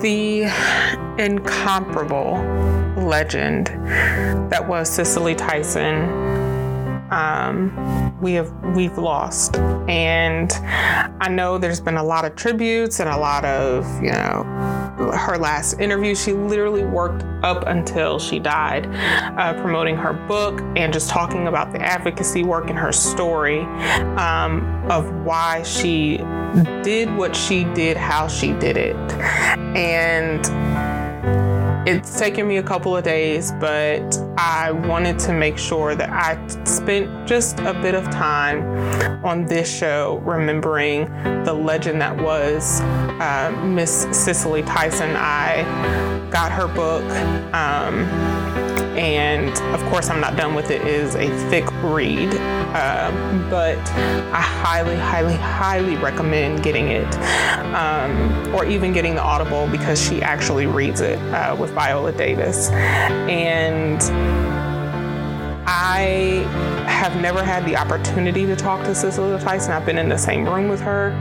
The 0.10 0.46
incomparable 1.20 2.32
legend 2.98 3.68
that 4.50 4.68
was 4.68 4.90
Cicely 4.90 5.36
Tyson 5.36 6.10
um, 7.12 8.20
we 8.20 8.34
have 8.34 8.52
we've 8.76 8.98
lost. 8.98 9.58
And 9.88 10.52
I 11.22 11.30
know 11.30 11.60
there's 11.60 11.80
been 11.80 11.98
a 11.98 12.04
lot 12.04 12.26
of 12.26 12.36
tributes 12.36 13.00
and 13.00 13.08
a 13.08 13.18
lot 13.18 13.46
of 13.46 13.86
you 14.02 14.12
know 14.12 14.42
her 15.00 15.38
last 15.38 15.80
interview. 15.80 16.16
She 16.16 16.34
literally 16.34 16.84
worked 16.84 17.24
up 17.44 17.68
until 17.68 18.20
she 18.20 18.40
died, 18.40 18.88
uh, 19.38 19.54
promoting 19.62 19.96
her 19.96 20.14
book 20.14 20.62
and 20.76 20.92
just 20.92 21.10
talking 21.10 21.48
about 21.48 21.72
the 21.72 21.82
advocacy 21.82 22.44
work 22.44 22.70
and 22.70 22.78
her 22.78 22.92
story 22.92 23.62
um, 24.18 24.62
of 24.90 25.12
why 25.26 25.64
she 25.64 26.18
did 26.84 27.16
what 27.16 27.36
she 27.36 27.64
did, 27.76 27.96
how 27.96 28.28
she 28.28 28.54
did 28.54 28.76
it, 28.78 28.96
and 29.76 30.46
it's 31.90 32.20
taken 32.20 32.48
me 32.48 32.58
a 32.58 32.64
couple 32.64 32.96
of 32.96 33.04
days, 33.04 33.52
but 33.54 34.18
I 34.38 34.72
wanted 34.72 35.18
to 35.20 35.34
make 35.34 35.58
sure 35.58 35.96
that 35.96 36.10
I 36.12 36.38
spent 36.64 37.28
just 37.28 37.60
a 37.62 37.74
bit 37.74 37.96
of 37.96 38.04
time 38.12 39.26
on 39.26 39.46
this 39.46 39.68
show 39.76 40.22
remembering 40.24 41.06
the 41.46 41.54
legend 41.54 42.00
that 42.02 42.16
was 42.16 42.82
uh, 42.82 43.60
Miss 43.66 44.08
Cicely 44.12 44.62
Tyson. 44.64 45.16
I 45.16 45.64
got 46.30 46.52
her 46.52 46.68
book. 46.68 47.04
Um, 47.56 48.39
and 49.00 49.50
of 49.74 49.82
course 49.90 50.10
i'm 50.10 50.20
not 50.20 50.36
done 50.36 50.54
with 50.54 50.72
it. 50.72 50.86
is 50.86 51.16
a 51.16 51.30
thick 51.50 51.66
read 51.82 52.34
um, 52.76 53.50
but 53.50 53.80
i 54.34 54.42
highly 54.42 54.96
highly 54.98 55.36
highly 55.36 55.96
recommend 55.96 56.62
getting 56.62 56.90
it 56.90 57.16
um, 57.74 58.54
or 58.54 58.66
even 58.66 58.92
getting 58.92 59.16
the 59.16 59.22
audible 59.22 59.68
because 59.68 60.02
she 60.02 60.22
actually 60.22 60.66
reads 60.66 61.00
it 61.00 61.18
uh, 61.34 61.56
with 61.58 61.72
viola 61.72 62.12
davis 62.12 62.70
and 63.30 64.02
I 65.72 66.44
have 66.88 67.16
never 67.22 67.44
had 67.44 67.64
the 67.66 67.78
opportunity 67.78 68.46
to 68.48 68.56
talk 68.56 68.84
to 68.86 68.96
Cicely 68.96 69.38
Tyson. 69.40 69.72
I've 69.72 69.86
been 69.86 70.00
in 70.00 70.10
the 70.10 70.18
same 70.18 70.46
room 70.46 70.68
with 70.68 70.82
her, 70.82 71.12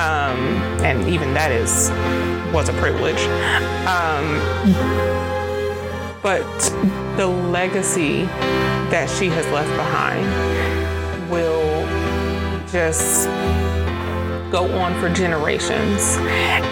um, 0.00 0.40
and 0.82 1.06
even 1.06 1.34
that 1.34 1.52
is 1.52 1.90
was 2.52 2.70
a 2.70 2.72
privilege. 2.74 3.20
Um, 3.86 5.17
but 6.22 6.42
the 7.16 7.26
legacy 7.26 8.24
that 8.90 9.08
she 9.08 9.28
has 9.28 9.46
left 9.48 9.70
behind 9.76 11.30
will 11.30 11.86
just 12.68 13.28
go 14.50 14.64
on 14.78 14.98
for 15.00 15.12
generations. 15.12 16.16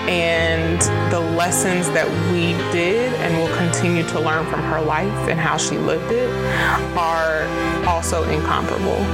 And 0.09 0.81
the 1.13 1.21
lessons 1.21 1.89
that 1.91 2.09
we 2.33 2.53
did 2.73 3.13
and 3.15 3.37
will 3.37 3.55
continue 3.57 4.07
to 4.09 4.21
learn 4.21 4.47
from 4.47 4.61
her 4.63 4.81
life 4.81 5.29
and 5.29 5.39
how 5.39 5.57
she 5.57 5.77
lived 5.77 6.11
it 6.11 6.31
are 6.97 7.45
also 7.87 8.25
incomparable. 8.31 9.05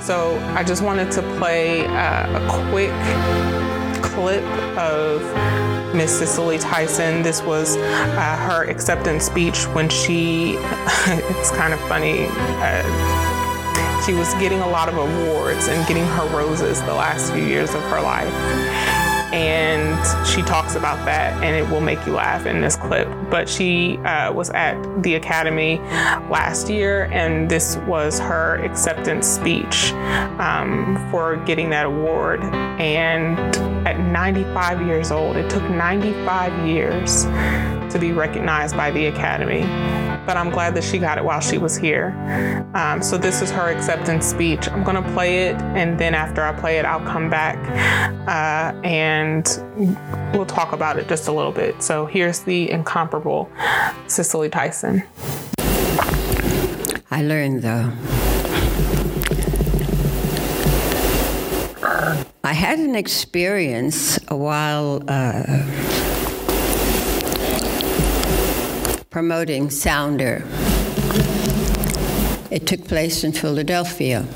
So 0.00 0.38
I 0.54 0.64
just 0.64 0.82
wanted 0.82 1.10
to 1.12 1.22
play 1.38 1.86
uh, 1.86 2.42
a 2.42 2.70
quick 2.70 2.92
clip 4.14 4.44
of 4.76 5.22
Miss 5.94 6.18
Cicely 6.18 6.58
Tyson. 6.58 7.22
This 7.22 7.42
was 7.42 7.76
uh, 7.76 8.36
her 8.48 8.64
acceptance 8.64 9.24
speech 9.24 9.64
when 9.68 9.88
she, 9.88 10.56
it's 11.06 11.50
kind 11.50 11.72
of 11.72 11.80
funny. 11.88 12.26
Uh, 12.30 14.02
she 14.04 14.12
was 14.12 14.32
getting 14.34 14.60
a 14.60 14.68
lot 14.68 14.88
of 14.88 14.96
awards 14.96 15.68
and 15.68 15.86
getting 15.88 16.04
her 16.04 16.36
roses 16.36 16.80
the 16.82 16.94
last 16.94 17.32
few 17.32 17.44
years 17.44 17.74
of 17.74 17.82
her 17.84 18.00
life. 18.00 18.32
And 19.36 20.26
she 20.26 20.40
talks 20.40 20.76
about 20.76 21.04
that, 21.04 21.42
and 21.42 21.54
it 21.54 21.70
will 21.70 21.82
make 21.82 22.06
you 22.06 22.14
laugh 22.14 22.46
in 22.46 22.62
this 22.62 22.74
clip. 22.74 23.06
But 23.30 23.50
she 23.50 23.98
uh, 23.98 24.32
was 24.32 24.48
at 24.50 25.02
the 25.02 25.16
Academy 25.16 25.76
last 26.30 26.70
year, 26.70 27.04
and 27.12 27.50
this 27.50 27.76
was 27.86 28.18
her 28.18 28.56
acceptance 28.64 29.26
speech 29.26 29.92
um, 30.38 31.06
for 31.10 31.36
getting 31.44 31.68
that 31.68 31.84
award. 31.84 32.40
And 32.80 33.38
at 33.86 34.00
95 34.00 34.86
years 34.86 35.10
old, 35.10 35.36
it 35.36 35.50
took 35.50 35.62
95 35.64 36.66
years 36.66 37.26
to 37.90 37.98
be 37.98 38.12
recognized 38.12 38.76
by 38.76 38.90
the 38.90 39.06
Academy 39.06 39.62
but 40.26 40.36
I'm 40.36 40.50
glad 40.50 40.74
that 40.74 40.82
she 40.82 40.98
got 40.98 41.18
it 41.18 41.24
while 41.24 41.40
she 41.40 41.56
was 41.56 41.76
here. 41.76 42.08
Um, 42.74 43.00
so 43.00 43.16
this 43.16 43.40
is 43.40 43.50
her 43.52 43.70
acceptance 43.70 44.26
speech. 44.26 44.68
I'm 44.68 44.82
gonna 44.82 45.08
play 45.14 45.46
it, 45.46 45.56
and 45.56 45.98
then 45.98 46.14
after 46.14 46.42
I 46.42 46.52
play 46.52 46.78
it, 46.78 46.84
I'll 46.84 47.06
come 47.06 47.30
back 47.30 47.56
uh, 48.26 48.76
and 48.82 49.46
we'll 50.34 50.44
talk 50.44 50.72
about 50.72 50.98
it 50.98 51.08
just 51.08 51.28
a 51.28 51.32
little 51.32 51.52
bit. 51.52 51.80
So 51.80 52.06
here's 52.06 52.40
the 52.40 52.70
incomparable 52.70 53.48
Cicely 54.08 54.48
Tyson. 54.48 55.04
I 57.10 57.22
learned 57.22 57.62
though. 57.62 57.92
I 62.42 62.52
had 62.52 62.78
an 62.78 62.94
experience 62.94 64.18
a 64.28 64.36
while 64.36 65.02
uh, 65.08 66.05
promoting 69.16 69.70
Sounder. 69.70 70.44
It 72.50 72.66
took 72.66 72.86
place 72.86 73.24
in 73.24 73.32
Philadelphia. 73.32 74.26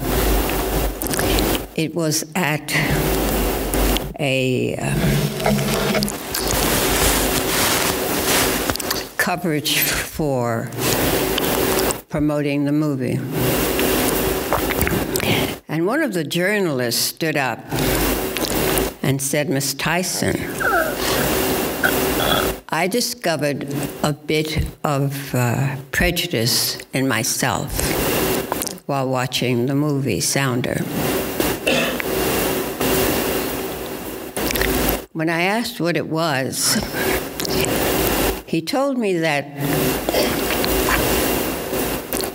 It 1.76 1.94
was 1.94 2.24
at 2.34 2.72
a 4.18 4.76
uh, 4.80 4.94
coverage 9.18 9.80
for 9.80 10.70
promoting 12.08 12.64
the 12.64 12.72
movie. 12.72 13.20
And 15.68 15.86
one 15.86 16.02
of 16.02 16.14
the 16.14 16.24
journalists 16.24 17.02
stood 17.02 17.36
up 17.36 17.58
and 19.02 19.20
said, 19.20 19.50
Miss 19.50 19.74
Tyson, 19.74 20.38
I 22.72 22.86
discovered 22.86 23.66
a 24.04 24.12
bit 24.12 24.64
of 24.84 25.34
uh, 25.34 25.74
prejudice 25.90 26.78
in 26.92 27.08
myself 27.08 27.68
while 28.86 29.08
watching 29.08 29.66
the 29.66 29.74
movie 29.74 30.20
Sounder. 30.20 30.76
When 35.12 35.28
I 35.28 35.42
asked 35.42 35.80
what 35.80 35.96
it 35.96 36.06
was, 36.06 36.74
he 38.46 38.62
told 38.62 38.98
me 38.98 39.18
that 39.18 39.46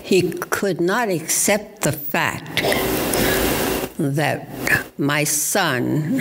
he 0.03 0.33
could 0.33 0.81
not 0.81 1.07
accept 1.07 1.83
the 1.83 1.93
fact 1.93 2.61
that 3.97 4.49
my 4.97 5.23
son, 5.23 6.17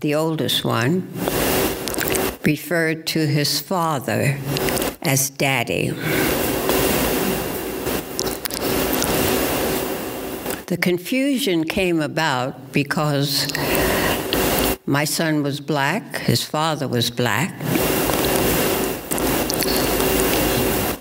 the 0.00 0.16
oldest 0.16 0.64
one, 0.64 1.08
referred 2.50 3.06
to 3.06 3.28
his 3.28 3.60
father 3.60 4.36
as 5.02 5.30
daddy. 5.30 5.90
The 10.66 10.76
confusion 10.76 11.62
came 11.62 12.00
about 12.00 12.72
because 12.72 13.46
my 14.84 15.04
son 15.04 15.44
was 15.44 15.60
black, 15.60 16.02
his 16.32 16.42
father 16.42 16.88
was 16.88 17.08
black, 17.08 17.52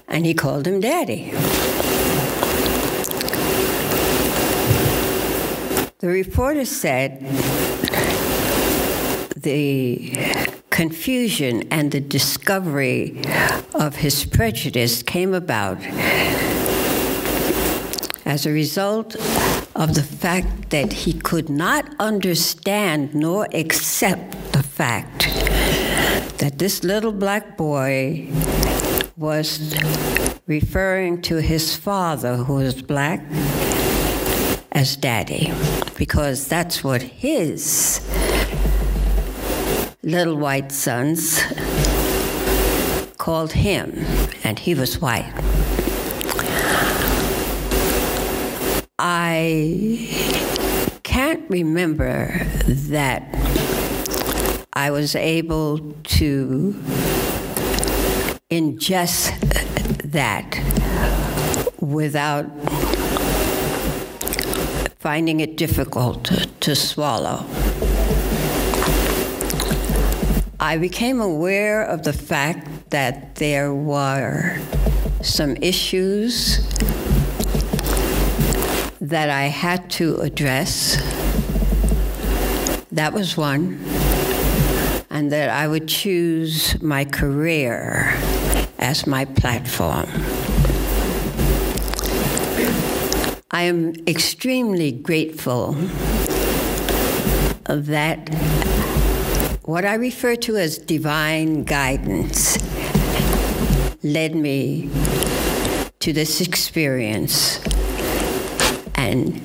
and 0.08 0.24
he 0.28 0.36
called 0.36 0.68
him 0.68 0.80
daddy. 0.82 1.32
The 5.98 6.10
reporter 6.22 6.66
said 6.66 7.26
the 9.36 10.49
confusion 10.80 11.68
and 11.72 11.92
the 11.92 12.00
discovery 12.00 13.22
of 13.74 13.98
his 13.98 14.24
prejudice 14.24 15.04
came 15.04 15.34
about 15.34 15.78
as 18.24 18.46
a 18.46 18.50
result 18.50 19.14
of 19.76 19.94
the 19.94 20.02
fact 20.02 20.70
that 20.70 20.94
he 20.94 21.12
could 21.12 21.50
not 21.50 21.84
understand 22.00 23.14
nor 23.14 23.46
accept 23.54 24.32
the 24.54 24.64
fact 24.64 25.28
that 26.38 26.54
this 26.60 26.82
little 26.86 27.12
black 27.12 27.58
boy 27.58 28.26
was 29.18 29.76
referring 30.48 31.22
to 31.22 31.42
his 31.42 31.76
father, 31.76 32.38
who 32.38 32.54
was 32.54 32.82
black, 32.82 33.20
as 34.72 34.96
daddy, 34.96 35.52
because 35.98 36.48
that's 36.48 36.86
what 36.86 37.02
his 37.02 38.00
little 40.04 40.38
white 40.38 40.72
sons 40.72 41.42
called 43.18 43.52
him, 43.52 44.06
and 44.44 44.58
he 44.58 44.74
was 44.74 45.00
white. 45.02 45.32
I 48.98 50.10
can't 51.04 51.50
remember 51.50 52.46
that 52.66 53.24
I 54.74 54.92
was 54.92 55.16
able 55.16 55.80
to 55.80 56.74
ingest 58.50 59.38
that 60.12 60.60
without 61.80 62.46
finding 65.00 65.40
it 65.40 65.58
difficult 65.58 66.26
to 66.62 66.76
swallow. 66.76 67.46
I 70.62 70.78
became 70.78 71.22
aware 71.22 71.82
of 71.84 72.04
the 72.04 72.12
fact 72.12 72.90
that 72.90 73.36
there 73.36 73.74
were 73.74 74.60
some 75.22 75.56
issues 75.62 76.58
that 79.00 79.30
I 79.30 79.44
had 79.44 79.90
to 79.92 80.18
address. 80.18 80.98
That 82.92 83.14
was 83.14 83.38
one. 83.38 83.80
And 85.10 85.32
that 85.32 85.50
I 85.50 85.66
would 85.66 85.88
choose 85.88 86.82
my 86.82 87.06
career 87.06 88.14
as 88.80 89.08
my 89.08 89.24
platform. 89.24 90.10
I 93.50 93.64
am 93.64 93.94
extremely 94.08 94.92
grateful 94.92 95.78
that 97.64 98.30
what 99.70 99.86
I 99.86 99.94
refer 99.94 100.36
to 100.36 100.58
as 100.58 100.80
divine 100.80 101.64
guidance 101.64 102.58
led 104.04 104.34
me 104.34 104.90
to 106.00 106.12
this 106.12 106.42
experience 106.42 107.64
and, 108.96 109.40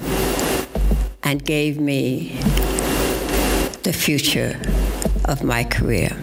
and 1.25 1.45
gave 1.45 1.79
me 1.79 2.39
the 3.83 3.93
future 3.93 4.59
of 5.27 5.45
my 5.45 5.63
career. 5.63 6.17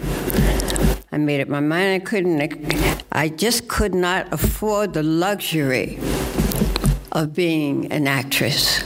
I 1.12 1.18
made 1.18 1.40
up 1.40 1.46
my 1.46 1.60
mind 1.60 2.02
I 2.02 2.04
couldn't, 2.04 2.74
I 3.12 3.28
just 3.28 3.68
could 3.68 3.94
not 3.94 4.32
afford 4.32 4.94
the 4.94 5.04
luxury 5.04 6.00
of 7.12 7.34
being 7.34 7.92
an 7.92 8.08
actress. 8.08 8.82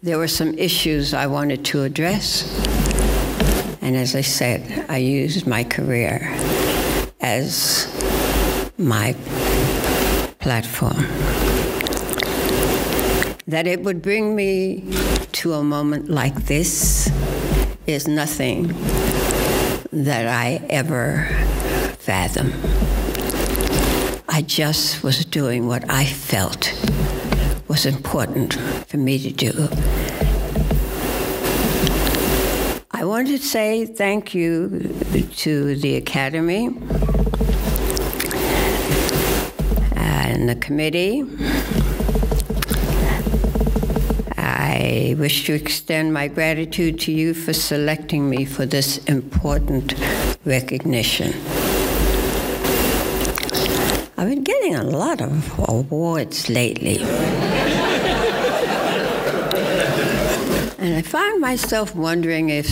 There 0.00 0.16
were 0.16 0.28
some 0.28 0.56
issues 0.58 1.12
I 1.12 1.26
wanted 1.26 1.64
to 1.64 1.82
address, 1.82 2.73
and 3.84 3.96
as 3.96 4.16
I 4.16 4.22
said, 4.22 4.86
I 4.88 4.96
used 4.96 5.46
my 5.46 5.62
career 5.62 6.26
as 7.20 7.86
my 8.78 9.12
platform. 10.40 11.04
That 13.46 13.66
it 13.66 13.82
would 13.82 14.00
bring 14.00 14.34
me 14.34 14.90
to 15.32 15.52
a 15.52 15.62
moment 15.62 16.08
like 16.08 16.34
this 16.46 17.10
is 17.86 18.08
nothing 18.08 18.68
that 19.92 20.26
I 20.28 20.64
ever 20.70 21.26
fathom. 21.98 22.54
I 24.30 24.40
just 24.40 25.02
was 25.02 25.26
doing 25.26 25.66
what 25.66 25.90
I 25.90 26.06
felt 26.06 26.72
was 27.68 27.84
important 27.84 28.54
for 28.88 28.96
me 28.96 29.18
to 29.18 29.30
do. 29.30 29.68
I 33.04 33.06
want 33.06 33.28
to 33.28 33.36
say 33.36 33.84
thank 33.84 34.34
you 34.34 34.70
to 35.44 35.74
the 35.76 35.96
Academy 35.96 36.68
and 39.94 40.48
the 40.48 40.56
committee. 40.58 41.22
I 44.38 45.16
wish 45.18 45.44
to 45.44 45.52
extend 45.52 46.14
my 46.14 46.28
gratitude 46.28 46.98
to 47.00 47.12
you 47.12 47.34
for 47.34 47.52
selecting 47.52 48.30
me 48.30 48.46
for 48.46 48.64
this 48.64 48.96
important 49.04 49.94
recognition. 50.46 51.34
I've 54.16 54.30
been 54.30 54.44
getting 54.44 54.76
a 54.76 54.84
lot 54.84 55.20
of 55.20 55.58
awards 55.68 56.48
lately. 56.48 57.04
And 60.84 60.94
I 60.94 61.00
find 61.00 61.40
myself 61.40 61.94
wondering 61.94 62.50
if, 62.50 62.68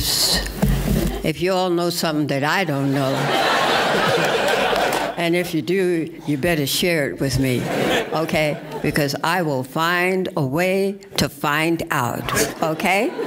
if 1.24 1.40
you 1.40 1.54
all 1.54 1.70
know 1.70 1.88
something 1.88 2.26
that 2.26 2.44
I 2.44 2.64
don't 2.64 2.92
know. 2.92 3.14
and 5.16 5.34
if 5.34 5.54
you 5.54 5.62
do, 5.62 6.14
you 6.26 6.36
better 6.36 6.66
share 6.66 7.08
it 7.08 7.20
with 7.20 7.38
me, 7.38 7.62
okay? 8.12 8.62
Because 8.82 9.16
I 9.24 9.40
will 9.40 9.64
find 9.64 10.28
a 10.36 10.44
way 10.44 10.98
to 11.16 11.30
find 11.30 11.82
out, 11.90 12.30
okay? 12.62 13.10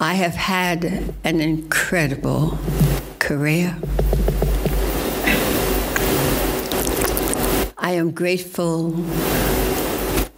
I 0.00 0.14
have 0.14 0.34
had 0.34 1.14
an 1.22 1.40
incredible 1.40 2.58
career. 3.20 3.76
I 7.92 7.96
am 7.96 8.12
grateful, 8.12 8.88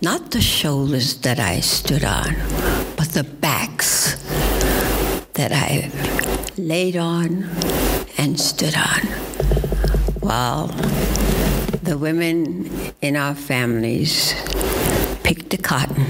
not 0.01 0.33
the 0.33 0.41
shoulders 0.41 1.19
that 1.19 1.39
I 1.39 1.61
stood 1.61 2.03
on, 2.03 2.35
but 2.97 3.11
the 3.11 3.23
backs 3.23 4.17
that 5.35 5.53
I 5.53 5.89
laid 6.59 6.97
on 6.97 7.45
and 8.19 8.41
stood 8.41 8.75
on. 8.75 9.07
While 10.19 10.67
the 11.85 11.97
women 11.97 12.93
in 13.01 13.15
our 13.15 13.37
families 13.37 14.35
picked 15.23 15.51
the 15.51 15.59
cotton 15.59 16.09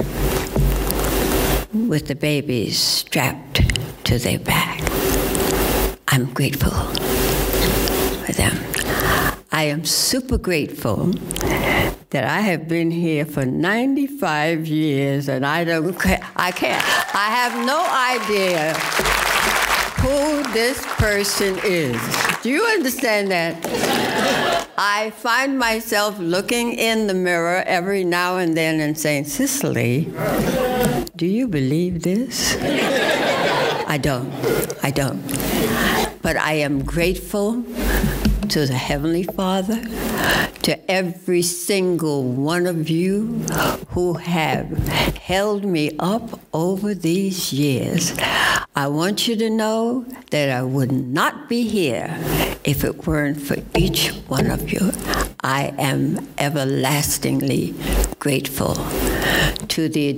with 1.90 2.08
the 2.08 2.14
babies 2.14 2.78
strapped 2.78 3.60
to 4.04 4.18
their 4.18 4.38
back. 4.38 4.80
I'm 6.08 6.32
grateful 6.32 6.70
for 6.70 8.32
them. 8.32 8.73
I 9.54 9.62
am 9.66 9.84
super 9.84 10.36
grateful 10.36 11.12
that 12.10 12.24
I 12.24 12.40
have 12.40 12.66
been 12.66 12.90
here 12.90 13.24
for 13.24 13.46
95 13.46 14.66
years 14.66 15.28
and 15.28 15.46
I 15.46 15.62
don't 15.62 15.94
I 16.34 16.50
can't 16.50 16.82
I 17.14 17.28
have 17.30 17.64
no 17.64 17.78
idea 17.86 18.74
who 20.02 20.42
this 20.52 20.84
person 20.96 21.56
is. 21.62 21.96
Do 22.42 22.50
you 22.50 22.64
understand 22.64 23.30
that? 23.30 23.54
I 24.76 25.10
find 25.10 25.56
myself 25.56 26.18
looking 26.18 26.72
in 26.72 27.06
the 27.06 27.14
mirror 27.14 27.62
every 27.64 28.02
now 28.02 28.38
and 28.38 28.56
then 28.56 28.80
and 28.80 28.98
saying, 28.98 29.26
Cicely, 29.26 30.12
do 31.14 31.26
you 31.26 31.46
believe 31.46 32.02
this? 32.02 32.56
I 33.86 33.98
don't. 33.98 34.32
I 34.82 34.90
don't. 34.90 35.22
But 36.22 36.36
I 36.38 36.54
am 36.54 36.84
grateful 36.84 37.64
to 38.54 38.66
the 38.66 38.74
Heavenly 38.74 39.24
Father, 39.24 39.82
to 40.62 40.78
every 40.88 41.42
single 41.42 42.22
one 42.22 42.66
of 42.66 42.88
you 42.88 43.42
who 43.88 44.14
have 44.14 44.70
held 45.18 45.64
me 45.64 45.90
up 45.98 46.38
over 46.52 46.94
these 46.94 47.52
years. 47.52 48.16
I 48.76 48.86
want 48.86 49.26
you 49.26 49.34
to 49.34 49.50
know 49.50 50.06
that 50.30 50.50
I 50.50 50.62
would 50.62 50.92
not 50.92 51.48
be 51.48 51.66
here 51.66 52.16
if 52.62 52.84
it 52.84 53.08
weren't 53.08 53.40
for 53.40 53.56
each 53.76 54.10
one 54.28 54.48
of 54.48 54.70
you. 54.70 54.92
I 55.42 55.74
am 55.76 56.24
everlastingly 56.38 57.74
grateful 58.20 58.74
to 59.66 59.88
the 59.88 60.14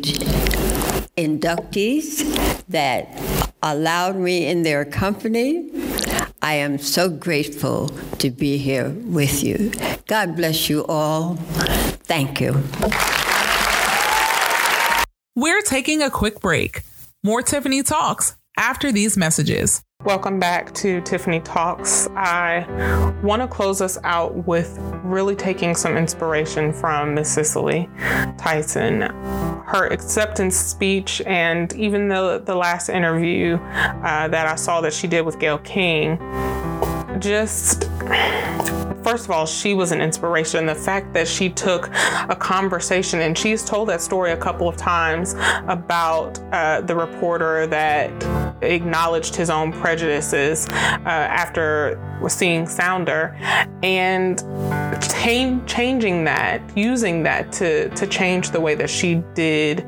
inductees 1.17 2.67
that 2.69 3.09
allowed 3.63 4.17
me 4.17 4.47
in 4.47 4.63
their 4.63 4.85
company. 4.85 5.71
I 6.47 6.55
am 6.59 6.79
so 6.79 7.09
grateful 7.09 7.89
to 8.19 8.31
be 8.31 8.57
here 8.57 8.91
with 8.91 9.43
you. 9.43 9.73
God 10.07 10.37
bless 10.37 10.71
you 10.71 10.85
all. 10.87 11.35
Thank 12.07 12.41
you. 12.41 12.63
We're 15.35 15.63
taking 15.63 16.03
a 16.03 16.09
quick 16.09 16.39
break. 16.39 16.83
More 17.25 17.43
Tiffany 17.43 17.83
Talks 17.83 18.37
after 18.57 18.93
these 18.93 19.17
messages. 19.17 19.83
Welcome 20.07 20.39
back 20.39 20.73
to 20.75 21.01
Tiffany 21.01 21.41
Talks. 21.41 22.07
I 22.15 22.65
want 23.25 23.43
to 23.43 23.49
close 23.49 23.81
us 23.81 23.99
out 24.05 24.47
with 24.47 24.79
really 25.03 25.35
taking 25.35 25.75
some 25.75 25.97
inspiration 25.97 26.73
from 26.73 27.15
Miss 27.15 27.29
Cicely 27.29 27.91
Tyson. 28.39 29.01
Her 29.01 29.89
acceptance 29.91 30.55
speech, 30.57 31.23
and 31.27 31.73
even 31.73 32.07
the, 32.07 32.41
the 32.47 32.55
last 32.55 32.89
interview 32.89 33.57
uh, 33.57 34.29
that 34.29 34.47
I 34.47 34.55
saw 34.55 34.81
that 34.83 34.93
she 34.93 35.09
did 35.09 35.23
with 35.23 35.41
Gayle 35.41 35.59
King, 35.59 36.19
just 37.19 37.91
first 39.07 39.27
of 39.27 39.31
all, 39.31 39.47
she 39.47 39.73
was 39.73 39.93
an 39.93 40.01
inspiration. 40.01 40.67
The 40.67 40.75
fact 40.75 41.13
that 41.15 41.29
she 41.29 41.49
took 41.49 41.89
a 42.29 42.37
conversation, 42.37 43.21
and 43.21 43.39
she's 43.39 43.65
told 43.65 43.89
that 43.89 44.01
story 44.01 44.33
a 44.33 44.37
couple 44.37 44.69
of 44.69 44.77
times 44.77 45.35
about 45.69 46.41
uh, 46.53 46.81
the 46.81 46.97
reporter 46.97 47.69
that 47.69 48.11
acknowledged 48.63 49.37
his 49.37 49.49
own 49.49 49.73
prejudices 49.73 50.67
uh, 50.69 50.73
after 51.05 52.01
seeing 52.29 52.67
Sounder, 52.67 53.37
and 53.85 54.39
cha- 55.01 55.61
changing 55.67 56.25
that, 56.25 56.61
using 56.77 57.23
that 57.23 57.53
to 57.53 57.89
to 57.91 58.07
change 58.09 58.51
the 58.51 58.61
way 58.61 58.75
that 58.75 58.91
she 58.91 59.23
did 59.35 59.87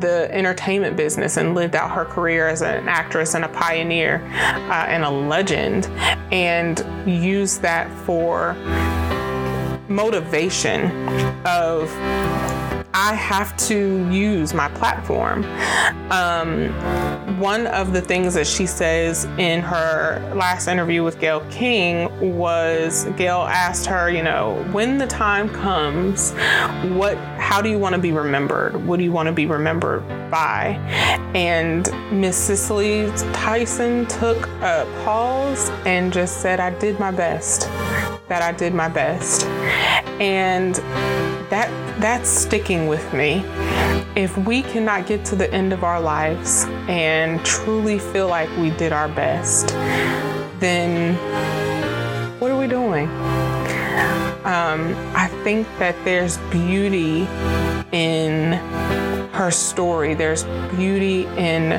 the 0.00 0.28
entertainment 0.32 0.96
business 0.96 1.36
and 1.36 1.54
lived 1.54 1.76
out 1.76 1.90
her 1.92 2.04
career 2.04 2.48
as 2.48 2.60
an 2.60 2.88
actress 2.88 3.34
and 3.34 3.44
a 3.44 3.48
pioneer 3.48 4.16
uh, 4.26 4.84
and 4.88 5.04
a 5.04 5.10
legend, 5.10 5.86
and 6.32 6.84
use 7.06 7.58
that 7.58 7.88
for 8.04 8.25
motivation 9.88 10.90
of 11.46 11.90
I 12.98 13.12
have 13.12 13.54
to 13.68 14.10
use 14.10 14.54
my 14.54 14.68
platform. 14.68 15.44
Um, 16.10 16.70
one 17.38 17.66
of 17.66 17.92
the 17.92 18.00
things 18.00 18.32
that 18.34 18.46
she 18.46 18.64
says 18.64 19.26
in 19.36 19.60
her 19.60 20.32
last 20.34 20.66
interview 20.66 21.04
with 21.04 21.20
Gayle 21.20 21.46
King 21.50 22.08
was 22.38 23.04
Gayle 23.18 23.42
asked 23.42 23.84
her, 23.84 24.08
you 24.10 24.22
know, 24.22 24.66
when 24.72 24.96
the 24.96 25.06
time 25.06 25.50
comes, 25.50 26.32
what, 26.94 27.18
how 27.38 27.60
do 27.60 27.68
you 27.68 27.78
want 27.78 27.94
to 27.94 28.00
be 28.00 28.12
remembered? 28.12 28.86
What 28.86 28.96
do 28.96 29.04
you 29.04 29.12
want 29.12 29.26
to 29.26 29.32
be 29.32 29.44
remembered 29.44 30.00
by? 30.30 30.80
And 31.34 31.86
Miss 32.10 32.36
Cicely 32.36 33.10
Tyson 33.34 34.06
took 34.06 34.46
a 34.62 34.90
pause 35.04 35.68
and 35.84 36.10
just 36.10 36.40
said, 36.40 36.60
I 36.60 36.70
did 36.78 36.98
my 36.98 37.10
best. 37.10 37.68
That 38.28 38.42
I 38.42 38.52
did 38.52 38.74
my 38.74 38.88
best. 38.88 39.44
And 40.20 40.74
that 41.50 41.70
that's 42.00 42.28
sticking 42.28 42.88
with 42.88 43.12
me. 43.14 43.44
If 44.16 44.36
we 44.38 44.62
cannot 44.62 45.06
get 45.06 45.24
to 45.26 45.36
the 45.36 45.52
end 45.52 45.72
of 45.72 45.84
our 45.84 46.00
lives 46.00 46.64
and 46.88 47.44
truly 47.44 47.98
feel 47.98 48.28
like 48.28 48.48
we 48.56 48.70
did 48.70 48.92
our 48.92 49.08
best, 49.08 49.68
then 50.58 51.14
what 52.40 52.50
are 52.50 52.58
we 52.58 52.66
doing? 52.66 53.08
Um, 54.44 54.94
I 55.14 55.28
think 55.42 55.66
that 55.78 55.96
there's 56.04 56.38
beauty 56.50 57.26
in 57.92 58.52
her 59.36 59.50
story. 59.50 60.14
There's 60.14 60.44
beauty 60.76 61.26
in 61.36 61.70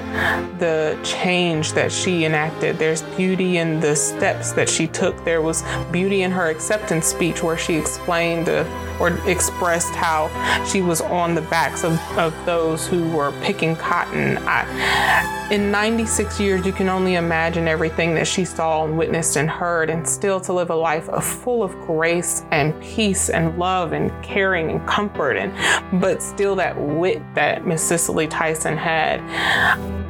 the 0.60 0.98
change 1.04 1.74
that 1.74 1.92
she 1.92 2.24
enacted. 2.24 2.78
There's 2.78 3.02
beauty 3.02 3.58
in 3.58 3.80
the 3.80 3.96
steps 3.96 4.52
that 4.54 4.70
she 4.70 4.88
took. 4.88 5.24
There 5.26 5.42
was 5.42 5.64
beauty 5.92 6.22
in 6.22 6.32
her 6.32 6.50
acceptance 6.50 7.08
speech 7.08 7.42
where 7.42 7.58
she 7.58 7.76
explained 7.76 8.48
uh, 8.48 8.64
or 9.00 9.10
expressed 9.28 9.94
how 9.96 10.30
she 10.66 10.82
was 10.82 11.02
on 11.02 11.36
the 11.36 11.42
backs 11.42 11.84
of, 11.84 12.00
of 12.18 12.34
those 12.46 12.88
who 12.88 13.10
were 13.12 13.32
picking 13.42 13.76
cotton. 13.76 14.38
I, 14.42 15.48
in 15.52 15.72
96 15.72 16.42
years, 16.42 16.66
you 16.66 16.74
can 16.74 16.90
only 16.90 17.16
imagine 17.16 17.70
everything 17.70 18.14
that 18.16 18.28
she 18.28 18.44
saw 18.44 18.84
and 18.84 18.98
witnessed 18.98 19.38
and 19.38 19.50
heard, 19.50 19.90
and 19.90 20.08
still 20.08 20.42
to 20.42 20.52
live 20.52 20.70
a 20.70 20.76
life 20.76 21.08
of 21.08 21.24
full 21.24 21.64
of 21.64 21.72
grace 21.86 22.44
and 22.52 22.80
peace 22.82 23.30
and 23.30 23.58
love 23.58 23.94
and 23.94 24.12
caring 24.22 24.70
and 24.72 24.86
comfort, 24.86 25.38
and 25.38 26.02
but 26.02 26.22
still 26.22 26.56
that 26.56 26.78
wit 26.78 27.22
that 27.34 27.47
Miss 27.66 27.82
Cicely 27.84 28.28
Tyson 28.28 28.78
had. 28.78 29.22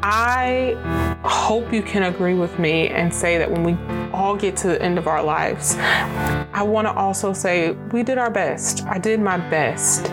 I 0.03 0.75
hope 1.23 1.73
you 1.73 1.81
can 1.81 2.03
agree 2.03 2.35
with 2.35 2.59
me 2.59 2.89
and 2.89 3.13
say 3.13 3.37
that 3.37 3.49
when 3.49 3.63
we 3.63 3.77
all 4.13 4.35
get 4.35 4.55
to 4.57 4.67
the 4.69 4.81
end 4.81 4.97
of 4.97 5.07
our 5.07 5.23
lives, 5.23 5.75
I 5.77 6.63
want 6.63 6.87
to 6.87 6.93
also 6.93 7.33
say 7.33 7.71
we 7.91 8.03
did 8.03 8.17
our 8.17 8.29
best. 8.29 8.85
I 8.85 8.97
did 8.97 9.19
my 9.19 9.37
best 9.49 10.05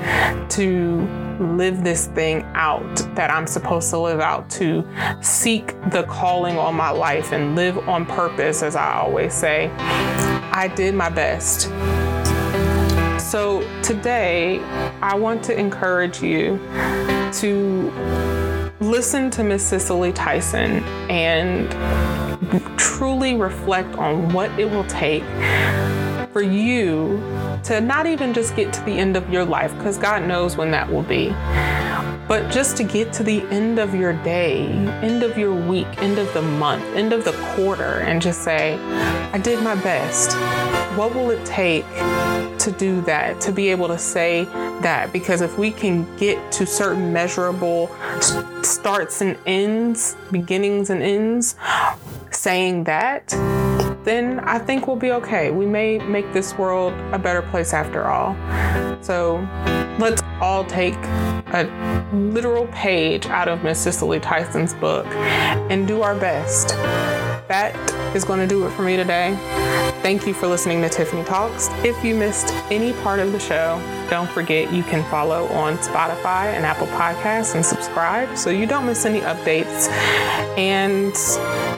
to 0.57 1.25
live 1.41 1.83
this 1.83 2.07
thing 2.09 2.43
out 2.55 2.97
that 3.15 3.31
I'm 3.31 3.47
supposed 3.47 3.91
to 3.91 3.99
live 3.99 4.21
out, 4.21 4.49
to 4.51 4.87
seek 5.21 5.69
the 5.91 6.05
calling 6.05 6.59
on 6.59 6.75
my 6.75 6.91
life 6.91 7.33
and 7.33 7.57
live 7.57 7.89
on 7.89 8.07
purpose, 8.07 8.63
as 8.63 8.77
I 8.77 8.95
always 8.95 9.35
say. 9.35 9.71
I 9.77 10.73
did 10.75 10.95
my 10.95 11.09
best. 11.09 11.69
So 13.35 13.69
today, 13.83 14.61
I 15.03 15.17
want 15.17 15.43
to 15.47 15.59
encourage 15.59 16.23
you 16.23 16.57
to 17.33 17.93
listen 18.79 19.29
to 19.33 19.43
Miss 19.43 19.65
Cicely 19.65 20.13
Tyson 20.13 20.85
and 21.11 21.69
truly 22.79 23.35
reflect 23.35 23.93
on 23.97 24.33
what 24.33 24.57
it 24.57 24.71
will 24.71 24.85
take 24.85 25.25
for 26.33 26.43
you 26.43 27.19
to 27.65 27.81
not 27.81 28.07
even 28.07 28.33
just 28.33 28.55
get 28.55 28.73
to 28.73 28.81
the 28.83 28.93
end 28.93 29.17
of 29.17 29.29
your 29.29 29.45
life, 29.45 29.77
because 29.79 29.99
God 29.99 30.29
knows 30.29 30.57
when 30.57 30.71
that 30.71 30.89
will 30.89 31.03
be, 31.03 31.31
but 32.29 32.53
just 32.53 32.77
to 32.77 32.85
get 32.85 33.13
to 33.15 33.25
the 33.25 33.43
end 33.49 33.81
of 33.81 33.97
your 33.97 34.13
day, 34.23 34.69
end 35.03 35.25
of 35.25 35.37
your 35.37 35.53
week, 35.53 35.89
end 35.99 36.19
of 36.19 36.33
the 36.35 36.43
month, 36.43 36.85
end 36.95 37.13
of 37.13 37.25
the 37.25 37.33
quarter, 37.57 37.99
and 37.99 38.23
just 38.23 38.45
say, 38.45 38.79
I 39.33 39.39
did 39.39 39.61
my 39.61 39.75
best. 39.75 40.37
What 40.97 41.13
will 41.15 41.31
it 41.31 41.45
take 41.45 41.85
to 42.59 42.75
do 42.79 43.01
that, 43.03 43.41
to 43.41 43.53
be 43.53 43.69
able 43.69 43.89
to 43.89 43.99
say 43.99 44.45
that? 44.45 45.13
Because 45.13 45.41
if 45.41 45.59
we 45.59 45.73
can 45.73 46.07
get 46.17 46.53
to 46.53 46.67
certain 46.67 47.13
measurable 47.13 47.91
starts 48.63 49.21
and 49.21 49.37
ends, 49.45 50.17
beginnings 50.31 50.91
and 50.91 51.03
ends, 51.03 51.57
saying 52.31 52.85
that, 52.85 53.35
then 54.05 54.41
I 54.41 54.59
think 54.59 54.87
we'll 54.87 54.97
be 54.97 55.13
okay. 55.13 55.51
We 55.51 55.67
may 55.67 55.99
make 55.99 56.33
this 56.33 56.57
world 56.57 56.93
a 57.13 57.19
better 57.19 57.43
place 57.43 57.73
after 57.73 58.07
all. 58.07 58.37
So 59.03 59.37
let's 59.99 60.23
all 60.41 60.65
take 60.65 60.95
a 60.95 62.11
literal 62.13 62.67
page 62.69 63.27
out 63.27 63.49
of 63.49 63.63
Miss 63.65 63.81
Cicely 63.81 64.21
Tyson's 64.21 64.75
book 64.75 65.07
and 65.07 65.89
do 65.89 66.03
our 66.03 66.15
best. 66.15 66.69
That 67.49 67.75
is 68.15 68.25
going 68.25 68.41
to 68.41 68.47
do 68.47 68.67
it 68.67 68.71
for 68.73 68.83
me 68.83 68.97
today. 68.97 69.37
Thank 70.03 70.27
you 70.27 70.35
for 70.35 70.47
listening 70.47 70.83
to 70.83 70.89
Tiffany 70.89 71.25
Talks. 71.25 71.69
If 71.85 72.05
you 72.05 72.15
missed 72.15 72.53
any 72.71 72.93
part 73.03 73.21
of 73.21 73.33
the 73.33 73.39
show, 73.39 73.79
don't 74.09 74.31
forget 74.31 74.73
you 74.73 74.83
can 74.83 75.09
follow 75.11 75.47
on 75.49 75.77
Spotify 75.79 76.47
and 76.47 76.65
Apple 76.65 76.87
Podcasts 76.89 77.55
and 77.55 77.65
subscribe 77.65 78.37
so 78.37 78.51
you 78.51 78.67
don't 78.67 78.87
miss 78.87 79.05
any 79.05 79.21
updates. 79.21 79.89
And 80.59 81.15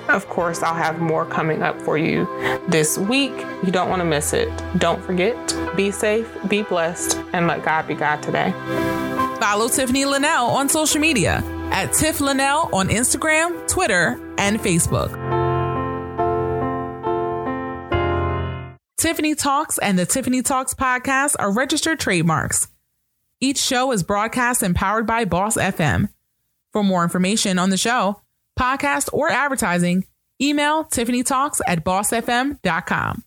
of 0.09 0.29
course, 0.29 0.63
I'll 0.63 0.75
have 0.75 0.99
more 1.01 1.25
coming 1.25 1.63
up 1.63 1.81
for 1.83 1.97
you 1.99 2.27
this 2.69 2.99
week. 2.99 3.33
You 3.65 3.73
don't 3.73 3.89
want 3.89 4.01
to 4.01 4.07
miss 4.07 4.33
it. 4.33 4.51
Don't 4.79 5.03
forget, 5.03 5.37
be 5.77 5.91
safe, 5.91 6.29
be 6.49 6.63
blessed, 6.63 7.19
and 7.33 7.47
let 7.47 7.65
God 7.65 7.87
be 7.87 7.95
God 7.95 8.23
today. 8.23 8.53
Follow 9.41 9.69
Tiffany 9.69 10.05
Linnell 10.05 10.47
on 10.47 10.69
social 10.69 11.01
media 11.01 11.43
at 11.71 11.93
Tiff 11.93 12.21
Linnell 12.21 12.71
on 12.73 12.89
Instagram, 12.89 13.69
Twitter, 13.69 14.21
and 14.39 14.59
Facebook. 14.61 15.46
Tiffany 18.99 19.35
Talks 19.35 19.77
and 19.77 19.99
the 19.99 20.07
Tiffany 20.07 20.41
Talks 20.41 20.73
podcast 20.73 21.37
are 21.39 21.53
registered 21.53 22.01
trademarks. 22.01 22.69
Each 23.41 23.59
show 23.59 23.93
is 23.93 24.03
broadcast 24.03 24.63
and 24.63 24.75
powered 24.75 25.07
by 25.07 25.27
Boss 25.27 25.59
FM. 25.59 26.09
For 26.73 26.83
more 26.83 27.03
information 27.03 27.59
on 27.59 27.69
the 27.69 27.77
show, 27.77 28.23
podcast, 28.59 29.11
or 29.13 29.31
advertising, 29.31 30.07
email 30.41 30.85
Tiffany 30.85 31.23
Talks 31.23 31.61
at 31.67 31.85
bossfm.com. 31.85 33.23